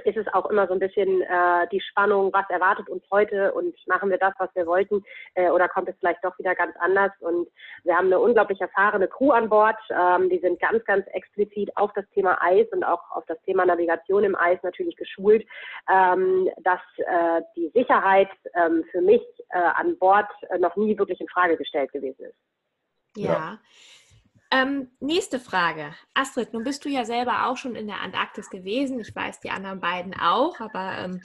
ist 0.00 0.16
es 0.16 0.26
auch 0.32 0.46
immer 0.46 0.66
so 0.66 0.72
ein 0.72 0.78
bisschen 0.78 1.22
äh, 1.22 1.66
die 1.70 1.80
Spannung, 1.80 2.32
was 2.32 2.48
erwartet 2.48 2.88
uns 2.88 3.02
heute 3.10 3.52
und 3.52 3.74
machen 3.86 4.10
wir 4.10 4.18
das, 4.18 4.34
was 4.38 4.50
wir 4.54 4.66
wollten 4.66 5.04
äh, 5.34 5.50
oder 5.50 5.68
kommt 5.68 5.88
es 5.88 5.96
vielleicht 5.98 6.24
doch 6.24 6.38
wieder 6.38 6.54
ganz 6.54 6.74
anders. 6.78 7.12
Und 7.20 7.48
wir 7.84 7.96
haben 7.96 8.06
eine 8.06 8.18
unglaublich 8.18 8.60
erfahrene 8.60 9.08
Crew 9.08 9.30
an 9.30 9.48
Bord. 9.48 9.78
Ähm, 9.90 10.28
die 10.30 10.38
sind 10.38 10.60
ganz, 10.60 10.84
ganz 10.84 11.06
explizit 11.08 11.76
auf 11.76 11.92
das 11.94 12.04
Thema 12.10 12.38
Eis 12.42 12.66
und 12.72 12.84
auch 12.84 13.10
auf 13.10 13.24
das 13.26 13.40
Thema 13.42 13.66
Navigation 13.66 14.24
im 14.24 14.36
Eis 14.36 14.58
natürlich 14.62 14.96
geschult, 14.96 15.46
ähm, 15.88 16.48
dass 16.58 16.80
äh, 16.98 17.42
die 17.56 17.70
Sicherheit 17.74 18.30
ähm, 18.54 18.84
für 18.90 19.00
mich 19.00 19.22
äh, 19.50 19.58
an 19.58 19.98
Bord 19.98 20.28
äh, 20.50 20.58
noch 20.58 20.76
nie 20.76 20.98
wirklich 20.98 21.20
in 21.20 21.28
Frage 21.28 21.56
gestellt 21.56 21.92
gewesen 21.92 22.24
ist. 22.24 22.36
ja. 23.16 23.32
ja. 23.32 23.58
Ähm, 24.50 24.88
nächste 25.00 25.40
Frage. 25.40 25.94
Astrid, 26.14 26.54
nun 26.54 26.64
bist 26.64 26.84
du 26.84 26.88
ja 26.88 27.04
selber 27.04 27.46
auch 27.46 27.56
schon 27.56 27.74
in 27.74 27.86
der 27.86 28.00
Antarktis 28.00 28.48
gewesen. 28.48 28.98
Ich 29.00 29.14
weiß, 29.14 29.40
die 29.40 29.50
anderen 29.50 29.80
beiden 29.80 30.14
auch, 30.14 30.58
aber 30.60 30.98
ähm, 30.98 31.20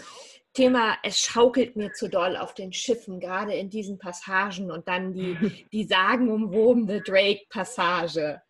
Thema, 0.54 0.98
es 1.04 1.20
schaukelt 1.20 1.76
mir 1.76 1.94
zu 1.94 2.10
doll 2.10 2.36
auf 2.36 2.54
den 2.54 2.74
Schiffen, 2.74 3.20
gerade 3.20 3.54
in 3.54 3.70
diesen 3.70 3.98
Passagen 3.98 4.72
und 4.72 4.88
dann 4.88 5.14
die, 5.14 5.68
die 5.72 5.86
sagenumwobene 5.86 7.02
Drake-Passage. 7.02 8.42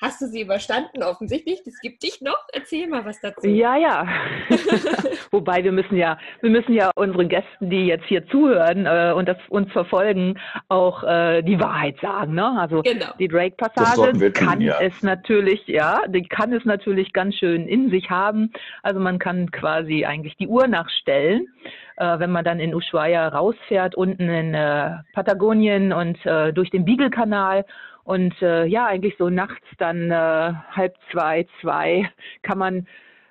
Hast 0.00 0.22
du 0.22 0.26
sie 0.26 0.40
überstanden? 0.40 1.02
Offensichtlich. 1.02 1.62
Das 1.64 1.78
gibt 1.80 2.02
dich 2.02 2.22
noch. 2.22 2.38
Erzähl 2.52 2.88
mal 2.88 3.04
was 3.04 3.20
dazu. 3.20 3.46
Ja, 3.46 3.76
ja. 3.76 4.06
Wobei 5.30 5.62
wir 5.62 5.72
müssen 5.72 5.96
ja, 5.96 6.18
wir 6.40 6.50
müssen 6.50 6.72
ja 6.72 6.90
unseren 6.94 7.28
Gästen, 7.28 7.68
die 7.68 7.86
jetzt 7.86 8.06
hier 8.06 8.26
zuhören 8.28 8.86
äh, 8.86 9.12
und 9.14 9.28
das 9.28 9.36
uns 9.50 9.70
verfolgen, 9.72 10.38
auch 10.68 11.04
äh, 11.04 11.42
die 11.42 11.60
Wahrheit 11.60 11.96
sagen. 12.00 12.34
Ne? 12.34 12.58
Also 12.58 12.82
genau. 12.82 13.12
die 13.18 13.28
Drake-Passage 13.28 14.32
kann 14.32 14.62
ja. 14.62 14.80
es 14.80 15.02
natürlich, 15.02 15.66
ja, 15.66 16.00
die 16.08 16.22
kann 16.22 16.52
es 16.54 16.64
natürlich 16.64 17.12
ganz 17.12 17.34
schön 17.34 17.68
in 17.68 17.90
sich 17.90 18.08
haben. 18.08 18.52
Also 18.82 19.00
man 19.00 19.18
kann 19.18 19.50
quasi 19.50 20.06
eigentlich 20.06 20.36
die 20.36 20.48
Uhr 20.48 20.66
nachstellen 20.66 21.46
äh, 21.96 22.18
wenn 22.18 22.30
man 22.30 22.44
dann 22.44 22.60
in 22.60 22.74
Ushuaia 22.74 23.28
rausfährt, 23.28 23.94
unten 23.94 24.28
in 24.28 24.54
äh, 24.54 24.90
Patagonien 25.12 25.92
und 25.92 26.24
äh, 26.24 26.50
durch 26.52 26.70
den 26.70 26.86
Beagle-Kanal 26.86 27.66
und 28.10 28.34
äh, 28.42 28.66
ja, 28.66 28.86
eigentlich 28.86 29.14
so 29.18 29.30
nachts 29.30 29.64
dann 29.78 30.10
äh, 30.10 30.52
halb 30.72 30.96
zwei, 31.12 31.46
zwei 31.60 32.10
kann 32.42 32.58
man 32.58 32.78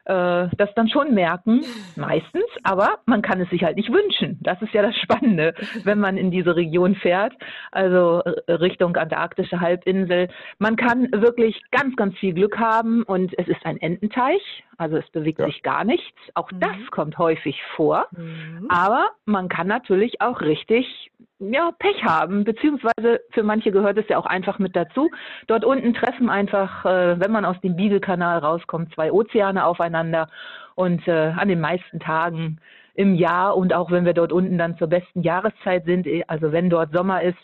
äh, 0.05 0.47
das 0.55 0.73
dann 0.73 0.87
schon 0.87 1.13
merken, 1.13 1.65
meistens, 1.97 2.45
aber 2.63 2.99
man 3.05 3.21
kann 3.21 3.41
es 3.41 3.49
sich 3.49 3.61
halt 3.61 3.75
nicht 3.75 3.91
wünschen. 3.91 4.39
Das 4.41 4.61
ist 4.61 4.73
ja 4.73 4.81
das 4.81 4.95
Spannende, 4.95 5.53
wenn 5.83 5.99
man 5.99 6.15
in 6.15 6.31
diese 6.31 6.55
Region 6.55 6.95
fährt, 6.95 7.33
also 7.73 8.21
äh, 8.21 8.53
Richtung 8.53 8.95
antarktische 8.95 9.59
Halbinsel. 9.59 10.29
Man 10.59 10.77
kann 10.77 11.11
wirklich 11.11 11.61
ganz, 11.71 11.97
ganz 11.97 12.17
viel 12.17 12.33
Glück 12.33 12.57
haben 12.57 13.03
und 13.03 13.37
es 13.37 13.49
ist 13.49 13.65
ein 13.65 13.81
Ententeich, 13.81 14.63
also 14.79 14.97
es 14.97 15.09
bewegt 15.11 15.39
ja. 15.39 15.45
sich 15.45 15.61
gar 15.61 15.83
nichts. 15.83 16.17
Auch 16.33 16.51
mhm. 16.51 16.61
das 16.61 16.77
kommt 16.91 17.17
häufig 17.17 17.61
vor, 17.75 18.07
mhm. 18.11 18.65
aber 18.69 19.09
man 19.25 19.49
kann 19.49 19.67
natürlich 19.67 20.21
auch 20.21 20.41
richtig 20.41 21.11
ja, 21.39 21.71
Pech 21.79 22.03
haben, 22.03 22.43
beziehungsweise 22.43 23.21
für 23.31 23.43
manche 23.43 23.71
gehört 23.71 23.97
es 23.97 24.07
ja 24.09 24.17
auch 24.17 24.25
einfach 24.25 24.59
mit 24.59 24.75
dazu. 24.75 25.09
Dort 25.47 25.63
unten 25.63 25.93
treffen 25.93 26.29
einfach, 26.29 26.85
äh, 26.85 27.19
wenn 27.19 27.31
man 27.31 27.45
aus 27.45 27.59
dem 27.61 27.75
Beagle-Kanal 27.75 28.39
rauskommt, 28.39 28.93
zwei 28.93 29.11
Ozeane 29.11 29.65
aufeinander 29.65 30.29
und 30.75 31.07
äh, 31.07 31.33
an 31.37 31.47
den 31.47 31.61
meisten 31.61 31.99
Tagen 31.99 32.59
im 32.93 33.15
Jahr 33.15 33.55
und 33.55 33.73
auch 33.73 33.91
wenn 33.91 34.05
wir 34.05 34.13
dort 34.13 34.33
unten 34.33 34.57
dann 34.57 34.77
zur 34.77 34.87
besten 34.87 35.21
Jahreszeit 35.21 35.85
sind, 35.85 36.07
eh, 36.07 36.23
also 36.27 36.51
wenn 36.51 36.69
dort 36.69 36.91
Sommer 36.91 37.21
ist, 37.21 37.37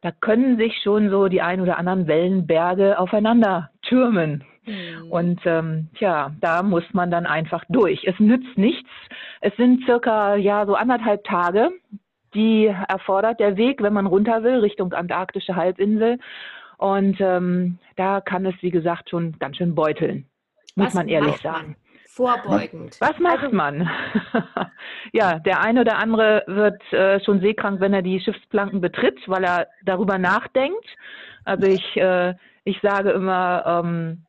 da 0.00 0.10
können 0.12 0.56
sich 0.56 0.80
schon 0.82 1.10
so 1.10 1.28
die 1.28 1.42
ein 1.42 1.60
oder 1.60 1.78
anderen 1.78 2.06
Wellenberge 2.06 2.98
aufeinander 2.98 3.70
türmen. 3.82 4.44
Mhm. 4.66 5.10
Und 5.10 5.40
ähm, 5.44 5.88
tja, 5.96 6.32
da 6.40 6.62
muss 6.62 6.84
man 6.92 7.10
dann 7.10 7.26
einfach 7.26 7.64
durch. 7.68 8.04
Es 8.04 8.18
nützt 8.18 8.58
nichts. 8.58 8.90
Es 9.40 9.54
sind 9.56 9.84
circa 9.84 10.36
ja 10.36 10.66
so 10.66 10.74
anderthalb 10.74 11.24
Tage, 11.24 11.70
die 12.34 12.66
erfordert 12.66 13.40
der 13.40 13.56
Weg, 13.56 13.82
wenn 13.82 13.92
man 13.92 14.06
runter 14.06 14.42
will, 14.42 14.58
Richtung 14.58 14.92
antarktische 14.92 15.56
Halbinsel. 15.56 16.18
Und 16.78 17.20
ähm, 17.20 17.78
da 17.96 18.20
kann 18.20 18.44
es, 18.44 18.54
wie 18.60 18.70
gesagt, 18.70 19.10
schon 19.10 19.38
ganz 19.38 19.56
schön 19.56 19.74
beuteln, 19.74 20.26
muss 20.74 20.88
Was 20.88 20.94
man 20.94 21.08
ehrlich 21.08 21.36
sagen. 21.38 21.68
Man? 21.68 21.76
Vorbeugend. 22.08 22.96
Was 23.00 23.18
macht 23.18 23.42
also, 23.42 23.54
man? 23.54 23.90
ja, 25.12 25.38
der 25.38 25.60
eine 25.60 25.82
oder 25.82 25.98
andere 25.98 26.44
wird 26.46 26.80
äh, 26.92 27.20
schon 27.22 27.40
seekrank, 27.40 27.80
wenn 27.80 27.92
er 27.92 28.00
die 28.00 28.20
Schiffsplanken 28.20 28.80
betritt, 28.80 29.18
weil 29.26 29.44
er 29.44 29.66
darüber 29.84 30.16
nachdenkt. 30.16 30.86
Also 31.44 31.66
ich, 31.66 31.96
äh, 31.96 32.34
ich 32.64 32.80
sage 32.80 33.10
immer, 33.10 33.82
ähm, 33.84 34.24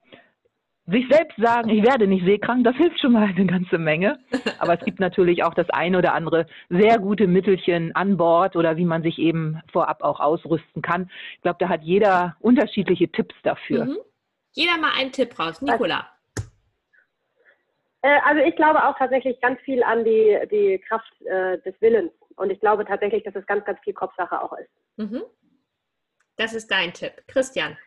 sich 0.88 1.06
selbst 1.10 1.36
sagen, 1.38 1.70
ich 1.70 1.84
werde 1.84 2.08
nicht 2.08 2.26
seekrank, 2.26 2.64
das 2.64 2.76
hilft 2.76 3.00
schon 3.00 3.12
mal 3.12 3.24
eine 3.24 3.46
ganze 3.46 3.78
Menge. 3.78 4.20
Aber 4.60 4.74
es 4.80 4.86
gibt 4.86 5.00
natürlich 5.00 5.44
auch 5.44 5.54
das 5.54 5.70
eine 5.70 5.98
oder 5.98 6.14
andere 6.14 6.48
sehr 6.70 6.98
gute 6.98 7.28
Mittelchen 7.28 7.94
an 7.96 8.18
Bord 8.18 8.56
oder 8.56 8.78
wie 8.78 8.86
man 8.86 9.04
sich 9.04 9.20
eben 9.20 9.62
vorab 9.72 10.02
auch 10.02 10.20
ausrüsten 10.20 10.82
kann. 10.82 11.12
Ich 11.36 11.42
glaube, 11.42 11.58
da 11.60 11.68
hat 11.68 11.84
jeder 11.84 12.38
unterschiedliche 12.40 13.12
Tipps 13.12 13.36
dafür. 13.44 13.86
Mhm. 13.86 13.98
Jeder 14.54 14.78
mal 14.78 14.92
einen 14.98 15.12
Tipp 15.12 15.38
raus. 15.38 15.62
Nicola. 15.62 16.08
Äh, 18.02 18.20
also 18.26 18.42
ich 18.42 18.56
glaube 18.56 18.84
auch 18.86 18.98
tatsächlich 18.98 19.40
ganz 19.42 19.60
viel 19.62 19.84
an 19.84 20.06
die, 20.06 20.40
die 20.50 20.80
Kraft 20.88 21.22
äh, 21.26 21.60
des 21.60 21.80
Willens. 21.82 22.12
Und 22.38 22.50
ich 22.50 22.60
glaube 22.62 22.86
tatsächlich, 22.86 23.24
dass 23.24 23.36
es 23.36 23.46
ganz, 23.46 23.66
ganz 23.66 23.80
viel 23.82 23.94
Kopfsache 23.94 24.42
auch 24.42 24.54
ist. 24.54 24.70
Mhm. 24.96 25.24
Das 26.38 26.54
ist 26.54 26.72
dein 26.72 26.94
Tipp. 26.94 27.12
Christian. 27.28 27.78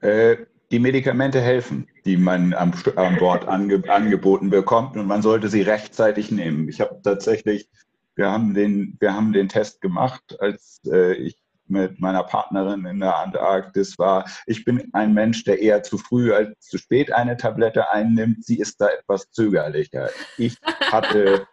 Äh, 0.00 0.46
die 0.70 0.78
Medikamente 0.78 1.40
helfen, 1.40 1.88
die 2.04 2.16
man 2.16 2.52
am, 2.54 2.72
an 2.96 3.16
Bord 3.18 3.46
ange, 3.46 3.82
angeboten 3.88 4.50
bekommt 4.50 4.96
und 4.96 5.06
man 5.06 5.22
sollte 5.22 5.48
sie 5.48 5.62
rechtzeitig 5.62 6.30
nehmen. 6.30 6.68
Ich 6.68 6.80
habe 6.80 7.00
tatsächlich, 7.02 7.68
wir 8.14 8.30
haben 8.30 8.54
den, 8.54 8.96
wir 9.00 9.14
haben 9.14 9.32
den 9.32 9.48
Test 9.48 9.80
gemacht, 9.80 10.36
als 10.40 10.80
äh, 10.86 11.14
ich 11.14 11.36
mit 11.68 12.00
meiner 12.00 12.22
Partnerin 12.22 12.84
in 12.86 13.00
der 13.00 13.16
Antarktis 13.18 13.98
war. 13.98 14.24
Ich 14.46 14.64
bin 14.64 14.88
ein 14.92 15.14
Mensch, 15.14 15.44
der 15.44 15.60
eher 15.60 15.82
zu 15.82 15.98
früh 15.98 16.32
als 16.32 16.54
zu 16.60 16.78
spät 16.78 17.12
eine 17.12 17.36
Tablette 17.36 17.90
einnimmt. 17.90 18.44
Sie 18.44 18.58
ist 18.58 18.80
da 18.80 18.88
etwas 18.88 19.30
zögerlicher. 19.32 20.10
Ich 20.38 20.56
hatte, 20.62 21.46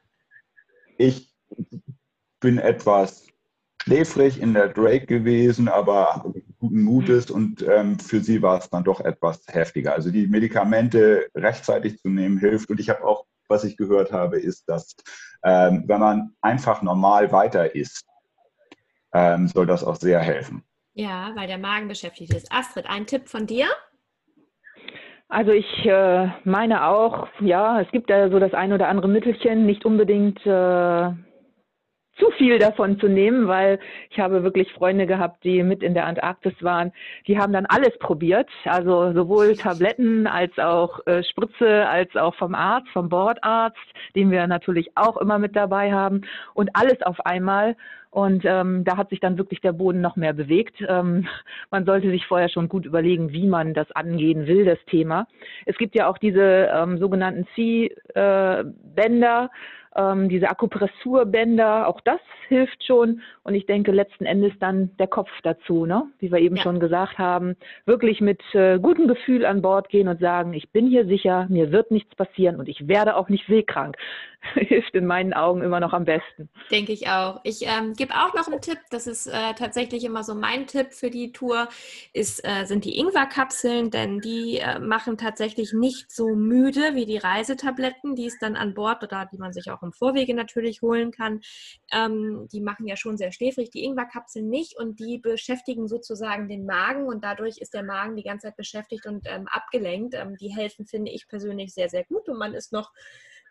ich 0.98 1.34
bin 2.40 2.60
etwas 2.60 3.28
schläfrig 3.84 4.42
in 4.42 4.54
der 4.54 4.70
Drake 4.70 5.06
gewesen, 5.06 5.68
aber 5.68 6.34
guten 6.60 6.84
Mutes 6.84 7.30
und 7.30 7.62
ähm, 7.68 8.00
für 8.00 8.22
sie 8.22 8.42
war 8.42 8.58
es 8.58 8.70
dann 8.70 8.86
doch 8.86 9.02
etwas 9.02 9.44
heftiger. 9.50 9.94
Also 9.94 10.10
die 10.10 10.28
Medikamente 10.28 11.28
rechtzeitig 11.36 12.00
zu 12.00 12.10
nehmen 12.10 12.38
hilft 12.38 12.70
und 12.70 12.80
ich 12.80 12.90
habe 12.90 13.04
auch, 13.04 13.26
was 13.50 13.66
ich 13.66 13.76
gehört 13.76 14.14
habe, 14.14 14.40
ist, 14.40 14.70
dass 14.70 14.96
ähm, 15.44 15.84
wenn 15.88 16.00
man 16.00 16.34
einfach 16.40 16.82
normal 16.82 17.34
weiter 17.34 17.76
isst, 17.76 18.08
ähm, 19.14 19.50
soll 19.50 19.66
das 19.66 19.84
auch 19.84 19.98
sehr 19.98 20.20
helfen. 20.20 20.64
Ja, 20.94 21.32
weil 21.36 21.48
der 21.48 21.58
Magen 21.58 21.90
beschäftigt 21.90 22.34
ist. 22.34 22.50
Astrid, 22.54 22.86
ein 22.88 23.06
Tipp 23.06 23.28
von 23.28 23.48
dir? 23.48 23.68
Also 25.28 25.52
ich 25.52 25.86
äh, 25.86 26.30
meine 26.46 26.88
auch, 26.88 27.28
ja, 27.42 27.82
es 27.82 27.92
gibt 27.92 28.10
da 28.10 28.30
so 28.30 28.40
das 28.40 28.54
ein 28.54 28.72
oder 28.72 28.88
andere 28.88 29.10
Mittelchen, 29.10 29.66
nicht 29.66 29.84
unbedingt 29.84 30.40
äh, 30.46 31.12
zu 32.18 32.30
viel 32.32 32.60
davon 32.60 33.00
zu 33.00 33.08
nehmen, 33.08 33.48
weil 33.48 33.80
ich 34.10 34.20
habe 34.20 34.44
wirklich 34.44 34.72
Freunde 34.74 35.08
gehabt, 35.08 35.44
die 35.44 35.64
mit 35.64 35.82
in 35.82 35.94
der 35.94 36.06
Antarktis 36.06 36.54
waren. 36.62 36.92
Die 37.28 37.40
haben 37.40 37.54
dann 37.54 37.66
alles 37.66 37.98
probiert, 38.00 38.50
also 38.66 39.14
sowohl 39.14 39.56
Tabletten 39.56 40.28
als 40.28 40.58
auch 40.60 41.06
äh, 41.08 41.24
Spritze, 41.24 41.88
als 41.88 42.16
auch 42.16 42.36
vom 42.36 42.54
Arzt, 42.56 42.90
vom 42.90 43.10
Bordarzt, 43.10 43.78
den 44.16 44.32
wir 44.32 44.46
natürlich 44.48 44.92
auch 44.96 45.18
immer 45.18 45.40
mit 45.40 45.56
dabei 45.56 45.92
haben 45.92 46.22
und 46.54 46.70
alles 46.74 47.02
auf 47.02 47.26
einmal. 47.26 47.76
Und 48.14 48.46
ähm, 48.46 48.84
da 48.84 48.96
hat 48.96 49.10
sich 49.10 49.20
dann 49.20 49.40
wirklich 49.40 49.60
der 49.62 49.72
Boden 49.72 50.00
noch 50.00 50.16
mehr 50.16 50.34
bewegt. 50.34 50.76
Ähm, 50.88 51.28
man 51.72 51.84
sollte 51.84 52.12
sich 52.12 52.28
vorher 52.28 52.48
schon 52.48 52.70
gut 52.70 52.86
überlegen, 52.86 53.32
wie 53.32 53.48
man 53.48 53.74
das 53.74 53.92
angehen 53.94 54.46
will, 54.46 54.66
das 54.66 54.78
Thema. 54.86 55.26
Es 55.66 55.76
gibt 55.78 55.96
ja 55.96 56.08
auch 56.08 56.20
diese 56.20 56.70
ähm, 56.72 57.00
sogenannten 57.00 57.48
C-Bänder, 57.56 59.50
äh, 59.52 59.58
ähm, 59.96 60.30
diese 60.30 60.50
Akupressurbänder, 60.50 61.88
auch 61.88 62.02
das 62.02 62.20
hilft 62.48 62.84
schon. 62.84 63.22
Und 63.44 63.56
ich 63.56 63.66
denke 63.66 63.92
letzten 63.92 64.26
Endes 64.26 64.54
dann 64.60 64.96
der 64.98 65.08
Kopf 65.08 65.30
dazu, 65.44 65.86
ne? 65.86 66.04
wie 66.20 66.32
wir 66.32 66.40
eben 66.40 66.56
ja. 66.56 66.64
schon 66.64 66.80
gesagt 66.80 67.18
haben, 67.18 67.56
wirklich 67.86 68.22
mit 68.22 68.42
äh, 68.54 68.80
gutem 68.80 69.08
Gefühl 69.08 69.46
an 69.46 69.62
Bord 69.62 69.90
gehen 69.90 70.08
und 70.08 70.20
sagen, 70.20 70.54
ich 70.54 70.72
bin 70.72 70.88
hier 70.88 71.06
sicher, 71.06 71.48
mir 71.50 71.72
wird 71.72 71.92
nichts 71.92 72.16
passieren 72.16 72.58
und 72.58 72.70
ich 72.70 72.88
werde 72.88 73.16
auch 73.16 73.30
nicht 73.30 73.46
seekrank. 73.48 73.98
hilft 74.54 74.94
in 74.94 75.06
meinen 75.06 75.34
Augen 75.34 75.62
immer 75.62 75.80
noch 75.80 75.94
am 75.94 76.06
besten. 76.06 76.50
Denke 76.70 76.92
ich 76.92 77.08
auch. 77.08 77.40
Ich 77.44 77.62
ähm, 77.66 77.94
gebe 77.94 78.14
auch 78.14 78.34
noch 78.34 78.48
einen 78.48 78.62
Tipp, 78.62 78.80
das 78.90 79.08
ist 79.08 79.28
äh, 79.28 79.54
tatsächlich 79.56 80.04
immer 80.04 80.24
so 80.24 80.36
mein 80.36 80.68
Tipp 80.68 80.94
für 80.94 81.10
die 81.10 81.32
Tour, 81.32 81.70
ist, 82.14 82.44
äh, 82.44 82.66
sind 82.66 82.86
die 82.86 82.98
Ingwerkapseln, 82.98 83.90
denn 83.90 84.20
die 84.20 84.58
äh, 84.58 84.80
machen 84.80 85.18
tatsächlich 85.18 85.74
nicht 85.74 86.12
so 86.12 86.36
müde 86.36 86.96
wie 86.96 87.06
die 87.06 87.18
Reisetabletten, 87.18 88.16
die 88.16 88.26
es 88.26 88.38
dann 88.40 88.56
an 88.56 88.74
Bord 88.74 89.04
oder 89.04 89.28
die 89.32 89.38
man 89.38 89.54
sich 89.54 89.72
auch 89.72 89.82
im 89.82 89.94
Vorwege 89.94 90.34
natürlich 90.34 90.82
holen 90.82 91.12
kann. 91.12 91.42
Ähm, 91.92 92.48
die 92.52 92.62
machen 92.62 92.88
ja 92.88 92.98
schon 92.98 93.18
sehr 93.18 93.32
schläfrig, 93.32 93.70
die 93.70 93.84
Ingwerkapseln 93.84 94.50
nicht 94.50 94.78
und 94.78 95.00
die 95.00 95.20
beschäftigen 95.20 95.88
sozusagen 95.88 96.50
den 96.50 96.66
Magen 96.66 97.06
und 97.06 97.24
dadurch 97.24 97.60
ist 97.60 97.74
der 97.74 97.84
Magen 97.84 98.16
die 98.16 98.24
ganze 98.24 98.48
Zeit 98.48 98.58
beschäftigt 98.58 99.06
und 99.06 99.26
ähm, 99.26 99.48
abgelenkt. 99.50 100.16
Ähm, 100.16 100.36
die 100.38 100.50
helfen, 100.50 100.86
finde 100.86 101.12
ich 101.12 101.28
persönlich, 101.28 101.74
sehr, 101.74 101.90
sehr 101.90 102.04
gut 102.04 102.28
und 102.28 102.38
man 102.38 102.54
ist 102.54 102.74
noch 102.74 102.92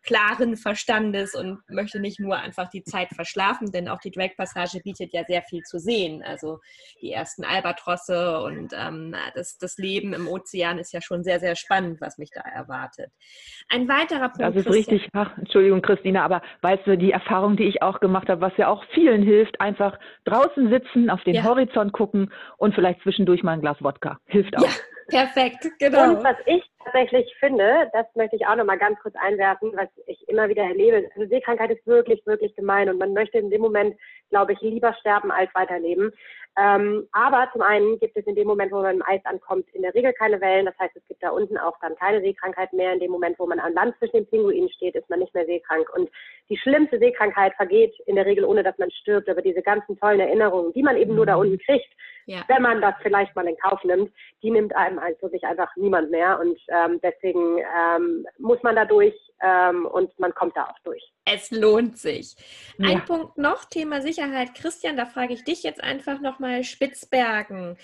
klaren 0.03 0.57
Verstandes 0.57 1.35
und 1.35 1.61
möchte 1.69 2.01
nicht 2.01 2.21
nur 2.21 2.37
einfach 2.37 2.69
die 2.71 2.83
Zeit 2.83 3.09
verschlafen, 3.15 3.71
denn 3.73 3.89
auch 3.89 4.01
die 4.01 4.11
Drake-Passage 4.11 4.81
bietet 4.83 5.13
ja 5.13 5.25
sehr 5.25 5.43
viel 5.43 5.63
zu 5.63 5.79
sehen. 5.79 6.23
Also 6.23 6.59
die 7.01 7.13
ersten 7.13 7.45
Albatrosse 7.45 8.41
und 8.41 8.73
ähm, 8.77 9.15
das, 9.35 9.59
das 9.59 9.79
Leben 9.79 10.13
im 10.13 10.29
Ozean 10.29 10.79
ist 10.79 10.93
ja 10.93 11.01
schon 11.01 11.23
sehr, 11.23 11.41
sehr 11.41 11.57
spannend, 11.57 12.01
was 12.01 12.19
mich 12.19 12.31
da 12.31 12.41
erwartet. 12.41 13.11
Ein 13.69 13.89
weiterer 13.89 14.29
Punkt. 14.29 14.41
Das 14.41 14.57
ist 14.57 14.67
Christian, 14.67 14.97
richtig. 14.97 15.11
Ach, 15.13 15.37
Entschuldigung, 15.39 15.83
Christina, 15.83 16.25
aber 16.25 16.43
weißt 16.63 16.87
du, 16.87 16.99
die 16.99 17.13
Erfahrung, 17.13 17.57
die 17.57 17.65
ich 17.65 17.83
auch 17.83 18.01
gemacht 18.01 18.29
habe, 18.29 18.41
was 18.41 18.57
ja 18.57 18.69
auch 18.69 18.85
vielen 18.95 19.23
hilft, 19.23 19.61
einfach 19.61 19.99
draußen 20.25 20.71
sitzen, 20.71 21.11
auf 21.11 21.23
den 21.25 21.35
ja. 21.35 21.45
Horizont 21.45 21.93
gucken 21.93 22.33
und 22.57 22.75
vielleicht 22.75 23.03
zwischendurch 23.03 23.43
mal 23.43 23.53
ein 23.53 23.61
Glas 23.61 23.77
Wodka. 23.81 24.19
Hilft 24.27 24.57
auch. 24.57 24.63
Ja. 24.63 24.71
Perfekt, 25.13 25.69
genau. 25.79 26.11
Und 26.11 26.25
was 26.25 26.37
ich 26.47 26.63
tatsächlich 26.83 27.33
finde, 27.39 27.91
das 27.93 28.07
möchte 28.15 28.37
ich 28.37 28.47
auch 28.47 28.57
noch 28.57 28.65
mal 28.65 28.79
ganz 28.79 28.99
kurz 29.01 29.15
einwerfen, 29.17 29.73
was 29.75 29.89
ich 30.07 30.27
immer 30.29 30.49
wieder 30.49 30.63
erlebe. 30.63 31.09
Also 31.15 31.29
Seekrankheit 31.29 31.71
ist 31.71 31.87
wirklich, 31.87 32.25
wirklich 32.27 32.55
gemein 32.57 32.89
und 32.89 32.99
man 32.99 33.13
möchte 33.13 33.39
in 33.39 33.51
dem 33.51 33.61
Moment, 33.61 33.95
glaube 34.31 34.55
ich, 34.55 34.61
lieber 34.63 34.95
sterben 34.95 35.31
als 35.31 35.55
weiterleben. 35.55 36.13
Ähm, 36.59 37.09
aber 37.13 37.49
zum 37.53 37.63
einen 37.63 37.99
gibt 37.99 38.17
es 38.17 38.27
in 38.27 38.35
dem 38.35 38.47
Moment, 38.47 38.73
wo 38.73 38.83
man 38.83 38.97
im 38.97 39.07
Eis 39.07 39.25
ankommt, 39.25 39.67
in 39.73 39.83
der 39.83 39.95
Regel 39.95 40.13
keine 40.13 40.41
Wellen. 40.41 40.67
Das 40.67 40.79
heißt, 40.79 40.95
es 40.97 41.07
gibt 41.09 41.23
da 41.23 41.31
unten 41.31 41.57
auch 41.57 41.79
dann 41.81 41.97
keine 41.97 42.21
Seekrankheit 42.21 42.73
mehr. 42.75 42.93
In 42.93 43.01
dem 43.01 43.11
Moment, 43.11 43.39
wo 43.39 43.47
man 43.47 43.59
an 43.59 43.73
Land 43.73 43.97
zwischen 43.99 44.17
den 44.17 44.27
Pinguinen 44.27 44.69
steht, 44.71 44.95
ist 44.95 45.09
man 45.09 45.21
nicht 45.21 45.35
mehr 45.35 45.47
seekrank. 45.47 45.89
Und 45.95 46.11
die 46.51 46.59
schlimmste 46.59 46.99
Seekrankheit 46.99 47.55
vergeht 47.55 47.95
in 48.07 48.17
der 48.17 48.27
Regel, 48.27 48.45
ohne 48.45 48.63
dass 48.63 48.77
man 48.77 48.91
stirbt. 48.91 49.31
Aber 49.31 49.41
diese 49.41 49.63
ganzen 49.63 49.99
tollen 49.99 50.21
Erinnerungen, 50.21 50.75
die 50.75 50.83
man 50.83 50.99
eben 50.99 51.15
nur 51.15 51.25
da 51.25 51.37
unten 51.37 51.59
kriegt, 51.59 51.89
ja. 52.27 52.45
wenn 52.49 52.63
man 52.63 52.81
das 52.81 52.95
vielleicht 53.03 53.35
mal 53.35 53.47
in 53.47 53.57
Kauf 53.59 53.83
nimmt, 53.85 54.13
die 54.43 54.51
nimmt 54.51 54.75
einem 54.75 54.99
also 54.99 55.23
wirklich 55.23 55.45
einfach 55.45 55.75
niemand 55.77 56.11
mehr. 56.11 56.39
Und 56.41 56.59
ähm, 56.69 57.01
deswegen 57.03 57.59
ähm, 57.59 58.27
muss 58.39 58.63
man 58.63 58.77
da 58.77 58.85
durch 58.85 59.15
ähm, 59.43 59.87
und 59.87 60.17
man 60.19 60.35
kommt 60.35 60.57
da 60.57 60.65
auch 60.65 60.79
durch. 60.85 61.03
Es 61.25 61.51
lohnt 61.51 61.99
sich. 61.99 62.35
Ja. 62.79 62.91
Ein 62.91 63.05
Punkt 63.05 63.39
noch, 63.39 63.65
Thema 63.65 64.01
Sicherheit. 64.01 64.55
Christian, 64.55 64.97
da 64.97 65.07
frage 65.07 65.35
ich 65.35 65.45
dich 65.45 65.63
jetzt 65.63 65.83
einfach 65.83 66.21
nochmal 66.21 66.65
Spitzbergen. 66.65 67.77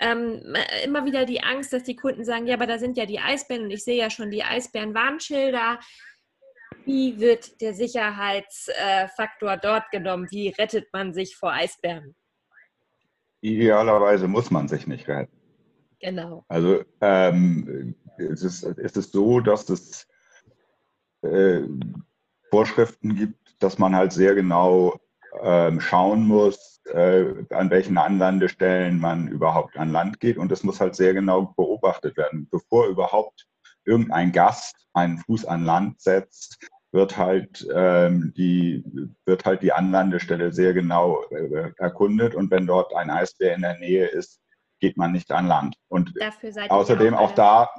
Ähm, 0.00 0.54
immer 0.84 1.04
wieder 1.04 1.24
die 1.24 1.42
Angst, 1.42 1.72
dass 1.72 1.84
die 1.84 1.96
Kunden 1.96 2.24
sagen, 2.24 2.46
ja, 2.46 2.54
aber 2.54 2.66
da 2.66 2.78
sind 2.78 2.96
ja 2.96 3.06
die 3.06 3.20
Eisbären 3.20 3.64
und 3.64 3.70
ich 3.70 3.84
sehe 3.84 3.96
ja 3.96 4.10
schon 4.10 4.30
die 4.30 4.42
Eisbären-Warnschilder. 4.42 5.78
Wie 6.84 7.20
wird 7.20 7.60
der 7.60 7.74
Sicherheitsfaktor 7.74 9.56
dort 9.58 9.90
genommen? 9.90 10.26
Wie 10.30 10.48
rettet 10.48 10.92
man 10.92 11.12
sich 11.12 11.36
vor 11.36 11.52
Eisbären? 11.52 12.14
Idealerweise 13.42 14.28
muss 14.28 14.50
man 14.50 14.68
sich 14.68 14.86
nicht 14.86 15.08
retten. 15.08 15.36
Genau. 16.00 16.44
Also 16.48 16.82
ähm, 17.00 17.94
es, 18.16 18.42
ist, 18.42 18.62
es 18.62 18.96
ist 18.96 19.12
so, 19.12 19.40
dass 19.40 19.68
es 19.68 20.06
äh, 21.22 21.62
Vorschriften 22.50 23.16
gibt, 23.16 23.62
dass 23.62 23.78
man 23.78 23.94
halt 23.94 24.12
sehr 24.12 24.34
genau 24.34 24.98
äh, 25.40 25.78
schauen 25.80 26.26
muss, 26.26 26.80
äh, 26.86 27.24
an 27.50 27.70
welchen 27.70 27.98
Anlandestellen 27.98 29.00
man 29.00 29.28
überhaupt 29.28 29.76
an 29.76 29.90
Land 29.90 30.20
geht. 30.20 30.38
Und 30.38 30.50
das 30.50 30.62
muss 30.62 30.80
halt 30.80 30.94
sehr 30.94 31.12
genau 31.12 31.52
beobachtet 31.56 32.16
werden. 32.16 32.48
Bevor 32.50 32.86
überhaupt 32.86 33.46
irgendein 33.84 34.30
Gast 34.30 34.86
einen 34.92 35.18
Fuß 35.18 35.46
an 35.46 35.64
Land 35.64 36.00
setzt, 36.00 36.58
wird 36.92 37.16
halt, 37.16 37.66
ähm, 37.74 38.32
die, 38.36 38.84
wird 39.24 39.44
halt 39.44 39.62
die 39.62 39.72
Anlandestelle 39.72 40.52
sehr 40.52 40.74
genau 40.74 41.24
äh, 41.30 41.72
erkundet 41.78 42.34
und 42.34 42.50
wenn 42.50 42.66
dort 42.66 42.94
ein 42.94 43.10
Eisbär 43.10 43.54
in 43.54 43.62
der 43.62 43.78
Nähe 43.78 44.06
ist, 44.06 44.40
geht 44.78 44.96
man 44.96 45.12
nicht 45.12 45.30
an 45.32 45.46
Land. 45.46 45.76
Und 45.88 46.12
außerdem 46.68 47.14
auch, 47.14 47.30
auch 47.30 47.34
da, 47.34 47.70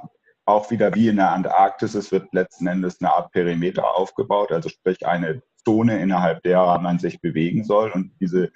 auch 0.46 0.70
wieder 0.70 0.94
wie 0.94 1.08
in 1.08 1.16
der 1.16 1.30
Antarktis, 1.30 1.94
es 1.94 2.10
wird 2.10 2.32
letzten 2.34 2.66
Endes 2.66 3.00
eine 3.00 3.14
Art 3.14 3.30
Perimeter 3.30 3.94
aufgebaut, 3.94 4.50
also 4.50 4.68
sprich 4.68 5.06
eine 5.06 5.42
Zone, 5.64 6.00
innerhalb 6.00 6.42
derer 6.42 6.80
man 6.80 6.98
sich 6.98 7.20
bewegen 7.20 7.64
soll. 7.64 7.92
Und 7.92 8.12
diese, 8.20 8.50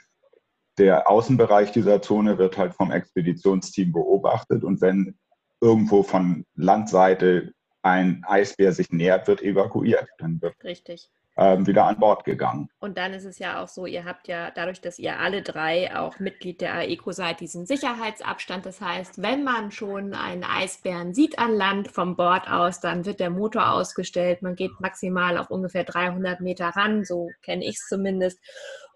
der 0.77 1.09
Außenbereich 1.09 1.73
dieser 1.73 2.03
Zone 2.03 2.39
wird 2.39 2.59
halt 2.59 2.75
vom 2.75 2.91
Expeditionsteam 2.91 3.93
beobachtet. 3.93 4.65
Und 4.65 4.81
wenn 4.81 5.19
irgendwo 5.61 6.03
von 6.03 6.45
Landseite 6.55 7.53
ein 7.89 8.25
Eisbär 8.27 8.73
sich 8.73 8.91
nähert, 8.91 9.29
wird 9.29 9.43
evakuiert. 9.43 10.09
Dann 10.19 10.41
wird 10.43 10.55
Richtig. 10.63 11.11
Ähm, 11.41 11.69
wieder 11.69 11.85
an 11.85 12.01
Bord 12.01 12.25
gegangen. 12.25 12.69
Und 12.81 12.99
dann 12.99 13.15
ist 13.15 13.25
es 13.25 13.39
ja 13.39 13.63
auch 13.63 13.69
so, 13.69 13.87
ihr 13.87 14.05
habt 14.05 14.27
ja 14.27 14.51
dadurch, 14.51 14.81
dass 14.81 14.99
ihr 14.99 15.21
alle 15.21 15.43
drei 15.43 15.97
auch 15.97 16.19
Mitglied 16.19 16.61
der 16.61 16.75
AECO 16.75 17.13
seid, 17.13 17.39
diesen 17.39 17.65
Sicherheitsabstand. 17.65 18.67
Das 18.67 18.81
heißt, 18.81 19.23
wenn 19.23 19.45
man 19.45 19.71
schon 19.71 20.15
einen 20.15 20.43
Eisbären 20.43 21.15
sieht 21.15 21.39
an 21.39 21.55
Land 21.55 21.93
vom 21.93 22.17
Bord 22.17 22.51
aus, 22.51 22.81
dann 22.81 23.05
wird 23.07 23.21
der 23.21 23.31
Motor 23.31 23.71
ausgestellt. 23.71 24.43
Man 24.43 24.57
geht 24.57 24.81
maximal 24.81 25.39
auf 25.39 25.49
ungefähr 25.49 25.85
300 25.85 26.41
Meter 26.41 26.71
ran, 26.71 27.05
so 27.05 27.31
kenne 27.43 27.65
ich 27.65 27.77
es 27.77 27.87
zumindest. 27.87 28.41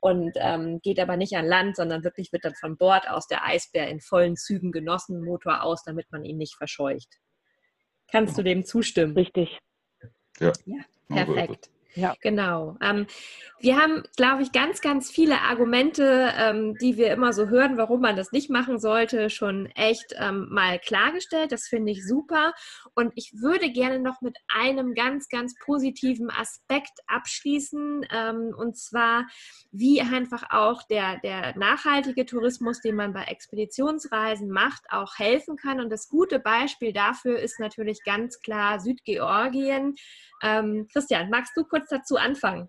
Und 0.01 0.33
ähm, 0.35 0.81
geht 0.83 0.99
aber 0.99 1.17
nicht 1.17 1.37
an 1.37 1.47
Land, 1.47 1.77
sondern 1.77 2.03
wirklich 2.03 2.33
wird 2.33 2.45
dann 2.45 2.57
von 2.57 2.77
Bord 2.77 3.09
aus 3.09 3.29
der 3.29 3.47
Eisbär 3.47 3.87
in 3.87 4.01
vollen 4.01 4.35
Zügen 4.35 4.73
genossen, 4.73 5.25
Motor 5.25 5.63
aus, 5.63 5.85
damit 5.85 6.11
man 6.11 6.25
ihn 6.25 6.39
nicht 6.39 6.57
verscheucht. 6.57 7.21
Kannst 8.13 8.37
du 8.37 8.43
dem 8.43 8.65
zustimmen? 8.65 9.15
Richtig. 9.15 9.59
Ja. 10.39 10.53
ja 10.67 11.25
perfekt. 11.25 11.71
Ja. 11.95 12.15
Genau. 12.21 12.77
Ähm, 12.81 13.07
wir 13.63 13.77
haben, 13.77 14.03
glaube 14.17 14.43
ich, 14.43 14.51
ganz, 14.51 14.81
ganz 14.81 15.11
viele 15.11 15.41
Argumente, 15.41 16.33
ähm, 16.37 16.77
die 16.81 16.97
wir 16.97 17.13
immer 17.13 17.33
so 17.33 17.47
hören, 17.49 17.77
warum 17.77 18.01
man 18.01 18.17
das 18.17 18.33
nicht 18.33 18.51
machen 18.51 18.81
sollte, 18.81 19.31
schon 19.31 19.67
echt 19.77 20.15
ähm, 20.19 20.49
mal 20.51 20.81
klargestellt. 20.81 21.53
Das 21.53 21.69
finde 21.69 21.93
ich 21.93 22.05
super. 22.05 22.55
Und 22.95 23.13
ich 23.15 23.33
würde 23.41 23.71
gerne 23.71 24.01
noch 24.01 24.21
mit 24.21 24.37
einem 24.49 24.95
ganz, 24.95 25.29
ganz 25.29 25.55
positiven 25.65 26.29
Aspekt 26.29 26.99
abschließen. 27.07 28.05
Ähm, 28.11 28.53
und 28.57 28.77
zwar, 28.77 29.29
wie 29.71 30.01
einfach 30.01 30.45
auch 30.51 30.83
der, 30.85 31.21
der 31.21 31.57
nachhaltige 31.57 32.27
Tourismus, 32.27 32.81
den 32.81 32.97
man 32.97 33.13
bei 33.13 33.25
Expeditionsreisen 33.25 34.51
macht, 34.51 34.83
auch 34.91 35.19
helfen 35.19 35.57
kann. 35.57 35.79
Und 35.79 35.91
das 35.91 36.09
gute 36.09 36.41
Beispiel 36.41 36.93
dafür 36.93 37.39
ist 37.39 37.61
natürlich 37.61 38.03
ganz 38.03 38.41
klar 38.41 38.81
Südgeorgien. 38.81 39.95
Ähm, 40.43 40.89
Christian, 40.93 41.31
magst 41.31 41.57
du 41.57 41.63
kurz 41.63 41.82
dazu 41.89 42.17
anfangen? 42.17 42.69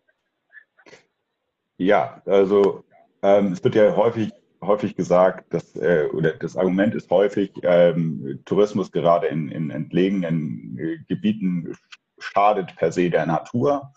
Ja, 1.77 2.21
also 2.25 2.83
ähm, 3.21 3.53
es 3.53 3.63
wird 3.63 3.75
ja 3.75 3.95
häufig, 3.95 4.31
häufig 4.61 4.95
gesagt, 4.95 5.53
dass, 5.53 5.75
äh, 5.75 6.07
oder 6.13 6.33
das 6.33 6.55
Argument 6.55 6.95
ist 6.95 7.09
häufig, 7.09 7.51
ähm, 7.63 8.41
Tourismus 8.45 8.91
gerade 8.91 9.27
in, 9.27 9.49
in 9.49 9.69
entlegenen 9.69 10.77
äh, 10.77 10.97
Gebieten 11.07 11.75
schadet 12.19 12.75
per 12.75 12.91
se 12.91 13.09
der 13.09 13.25
Natur 13.25 13.91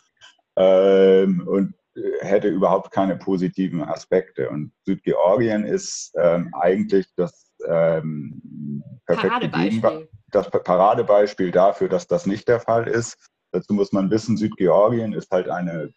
ähm, 0.56 1.46
und 1.46 1.74
äh, 1.96 2.24
hätte 2.24 2.48
überhaupt 2.48 2.90
keine 2.90 3.16
positiven 3.16 3.82
Aspekte. 3.82 4.48
Und 4.48 4.72
Südgeorgien 4.84 5.64
ist 5.64 6.12
ähm, 6.16 6.52
eigentlich 6.54 7.06
das 7.16 7.52
ähm, 7.66 8.82
perfekte 9.06 9.48
Paradebeispiel. 9.48 10.08
das 10.30 10.50
Paradebeispiel 10.50 11.50
dafür, 11.50 11.88
dass 11.88 12.06
das 12.06 12.26
nicht 12.26 12.48
der 12.48 12.60
Fall 12.60 12.88
ist. 12.88 13.16
Dazu 13.52 13.74
muss 13.74 13.92
man 13.92 14.10
wissen, 14.10 14.36
Südgeorgien 14.36 15.12
ist 15.12 15.30
halt 15.30 15.48
eine 15.48 15.92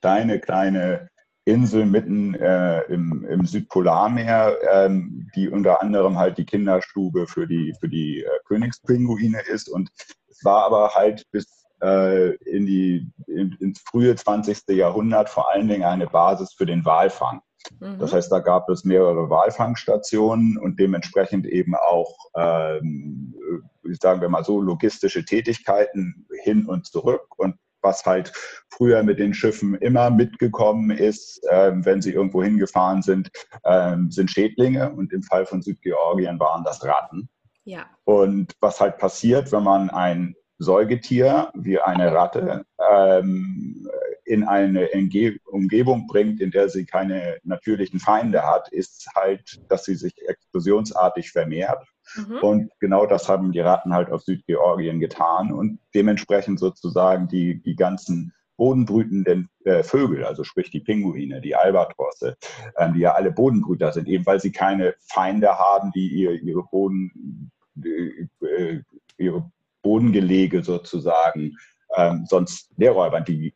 kleine, 0.00 0.40
kleine 0.40 1.08
Insel 1.44 1.86
mitten 1.86 2.34
äh, 2.34 2.82
im, 2.82 3.26
im 3.28 3.44
Südpolarmeer, 3.44 4.56
ähm, 4.70 5.28
die 5.34 5.48
unter 5.48 5.82
anderem 5.82 6.18
halt 6.18 6.38
die 6.38 6.44
Kinderstube 6.44 7.26
für 7.26 7.46
die, 7.46 7.74
für 7.80 7.88
die 7.88 8.22
äh, 8.22 8.28
Königspinguine 8.44 9.40
ist. 9.52 9.68
Und 9.68 9.90
es 10.28 10.44
war 10.44 10.64
aber 10.64 10.90
halt 10.94 11.24
bis 11.32 11.46
äh, 11.82 12.34
in 12.44 12.66
die, 12.66 13.10
in, 13.26 13.56
ins 13.60 13.80
frühe 13.80 14.14
20. 14.14 14.68
Jahrhundert 14.68 15.28
vor 15.28 15.50
allen 15.50 15.66
Dingen 15.66 15.82
eine 15.82 16.06
Basis 16.06 16.52
für 16.52 16.66
den 16.66 16.84
Walfang. 16.84 17.42
Mhm. 17.80 17.98
Das 17.98 18.12
heißt, 18.12 18.30
da 18.30 18.40
gab 18.40 18.68
es 18.68 18.84
mehrere 18.84 19.30
Walfangstationen 19.30 20.58
und 20.58 20.78
dementsprechend 20.78 21.46
eben 21.46 21.74
auch, 21.74 22.16
ähm, 22.36 23.34
sagen 24.00 24.20
wir 24.20 24.28
mal 24.28 24.44
so, 24.44 24.60
logistische 24.60 25.24
Tätigkeiten 25.24 26.26
hin 26.42 26.66
und 26.66 26.86
zurück. 26.86 27.26
Und 27.36 27.56
was 27.82 28.06
halt 28.06 28.32
früher 28.68 29.02
mit 29.02 29.18
den 29.18 29.34
Schiffen 29.34 29.74
immer 29.74 30.10
mitgekommen 30.10 30.90
ist, 30.90 31.40
ähm, 31.50 31.84
wenn 31.84 32.00
sie 32.00 32.12
irgendwo 32.12 32.42
hingefahren 32.42 33.02
sind, 33.02 33.30
ähm, 33.64 34.10
sind 34.10 34.30
Schädlinge. 34.30 34.92
Und 34.92 35.12
im 35.12 35.22
Fall 35.22 35.46
von 35.46 35.62
Südgeorgien 35.62 36.38
waren 36.38 36.64
das 36.64 36.84
Ratten. 36.84 37.28
Ja. 37.64 37.86
Und 38.04 38.52
was 38.60 38.80
halt 38.80 38.98
passiert, 38.98 39.52
wenn 39.52 39.64
man 39.64 39.90
ein 39.90 40.34
Säugetier 40.58 41.50
wie 41.54 41.80
eine 41.80 42.12
Ratte 42.12 42.64
ähm, 42.92 43.88
in 44.32 44.44
eine 44.44 44.88
Umgebung 45.44 46.06
bringt, 46.06 46.40
in 46.40 46.50
der 46.50 46.70
sie 46.70 46.86
keine 46.86 47.36
natürlichen 47.44 48.00
Feinde 48.00 48.42
hat, 48.42 48.72
ist 48.72 49.06
halt, 49.14 49.60
dass 49.68 49.84
sie 49.84 49.94
sich 49.94 50.14
explosionsartig 50.26 51.30
vermehrt. 51.30 51.86
Mhm. 52.16 52.38
Und 52.40 52.70
genau 52.80 53.04
das 53.04 53.28
haben 53.28 53.52
die 53.52 53.60
Ratten 53.60 53.92
halt 53.92 54.10
auf 54.10 54.22
Südgeorgien 54.22 55.00
getan 55.00 55.52
und 55.52 55.80
dementsprechend 55.94 56.60
sozusagen 56.60 57.28
die, 57.28 57.62
die 57.62 57.76
ganzen 57.76 58.32
bodenbrütenden 58.56 59.50
äh, 59.64 59.82
Vögel, 59.82 60.24
also 60.24 60.44
sprich 60.44 60.70
die 60.70 60.80
Pinguine, 60.80 61.42
die 61.42 61.54
Albatrosse, 61.54 62.38
ähm, 62.78 62.94
die 62.94 63.00
ja 63.00 63.12
alle 63.12 63.32
Bodenbrüter 63.32 63.92
sind, 63.92 64.08
eben 64.08 64.24
weil 64.24 64.40
sie 64.40 64.52
keine 64.52 64.94
Feinde 65.12 65.58
haben, 65.58 65.92
die 65.92 66.08
ihr, 66.08 66.42
ihre 66.42 66.62
Boden, 66.62 67.50
äh, 67.84 68.80
ihre 69.18 69.50
Bodengelege 69.82 70.64
sozusagen 70.64 71.54
ähm, 71.96 72.24
sonst 72.26 72.70
Leerräubern. 72.76 73.24
Die 73.24 73.52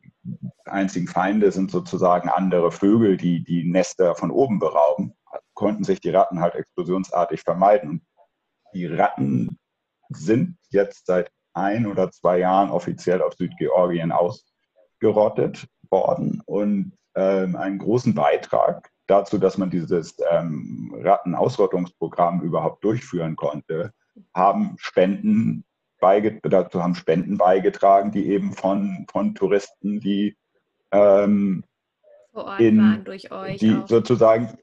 einzigen 0.66 1.08
Feinde 1.08 1.52
sind 1.52 1.70
sozusagen 1.70 2.28
andere 2.28 2.70
Vögel, 2.70 3.16
die 3.16 3.42
die 3.42 3.64
Nester 3.64 4.14
von 4.14 4.30
oben 4.30 4.58
berauben. 4.58 5.12
Konnten 5.54 5.84
sich 5.84 6.00
die 6.00 6.10
Ratten 6.10 6.40
halt 6.40 6.54
explosionsartig 6.54 7.42
vermeiden. 7.42 8.06
Die 8.74 8.86
Ratten 8.86 9.58
sind 10.10 10.56
jetzt 10.70 11.06
seit 11.06 11.30
ein 11.54 11.86
oder 11.86 12.10
zwei 12.10 12.38
Jahren 12.38 12.70
offiziell 12.70 13.22
auf 13.22 13.34
Südgeorgien 13.34 14.12
ausgerottet 14.12 15.66
worden 15.90 16.42
und 16.44 16.92
ähm, 17.14 17.56
einen 17.56 17.78
großen 17.78 18.14
Beitrag 18.14 18.90
dazu, 19.06 19.38
dass 19.38 19.56
man 19.56 19.70
dieses 19.70 20.16
ähm, 20.30 20.94
Rattenausrottungsprogramm 21.02 22.42
überhaupt 22.42 22.84
durchführen 22.84 23.36
konnte, 23.36 23.92
haben 24.34 24.74
Spenden 24.78 25.64
dazu 26.42 26.82
haben 26.82 26.94
Spenden 26.94 27.38
beigetragen, 27.38 28.10
die 28.12 28.28
eben 28.28 28.52
von, 28.52 29.06
von 29.10 29.34
Touristen, 29.34 30.00
die 30.00 30.36
ähm, 30.92 31.64
vor 32.32 32.44
Ort 32.44 32.60
in, 32.60 32.78
waren 32.78 33.04
durch 33.04 33.30
euch. 33.30 33.58
Die 33.58 33.74
auch. 33.74 33.88
sozusagen, 33.88 34.56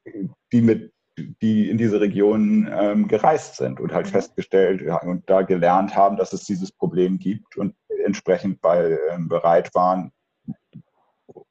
die 0.52 0.62
mit 0.62 0.94
die 1.18 1.70
in 1.70 1.78
diese 1.78 2.02
Region 2.02 2.68
ähm, 2.72 3.08
gereist 3.08 3.58
sind 3.58 3.80
und 3.80 3.94
halt 3.94 4.08
mhm. 4.08 4.12
festgestellt 4.12 4.82
ja, 4.82 4.98
und 4.98 5.30
da 5.30 5.44
gelernt 5.44 5.96
haben, 5.96 6.18
dass 6.18 6.34
es 6.34 6.44
dieses 6.46 6.72
Problem 6.72 7.20
gibt 7.20 7.56
und 7.56 7.76
entsprechend 8.04 8.62
bei, 8.62 8.98
ähm, 9.12 9.28
bereit 9.28 9.74
waren, 9.76 10.12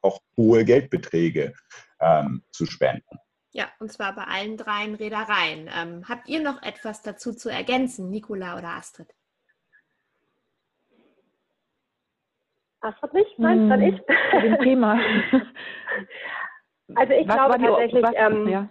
auch 0.00 0.20
hohe 0.36 0.64
Geldbeträge 0.64 1.54
ähm, 2.00 2.42
zu 2.50 2.66
spenden. 2.66 3.18
Ja, 3.52 3.68
und 3.78 3.92
zwar 3.92 4.14
bei 4.14 4.24
allen 4.24 4.56
dreien 4.56 4.94
Reedereien. 4.94 5.68
Ähm, 5.72 6.08
habt 6.08 6.28
ihr 6.28 6.42
noch 6.42 6.62
etwas 6.62 7.02
dazu 7.02 7.32
zu 7.32 7.48
ergänzen, 7.48 8.10
Nicola 8.10 8.56
oder 8.56 8.70
Astrid? 8.70 9.14
Astrid 12.82 13.14
nicht? 13.14 13.38
Nein, 13.38 13.58
hm, 13.58 13.70
dann 13.70 13.82
ich. 13.82 13.96
Zu 14.30 14.40
dem 14.40 14.58
Thema. 14.60 14.98
Also 16.94 17.12
ich 17.14 17.28
was 17.28 17.34
glaube 17.36 17.58
tatsächlich, 17.58 18.02
was, 18.02 18.12
ähm, 18.16 18.48
ja. 18.48 18.68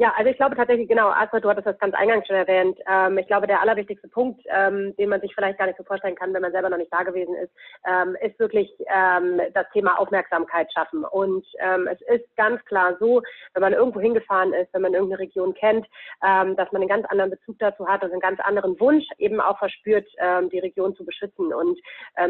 Ja, 0.00 0.14
also 0.16 0.30
ich 0.30 0.38
glaube 0.38 0.56
tatsächlich, 0.56 0.88
genau, 0.88 1.10
Astrid, 1.10 1.44
du 1.44 1.50
hattest 1.50 1.66
das 1.66 1.78
ganz 1.78 1.94
eingangs 1.94 2.26
schon 2.26 2.34
erwähnt. 2.34 2.78
Ähm, 2.90 3.18
ich 3.18 3.26
glaube, 3.26 3.46
der 3.46 3.60
allerwichtigste 3.60 4.08
Punkt, 4.08 4.40
ähm, 4.46 4.96
den 4.96 5.10
man 5.10 5.20
sich 5.20 5.34
vielleicht 5.34 5.58
gar 5.58 5.66
nicht 5.66 5.76
so 5.76 5.84
vorstellen 5.84 6.14
kann, 6.14 6.32
wenn 6.32 6.40
man 6.40 6.52
selber 6.52 6.70
noch 6.70 6.78
nicht 6.78 6.90
da 6.90 7.02
gewesen 7.02 7.34
ist, 7.34 7.52
ähm, 7.86 8.16
ist 8.22 8.38
wirklich 8.38 8.72
ähm, 8.88 9.42
das 9.52 9.66
Thema 9.74 10.00
Aufmerksamkeit 10.00 10.72
schaffen. 10.72 11.04
Und 11.04 11.46
ähm, 11.58 11.86
es 11.86 12.00
ist 12.08 12.34
ganz 12.38 12.64
klar 12.64 12.96
so, 12.98 13.20
wenn 13.52 13.60
man 13.60 13.74
irgendwo 13.74 14.00
hingefahren 14.00 14.54
ist, 14.54 14.72
wenn 14.72 14.80
man 14.80 14.94
irgendeine 14.94 15.20
Region 15.20 15.52
kennt, 15.52 15.86
ähm, 16.26 16.56
dass 16.56 16.72
man 16.72 16.80
einen 16.80 16.88
ganz 16.88 17.04
anderen 17.10 17.32
Bezug 17.32 17.58
dazu 17.58 17.86
hat 17.86 18.02
und 18.02 18.10
einen 18.10 18.20
ganz 18.20 18.40
anderen 18.40 18.80
Wunsch 18.80 19.04
eben 19.18 19.38
auch 19.38 19.58
verspürt, 19.58 20.08
die 20.50 20.58
Region 20.60 20.96
zu 20.96 21.04
beschützen. 21.04 21.52
Und 21.52 21.78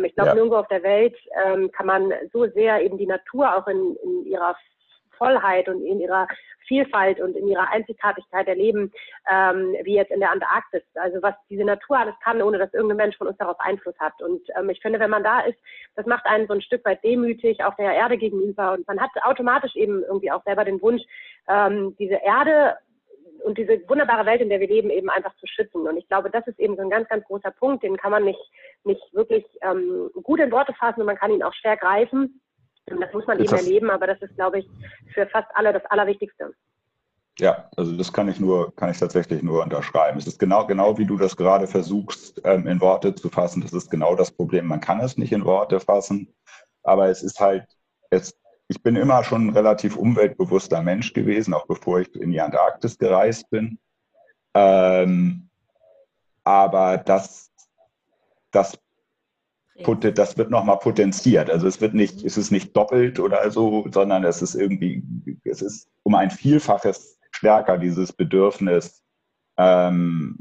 ich 0.05 0.15
glaube, 0.15 0.31
ja. 0.31 0.35
nirgendwo 0.35 0.57
auf 0.57 0.69
der 0.69 0.83
Welt 0.83 1.17
kann 1.73 1.87
man 1.87 2.13
so 2.33 2.47
sehr 2.49 2.83
eben 2.83 2.99
die 2.99 3.07
Natur 3.07 3.55
auch 3.57 3.67
in, 3.69 3.97
in 4.03 4.27
ihrer 4.27 4.57
Vollheit 5.21 5.69
und 5.69 5.85
in 5.85 6.01
ihrer 6.01 6.27
Vielfalt 6.67 7.21
und 7.21 7.37
in 7.37 7.49
ihrer 7.49 7.69
Einzigartigkeit 7.69 8.49
erleben, 8.49 8.93
ähm, 9.31 9.77
wie 9.83 9.95
jetzt 9.95 10.13
in 10.13 10.21
der 10.21 10.31
Antarktis. 10.31 10.83
Also 10.95 11.21
was 11.21 11.35
diese 11.49 11.65
Natur 11.65 11.99
alles 11.99 12.15
kann, 12.23 12.41
ohne 12.41 12.59
dass 12.59 12.73
irgendein 12.73 12.97
Mensch 12.97 13.17
von 13.19 13.27
uns 13.27 13.37
darauf 13.39 13.59
Einfluss 13.61 13.99
hat. 13.99 14.21
Und 14.23 14.41
ähm, 14.57 14.71
ich 14.71 14.81
finde, 14.81 15.01
wenn 15.01 15.11
man 15.11 15.25
da 15.25 15.41
ist, 15.41 15.59
das 15.97 16.07
macht 16.07 16.27
einen 16.27 16.47
so 16.47 16.55
ein 16.55 16.63
Stück 16.63 16.85
weit 16.85 17.03
demütig 17.05 17.63
auch 17.65 17.75
der 17.75 17.93
Erde 17.93 18.17
gegenüber. 18.17 18.73
Und 18.73 18.87
man 18.87 19.01
hat 19.01 19.11
automatisch 19.23 19.75
eben 19.77 20.03
irgendwie 20.05 20.31
auch 20.31 20.43
selber 20.45 20.65
den 20.65 20.81
Wunsch, 20.81 21.03
ähm, 21.49 21.97
diese 21.99 22.21
Erde 22.23 22.79
und 23.45 23.59
diese 23.59 23.81
wunderbare 23.89 24.27
Welt, 24.27 24.41
in 24.41 24.49
der 24.49 24.61
wir 24.61 24.69
leben, 24.69 24.91
eben 24.91 25.11
einfach 25.11 25.35
zu 25.37 25.47
schützen. 25.47 25.89
Und 25.89 25.97
ich 25.97 26.07
glaube, 26.09 26.31
das 26.31 26.47
ist 26.47 26.61
eben 26.61 26.77
so 26.77 26.83
ein 26.83 26.91
ganz, 26.91 27.09
ganz 27.09 27.25
großer 27.25 27.51
Punkt, 27.51 27.83
den 27.83 27.97
kann 27.97 28.11
man 28.11 28.25
nicht, 28.25 28.41
nicht 28.85 29.03
wirklich 29.13 29.45
ähm, 29.63 30.11
gut 30.23 30.41
in 30.41 30.53
Worte 30.53 30.75
fassen 30.75 31.01
und 31.01 31.07
man 31.07 31.17
kann 31.17 31.33
ihn 31.33 31.43
auch 31.43 31.55
schwer 31.55 31.77
greifen. 31.77 32.41
Das 32.87 33.13
muss 33.13 33.27
man 33.27 33.39
eben 33.39 33.53
erleben, 33.53 33.91
aber 33.91 34.07
das 34.07 34.21
ist, 34.21 34.35
glaube 34.35 34.61
ich, 34.61 34.69
für 35.15 35.27
fast 35.29 35.49
alle 35.55 35.73
das 35.73 35.85
Allerwichtigste. 35.87 36.53
Ja, 37.39 37.71
also 37.77 37.97
das 37.97 38.13
kann 38.13 38.29
ich 38.29 38.39
nur, 38.39 38.75
kann 38.77 38.91
ich 38.91 38.99
tatsächlich 38.99 39.43
nur 39.43 39.63
unterschreiben. 39.63 40.19
Es 40.19 40.27
ist 40.27 40.39
genau, 40.39 40.67
genau 40.67 40.99
wie 40.99 41.07
du 41.07 41.17
das 41.17 41.37
gerade 41.37 41.67
versuchst, 41.67 42.41
ähm, 42.45 42.67
in 42.67 42.81
Worte 42.81 43.15
zu 43.15 43.31
fassen. 43.31 43.63
Das 43.63 43.73
ist 43.73 43.91
genau 43.91 44.15
das 44.15 44.31
Problem. 44.31 44.67
Man 44.67 44.81
kann 44.81 45.01
es 45.01 45.17
nicht 45.17 45.33
in 45.33 45.45
Worte 45.45 45.81
fassen, 45.81 46.35
aber 46.83 47.09
es 47.09 47.23
ist 47.23 47.41
halt, 47.41 47.65
es, 48.11 48.39
ich 48.69 48.83
bin 48.83 48.97
immer 48.97 49.25
schon 49.25 49.47
ein 49.47 49.57
relativ 49.57 49.97
umweltbewusster 49.97 50.83
Mensch 50.83 51.15
gewesen, 51.15 51.55
auch 51.55 51.67
bevor 51.67 52.01
ich 52.01 52.15
in 52.15 52.31
die 52.31 52.41
Antarktis 52.41 52.99
gereist 52.99 53.49
bin. 53.49 53.79
Ähm, 54.55 55.49
aber 56.45 56.99
das, 56.99 57.51
das 58.51 58.79
das 59.83 60.39
wird 60.39 60.51
nochmal 60.51 60.79
potenziert. 60.79 61.51
Also 61.51 61.67
es 61.67 61.81
wird 61.81 61.95
nicht, 61.95 62.25
es 62.25 62.37
ist 62.37 62.51
nicht 62.51 62.77
doppelt 62.77 63.19
oder 63.19 63.51
so, 63.51 63.87
sondern 63.93 64.25
es 64.25 64.43
ist 64.43 64.55
irgendwie, 64.55 65.03
es 65.45 65.63
ist 65.63 65.89
um 66.03 66.15
ein 66.15 66.31
Vielfaches 66.31 67.19
stärker, 67.31 67.79
dieses 67.79 68.13
Bedürfnis 68.13 69.03
ähm, 69.57 70.37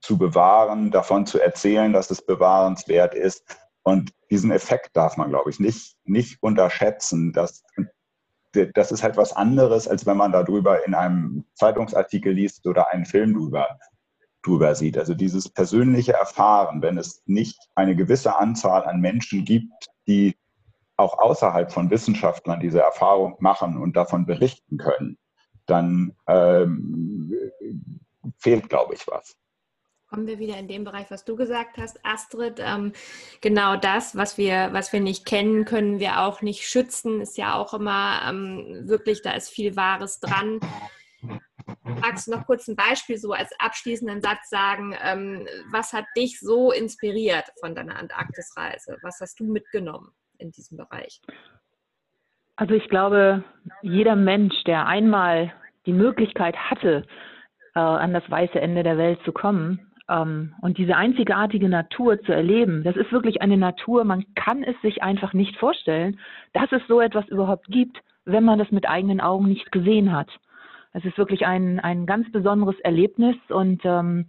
zu 0.00 0.18
bewahren, 0.18 0.90
davon 0.90 1.26
zu 1.26 1.40
erzählen, 1.40 1.92
dass 1.92 2.10
es 2.10 2.24
bewahrenswert 2.24 3.14
ist. 3.14 3.44
Und 3.84 4.12
diesen 4.30 4.50
Effekt 4.50 4.96
darf 4.96 5.16
man, 5.16 5.30
glaube 5.30 5.50
ich, 5.50 5.60
nicht, 5.60 5.96
nicht 6.04 6.42
unterschätzen. 6.42 7.32
Dass, 7.32 7.64
das 8.74 8.92
ist 8.92 9.02
halt 9.02 9.16
was 9.16 9.32
anderes, 9.32 9.88
als 9.88 10.06
wenn 10.06 10.16
man 10.16 10.32
darüber 10.32 10.84
in 10.86 10.94
einem 10.94 11.44
Zeitungsartikel 11.54 12.32
liest 12.32 12.66
oder 12.66 12.92
einen 12.92 13.06
Film 13.06 13.34
drüber 13.34 13.78
drüber 14.42 14.74
sieht. 14.74 14.98
Also 14.98 15.14
dieses 15.14 15.48
persönliche 15.48 16.12
Erfahren, 16.12 16.82
wenn 16.82 16.98
es 16.98 17.22
nicht 17.26 17.58
eine 17.74 17.96
gewisse 17.96 18.36
Anzahl 18.36 18.84
an 18.84 19.00
Menschen 19.00 19.44
gibt, 19.44 19.86
die 20.06 20.36
auch 20.96 21.18
außerhalb 21.18 21.72
von 21.72 21.90
Wissenschaftlern 21.90 22.60
diese 22.60 22.80
Erfahrung 22.80 23.36
machen 23.40 23.76
und 23.78 23.96
davon 23.96 24.26
berichten 24.26 24.78
können, 24.78 25.18
dann 25.66 26.12
ähm, 26.26 27.32
fehlt, 28.38 28.68
glaube 28.68 28.94
ich, 28.94 29.06
was 29.06 29.36
kommen 30.12 30.26
wir 30.26 30.38
wieder 30.38 30.58
in 30.58 30.68
den 30.68 30.84
Bereich, 30.84 31.10
was 31.10 31.24
du 31.24 31.36
gesagt 31.36 31.78
hast, 31.78 31.98
Astrid. 32.04 32.60
Ähm, 32.62 32.92
genau 33.40 33.76
das, 33.76 34.14
was 34.14 34.36
wir, 34.36 34.68
was 34.72 34.92
wir 34.92 35.00
nicht 35.00 35.24
kennen, 35.24 35.64
können 35.64 36.00
wir 36.00 36.20
auch 36.20 36.42
nicht 36.42 36.68
schützen. 36.68 37.22
Ist 37.22 37.38
ja 37.38 37.54
auch 37.54 37.72
immer 37.72 38.20
ähm, 38.28 38.82
wirklich, 38.82 39.22
da 39.22 39.32
ist 39.32 39.48
viel 39.48 39.74
Wahres 39.74 40.20
dran. 40.20 40.60
Magst 41.84 42.26
du 42.26 42.32
noch 42.32 42.46
kurz 42.46 42.68
ein 42.68 42.76
Beispiel 42.76 43.16
so 43.16 43.32
als 43.32 43.50
abschließenden 43.58 44.20
Satz 44.20 44.48
sagen? 44.50 44.94
Ähm, 45.02 45.46
was 45.70 45.92
hat 45.92 46.04
dich 46.16 46.40
so 46.40 46.72
inspiriert 46.72 47.44
von 47.60 47.74
deiner 47.74 47.96
Antarktisreise? 47.98 48.98
Was 49.02 49.20
hast 49.20 49.40
du 49.40 49.44
mitgenommen 49.44 50.12
in 50.38 50.50
diesem 50.50 50.76
Bereich? 50.76 51.20
Also 52.56 52.74
ich 52.74 52.88
glaube, 52.88 53.44
jeder 53.82 54.16
Mensch, 54.16 54.62
der 54.64 54.86
einmal 54.86 55.52
die 55.86 55.92
Möglichkeit 55.92 56.56
hatte, 56.56 57.04
äh, 57.74 57.80
an 57.80 58.12
das 58.12 58.28
weiße 58.30 58.60
Ende 58.60 58.82
der 58.82 58.98
Welt 58.98 59.20
zu 59.24 59.32
kommen 59.32 59.92
ähm, 60.08 60.54
und 60.60 60.78
diese 60.78 60.96
einzigartige 60.96 61.68
Natur 61.68 62.20
zu 62.22 62.32
erleben, 62.32 62.84
das 62.84 62.96
ist 62.96 63.12
wirklich 63.12 63.40
eine 63.40 63.56
Natur, 63.56 64.04
man 64.04 64.24
kann 64.34 64.62
es 64.62 64.80
sich 64.82 65.02
einfach 65.02 65.32
nicht 65.32 65.56
vorstellen, 65.56 66.20
dass 66.52 66.70
es 66.72 66.82
so 66.88 67.00
etwas 67.00 67.26
überhaupt 67.28 67.66
gibt, 67.68 67.98
wenn 68.24 68.44
man 68.44 68.58
das 68.58 68.70
mit 68.70 68.88
eigenen 68.88 69.20
Augen 69.20 69.48
nicht 69.48 69.72
gesehen 69.72 70.12
hat. 70.12 70.28
Es 70.92 71.04
ist 71.04 71.18
wirklich 71.18 71.46
ein, 71.46 71.80
ein 71.80 72.06
ganz 72.06 72.30
besonderes 72.32 72.78
Erlebnis 72.80 73.36
und 73.48 73.82
ähm, 73.84 74.26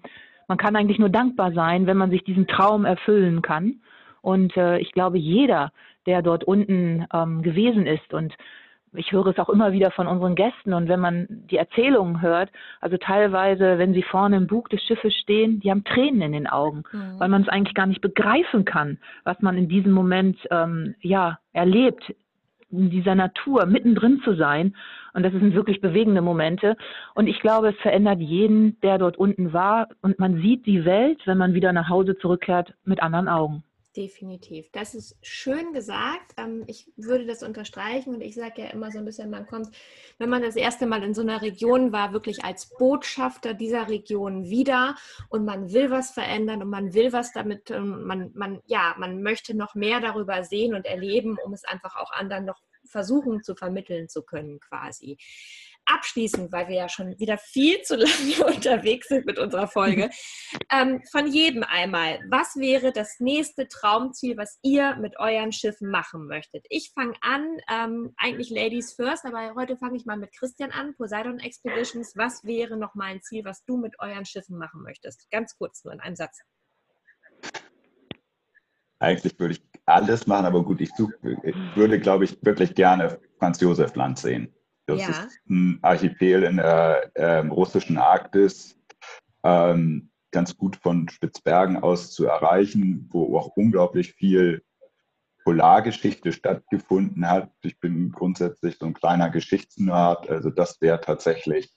man 0.48 0.58
kann 0.58 0.76
eigentlich 0.76 1.00
nur 1.00 1.10
dankbar 1.10 1.52
sein, 1.54 1.88
wenn 1.88 1.98
man 1.98 2.12
sich 2.12 2.24
diesen 2.24 2.48
Traum 2.48 2.86
erfüllen 2.86 3.42
kann. 3.42 3.82
Und 4.22 4.56
äh, 4.56 4.78
ich 4.80 4.92
glaube, 4.92 5.18
jeder, 5.18 5.72
der 6.06 6.22
dort 6.22 6.44
unten 6.44 7.06
ähm, 7.14 7.42
gewesen 7.42 7.86
ist 7.86 8.14
und 8.14 8.34
ich 8.96 9.12
höre 9.12 9.28
es 9.28 9.40
auch 9.40 9.50
immer 9.50 9.72
wieder 9.72 9.92
von 9.92 10.08
unseren 10.08 10.36
Gästen 10.36 10.74
und 10.74 10.88
wenn 10.88 11.00
man 11.00 11.26
die 11.30 11.58
Erzählungen 11.58 12.22
hört, 12.22 12.52
also 12.80 12.98
teilweise, 12.98 13.78
wenn 13.78 13.94
sie 13.94 14.04
vorne 14.04 14.38
im 14.38 14.48
Bug 14.48 14.70
des 14.70 14.84
Schiffes 14.84 15.16
stehen, 15.16 15.60
die 15.60 15.72
haben 15.72 15.84
Tränen 15.84 16.22
in 16.22 16.32
den 16.32 16.48
Augen, 16.48 16.84
mhm. 16.92 17.20
weil 17.20 17.30
man 17.30 17.42
es 17.42 17.50
eigentlich 17.50 17.74
gar 17.74 17.88
nicht 17.88 18.02
begreifen 18.02 18.66
kann, 18.66 19.00
was 19.24 19.42
man 19.42 19.58
in 19.58 19.68
diesem 19.68 19.92
Moment 19.92 20.38
ähm, 20.52 20.96
ja 21.02 21.40
erlebt 21.54 22.14
in 22.74 22.90
dieser 22.90 23.16
Natur 23.16 23.66
mittendrin 23.66 24.22
zu 24.24 24.36
sein. 24.36 24.76
Und 25.14 25.24
das 25.24 25.32
sind 25.32 25.54
wirklich 25.54 25.80
bewegende 25.82 26.22
Momente. 26.22 26.76
Und 27.14 27.28
ich 27.28 27.40
glaube, 27.40 27.70
es 27.70 27.78
verändert 27.78 28.20
jeden, 28.20 28.80
der 28.82 28.98
dort 28.98 29.18
unten 29.18 29.54
war. 29.54 29.90
Und 30.02 30.20
man 30.20 30.42
sieht 30.42 30.66
die 30.66 30.86
Welt, 30.86 31.22
wenn 31.26 31.38
man 31.38 31.54
wieder 31.54 31.72
nach 31.72 31.90
Hause 31.90 32.18
zurückkehrt, 32.18 32.74
mit 32.84 33.02
anderen 33.02 33.28
Augen. 33.28 33.64
Definitiv. 33.96 34.72
Das 34.72 34.96
ist 34.96 35.16
schön 35.22 35.72
gesagt. 35.72 36.34
Ähm, 36.38 36.64
ich 36.66 36.92
würde 36.96 37.28
das 37.28 37.44
unterstreichen 37.44 38.16
und 38.16 38.22
ich 38.22 38.34
sage 38.34 38.64
ja 38.64 38.68
immer 38.70 38.90
so 38.90 38.98
ein 38.98 39.06
bisschen, 39.06 39.30
man 39.30 39.46
kommt, 39.46 39.70
wenn 40.18 40.32
man 40.32 40.42
das 40.42 40.56
erste 40.56 40.88
Mal 40.88 41.04
in 41.04 41.14
so 41.14 41.22
einer 41.22 41.44
Region 41.44 41.92
war, 41.92 42.12
wirklich 42.12 42.44
als 42.44 42.76
Botschafter 42.80 43.54
dieser 43.54 43.90
Region 43.90 44.50
wieder 44.50 44.96
und 45.30 45.46
man 45.46 45.72
will 45.74 45.92
was 45.92 46.10
verändern 46.10 46.64
und 46.64 46.72
man 46.72 46.96
will 46.96 47.14
was 47.14 47.34
damit, 47.34 47.70
ähm, 47.70 48.04
man, 48.06 48.32
man, 48.34 48.62
ja, 48.66 48.96
man 48.98 49.22
möchte 49.22 49.56
noch 49.56 49.76
mehr 49.76 50.00
darüber 50.00 50.44
sehen 50.44 50.74
und 50.74 50.88
erleben, 50.88 51.38
um 51.46 51.54
es 51.54 51.64
einfach 51.64 51.96
auch 51.96 52.12
anderen 52.12 52.46
noch 52.46 52.60
versuchen 52.86 53.44
zu 53.44 53.56
vermitteln 53.56 54.10
zu 54.10 54.24
können 54.24 54.60
quasi. 54.60 55.18
Abschließend, 55.86 56.52
weil 56.52 56.68
wir 56.68 56.76
ja 56.76 56.90
schon 56.90 57.18
wieder 57.20 57.38
viel 57.38 57.82
zu 57.82 57.96
lange 57.96 58.46
unterwegs 58.56 59.08
sind 59.08 59.26
mit 59.26 59.40
unserer 59.40 59.68
Folge, 59.68 60.10
ähm, 60.72 61.02
von 61.12 61.28
jedem 61.28 61.64
einmal, 61.64 62.20
was 62.30 62.56
wäre 62.56 62.92
das 62.92 63.20
nächste 63.20 63.68
Traumziel, 63.68 64.38
was 64.38 64.60
ihr 64.62 64.96
mit 64.96 65.20
euren 65.20 65.52
Schiffen 65.52 65.90
machen 65.90 66.28
möchtet? 66.28 66.66
Ich 66.70 66.92
fange 66.94 67.16
an, 67.22 67.58
ähm, 67.70 68.14
eigentlich 68.18 68.50
Ladies 68.50 68.94
first, 68.94 69.26
aber 69.26 69.54
heute 69.56 69.78
fange 69.78 69.98
ich 69.98 70.06
mal 70.06 70.18
mit 70.18 70.36
Christian 70.38 70.72
an, 70.72 70.96
Poseidon 70.96 71.40
Expeditions. 71.40 72.14
Was 72.16 72.44
wäre 72.44 72.78
noch 72.78 72.96
mal 72.96 73.06
ein 73.06 73.22
Ziel, 73.22 73.44
was 73.46 73.64
du 73.66 73.78
mit 73.78 73.96
euren 74.00 74.26
Schiffen 74.26 74.58
machen 74.58 74.82
möchtest? 74.84 75.30
Ganz 75.32 75.58
kurz 75.58 75.84
nur 75.84 75.94
in 75.94 76.00
einem 76.00 76.16
Satz. 76.16 76.40
Eigentlich 79.00 79.38
würde 79.38 79.56
ich 79.56 79.62
alles 79.86 80.28
machen, 80.28 80.46
aber 80.46 80.64
gut, 80.64 80.80
ich, 80.80 80.90
such, 80.96 81.12
ich 81.44 81.56
würde, 81.76 82.00
glaube 82.00 82.24
ich, 82.24 82.38
wirklich 82.42 82.74
gerne 82.74 83.20
Franz 83.38 83.60
Josef 83.60 83.96
Land 83.96 84.20
sehen. 84.20 84.54
Das 84.86 85.02
ja. 85.02 85.10
ist 85.10 85.40
ein 85.50 85.80
Archipel 85.82 86.44
in 86.44 86.58
der 86.58 87.12
äh, 87.16 87.40
russischen 87.48 87.98
Arktis, 87.98 88.78
ähm, 89.44 90.10
ganz 90.32 90.58
gut 90.58 90.76
von 90.76 91.08
Spitzbergen 91.10 91.78
aus 91.78 92.12
zu 92.12 92.26
erreichen, 92.26 93.08
wo 93.12 93.38
auch 93.38 93.56
unglaublich 93.56 94.14
viel 94.14 94.64
Polargeschichte 95.44 96.32
stattgefunden 96.32 97.30
hat. 97.30 97.52
Ich 97.62 97.80
bin 97.80 98.12
grundsätzlich 98.12 98.78
so 98.78 98.86
ein 98.86 98.94
kleiner 98.94 99.30
Geschichtsnerd, 99.30 100.30
also 100.30 100.50
das 100.50 100.82
wäre 100.82 101.00
tatsächlich 101.00 101.72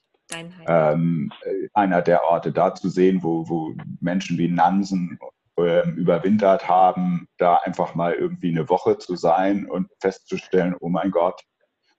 ähm, 0.66 1.32
einer 1.72 2.02
der 2.02 2.24
Orte 2.24 2.52
da 2.52 2.74
zu 2.74 2.88
sehen, 2.88 3.22
wo, 3.22 3.48
wo 3.48 3.74
Menschen 4.00 4.38
wie 4.38 4.48
Nansen 4.48 5.18
äh, 5.59 5.88
überwintert 5.90 6.68
haben, 6.68 7.28
da 7.38 7.57
einfach 7.57 7.94
mal 7.94 8.12
irgendwie 8.14 8.50
eine 8.50 8.68
Woche 8.68 8.98
zu 8.98 9.16
sein 9.16 9.66
und 9.66 9.88
festzustellen, 10.00 10.74
oh 10.80 10.88
mein 10.88 11.11
Gott, 11.11 11.42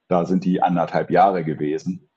da 0.08 0.26
sind 0.26 0.46
die 0.46 0.62
anderthalb 0.62 1.12
Jahre 1.12 1.44
gewesen. 1.44 2.10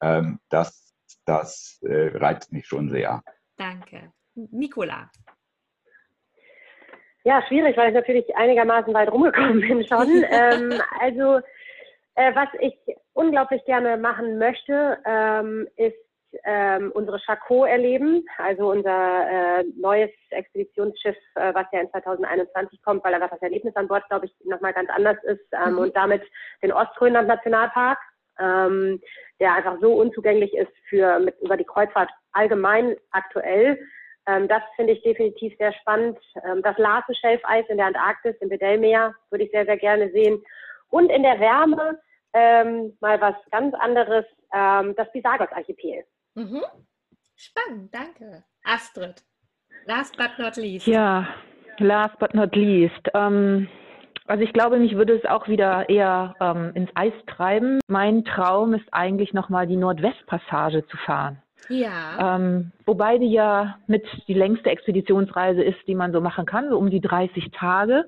Ähm, 0.00 0.40
das 0.48 0.84
das 1.24 1.80
äh, 1.82 2.16
reizt 2.16 2.52
mich 2.52 2.66
schon 2.66 2.90
sehr. 2.90 3.22
Danke. 3.56 4.12
Nicola. 4.34 5.10
Ja, 7.24 7.42
schwierig, 7.46 7.76
weil 7.76 7.88
ich 7.88 7.94
natürlich 7.94 8.36
einigermaßen 8.36 8.92
weit 8.92 9.10
rumgekommen 9.10 9.60
bin 9.60 9.86
schon. 9.86 10.24
ähm, 10.30 10.80
also, 11.00 11.38
äh, 12.16 12.34
was 12.34 12.48
ich 12.60 12.76
unglaublich 13.14 13.64
gerne 13.64 13.96
machen 13.96 14.38
möchte, 14.38 14.98
ähm, 15.06 15.66
ist 15.76 15.96
ähm, 16.44 16.92
unsere 16.94 17.18
Chaco 17.18 17.64
erleben, 17.64 18.24
also 18.38 18.70
unser 18.70 19.60
äh, 19.60 19.64
neues 19.76 20.10
Expeditionsschiff, 20.30 21.16
äh, 21.34 21.54
was 21.54 21.66
ja 21.72 21.80
in 21.80 21.90
2021 21.90 22.82
kommt, 22.82 23.04
weil 23.04 23.14
einfach 23.14 23.30
das 23.30 23.42
Erlebnis 23.42 23.76
an 23.76 23.88
Bord, 23.88 24.08
glaube 24.08 24.26
ich, 24.26 24.34
nochmal 24.44 24.72
ganz 24.72 24.90
anders 24.90 25.16
ist 25.24 25.44
ähm, 25.52 25.72
mhm. 25.72 25.78
und 25.78 25.96
damit 25.96 26.22
den 26.62 26.72
Ostgrönland 26.72 27.28
Nationalpark, 27.28 27.98
ähm, 28.38 29.00
der 29.40 29.54
einfach 29.54 29.78
so 29.80 29.94
unzugänglich 29.94 30.54
ist 30.54 30.72
für 30.88 31.18
mit, 31.18 31.38
über 31.40 31.56
die 31.56 31.64
Kreuzfahrt 31.64 32.10
allgemein 32.32 32.96
aktuell. 33.10 33.78
Ähm, 34.26 34.48
das 34.48 34.62
finde 34.76 34.94
ich 34.94 35.02
definitiv 35.02 35.56
sehr 35.58 35.72
spannend. 35.72 36.18
Ähm, 36.44 36.62
das 36.62 36.76
Larsen-Schelfeis 36.78 37.66
in 37.68 37.76
der 37.76 37.86
Antarktis, 37.86 38.36
im 38.40 38.48
Bedelmeer, 38.48 39.14
würde 39.30 39.44
ich 39.44 39.50
sehr, 39.50 39.66
sehr 39.66 39.76
gerne 39.76 40.10
sehen. 40.10 40.42
Und 40.90 41.10
in 41.10 41.22
der 41.22 41.40
Wärme 41.40 41.98
ähm, 42.34 42.96
mal 43.00 43.20
was 43.20 43.36
ganz 43.50 43.74
anderes, 43.74 44.24
ähm, 44.52 44.94
das 44.96 45.10
Pisagos-Archipel. 45.12 46.04
Mhm. 46.34 46.62
Spannend, 47.36 47.94
danke. 47.94 48.44
Astrid, 48.64 49.22
last 49.86 50.16
but 50.16 50.30
not 50.38 50.56
least. 50.56 50.86
Ja, 50.86 51.28
last 51.78 52.18
but 52.18 52.34
not 52.34 52.54
least. 52.56 53.08
Ähm, 53.14 53.68
also 54.26 54.42
ich 54.42 54.52
glaube, 54.52 54.78
mich 54.78 54.96
würde 54.96 55.14
es 55.14 55.24
auch 55.26 55.48
wieder 55.48 55.88
eher 55.88 56.34
ähm, 56.40 56.72
ins 56.74 56.90
Eis 56.94 57.12
treiben. 57.26 57.80
Mein 57.88 58.24
Traum 58.24 58.72
ist 58.72 58.86
eigentlich 58.92 59.34
nochmal 59.34 59.66
die 59.66 59.76
Nordwestpassage 59.76 60.86
zu 60.86 60.96
fahren. 60.96 61.42
Ja. 61.68 62.36
Ähm, 62.36 62.72
wobei 62.86 63.18
die 63.18 63.32
ja 63.32 63.78
mit 63.86 64.04
die 64.28 64.34
längste 64.34 64.70
Expeditionsreise 64.70 65.62
ist, 65.62 65.78
die 65.86 65.94
man 65.94 66.12
so 66.12 66.20
machen 66.20 66.46
kann, 66.46 66.68
so 66.68 66.78
um 66.78 66.90
die 66.90 67.00
30 67.00 67.50
Tage. 67.50 68.06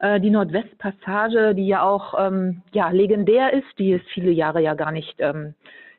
Äh, 0.00 0.20
die 0.20 0.30
Nordwestpassage, 0.30 1.54
die 1.54 1.66
ja 1.66 1.82
auch 1.82 2.14
ähm, 2.18 2.62
ja, 2.72 2.90
legendär 2.90 3.52
ist, 3.52 3.78
die 3.78 3.92
es 3.92 4.02
viele 4.12 4.30
Jahre 4.30 4.60
ja 4.60 4.74
gar 4.74 4.90
nicht 4.92 5.14
ähm, 5.18 5.54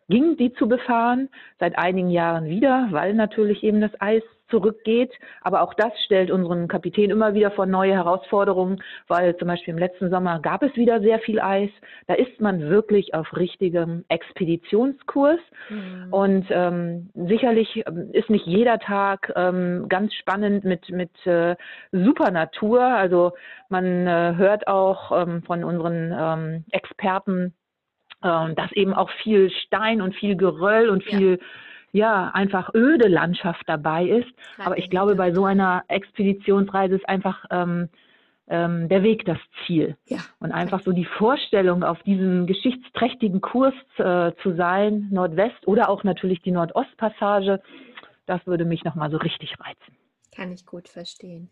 ging, 0.10 0.38
die 0.38 0.54
zu 0.54 0.68
befahren, 0.68 1.30
seit 1.60 1.78
einigen 1.78 2.10
Jahren 2.10 2.46
wieder, 2.46 2.88
weil 2.92 3.14
natürlich 3.14 3.64
eben 3.64 3.82
das 3.82 3.92
Eis 4.00 4.24
zurückgeht. 4.54 5.12
Aber 5.42 5.62
auch 5.62 5.74
das 5.74 5.92
stellt 6.06 6.30
unseren 6.30 6.68
Kapitän 6.68 7.10
immer 7.10 7.34
wieder 7.34 7.52
vor 7.52 7.66
neue 7.66 7.94
Herausforderungen, 7.94 8.82
weil 9.08 9.36
zum 9.38 9.48
Beispiel 9.48 9.74
im 9.74 9.80
letzten 9.80 10.12
Sommer 10.12 10.40
gab 10.40 10.62
es 10.62 10.76
wieder 10.76 11.02
sehr 11.02 11.20
viel 11.20 11.40
Eis. 11.40 11.72
Da 12.08 12.14
ist 12.14 12.40
man 12.40 12.62
wirklich 12.70 13.14
auf 13.16 13.36
richtigem 13.36 14.06
Expeditionskurs. 14.10 15.40
Mhm. 15.70 16.08
Und 16.14 16.46
ähm, 16.50 17.10
sicherlich 17.16 17.84
ähm, 17.88 18.10
ist 18.14 18.30
nicht 18.30 18.46
jeder 18.46 18.78
Tag 18.78 19.34
ähm, 19.36 19.88
ganz 19.90 20.14
spannend 20.14 20.64
mit, 20.64 20.90
mit 20.90 21.26
äh, 21.26 21.56
super 21.92 22.30
Natur. 22.30 22.84
Also 22.84 23.32
man 23.70 24.06
äh, 24.06 24.36
hört 24.38 24.68
auch 24.68 25.12
ähm, 25.12 25.42
von 25.44 25.64
unseren 25.64 26.14
ähm, 26.16 26.66
Experten, 26.72 27.54
ähm, 28.24 28.56
dass 28.56 28.72
eben 28.72 28.94
auch 28.94 29.10
viel 29.22 29.52
Stein 29.66 30.02
und 30.02 30.16
viel 30.16 30.36
Geröll 30.36 30.90
und 30.90 31.04
viel 31.04 31.40
ja. 31.92 32.08
ja 32.08 32.32
einfach 32.34 32.74
öde 32.74 33.08
Landschaft 33.08 33.64
dabei 33.68 34.06
ist. 34.06 34.30
Klar, 34.56 34.68
Aber 34.68 34.78
ich 34.78 34.90
glaube, 34.90 35.16
bei 35.16 35.34
so 35.34 35.46
einer 35.46 35.84
Expeditionsreise 35.88 36.96
ist 36.96 37.08
einfach 37.08 37.46
ähm, 37.52 37.90
ähm, 38.48 38.90
der 38.90 39.04
Weg 39.04 39.26
das 39.26 39.40
Ziel. 39.66 39.98
Ja, 40.08 40.20
und 40.40 40.52
einfach 40.52 40.82
so 40.82 40.92
die 40.92 41.06
Vorstellung, 41.06 41.84
auf 41.84 42.02
diesem 42.04 42.46
geschichtsträchtigen 42.46 43.42
Kurs 43.42 43.74
äh, 43.98 44.32
zu 44.42 44.56
sein, 44.56 45.08
Nordwest 45.12 45.68
oder 45.68 45.90
auch 45.90 46.04
natürlich 46.04 46.42
die 46.42 46.52
Nordostpassage, 46.52 47.62
das 48.26 48.46
würde 48.46 48.66
mich 48.66 48.84
nochmal 48.84 49.12
so 49.12 49.18
richtig 49.18 49.54
reizen. 49.60 49.98
Kann 50.36 50.52
ich 50.52 50.66
gut 50.66 50.90
verstehen. 50.90 51.50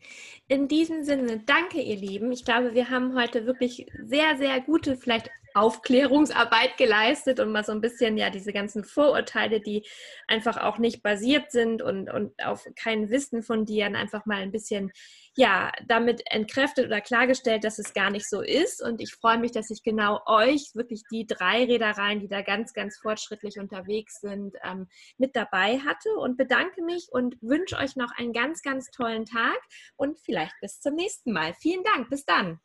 In 0.47 0.67
diesem 0.67 1.03
Sinne, 1.03 1.43
danke 1.45 1.79
ihr 1.81 1.95
Lieben. 1.95 2.31
Ich 2.31 2.45
glaube, 2.45 2.73
wir 2.73 2.89
haben 2.89 3.15
heute 3.15 3.45
wirklich 3.45 3.85
sehr, 4.03 4.37
sehr 4.37 4.59
gute, 4.61 4.97
vielleicht 4.97 5.29
Aufklärungsarbeit 5.53 6.77
geleistet 6.77 7.39
und 7.39 7.51
mal 7.51 7.63
so 7.63 7.73
ein 7.73 7.81
bisschen 7.81 8.17
ja 8.17 8.29
diese 8.29 8.53
ganzen 8.53 8.83
Vorurteile, 8.83 9.59
die 9.59 9.85
einfach 10.27 10.57
auch 10.57 10.77
nicht 10.77 11.03
basiert 11.03 11.51
sind 11.51 11.81
und, 11.81 12.09
und 12.09 12.33
auf 12.43 12.65
kein 12.75 13.09
Wissen 13.09 13.43
fundieren, 13.43 13.95
einfach 13.95 14.25
mal 14.25 14.41
ein 14.41 14.51
bisschen 14.51 14.91
ja 15.37 15.71
damit 15.87 16.23
entkräftet 16.25 16.85
oder 16.85 17.01
klargestellt, 17.01 17.63
dass 17.63 17.79
es 17.79 17.93
gar 17.93 18.09
nicht 18.09 18.27
so 18.27 18.41
ist. 18.41 18.81
Und 18.81 19.01
ich 19.01 19.13
freue 19.13 19.37
mich, 19.37 19.51
dass 19.51 19.69
ich 19.69 19.83
genau 19.83 20.21
euch, 20.25 20.71
wirklich 20.73 21.03
die 21.11 21.25
drei 21.25 21.63
Reedereien, 21.65 22.19
die 22.19 22.27
da 22.27 22.41
ganz, 22.41 22.73
ganz 22.73 22.97
fortschrittlich 22.97 23.57
unterwegs 23.59 24.19
sind, 24.19 24.55
ähm, 24.63 24.87
mit 25.17 25.35
dabei 25.35 25.79
hatte 25.79 26.09
und 26.17 26.37
bedanke 26.37 26.83
mich 26.83 27.07
und 27.11 27.37
wünsche 27.41 27.77
euch 27.77 27.95
noch 27.95 28.11
einen 28.17 28.33
ganz, 28.33 28.61
ganz 28.61 28.91
tollen 28.91 29.25
Tag 29.25 29.59
und 29.95 30.19
vielleicht 30.19 30.53
bis 30.61 30.79
zum 30.79 30.95
nächsten 30.95 31.31
Mal. 31.31 31.53
Vielen 31.53 31.83
Dank. 31.83 32.09
Bis 32.09 32.25
dann. 32.25 32.59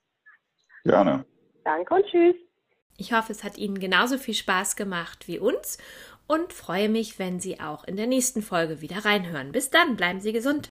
Gerne. 0.84 1.24
Danke 1.64 1.94
und 1.94 2.06
tschüss. 2.06 2.36
Ich 2.96 3.12
hoffe, 3.12 3.32
es 3.32 3.44
hat 3.44 3.58
Ihnen 3.58 3.78
genauso 3.78 4.18
viel 4.18 4.34
Spaß 4.34 4.76
gemacht 4.76 5.28
wie 5.28 5.38
uns 5.38 5.78
und 6.26 6.52
freue 6.52 6.88
mich, 6.88 7.18
wenn 7.18 7.40
Sie 7.40 7.60
auch 7.60 7.84
in 7.84 7.96
der 7.96 8.06
nächsten 8.06 8.42
Folge 8.42 8.80
wieder 8.80 9.04
reinhören. 9.04 9.52
Bis 9.52 9.70
dann, 9.70 9.96
bleiben 9.96 10.20
Sie 10.20 10.32
gesund. 10.32 10.70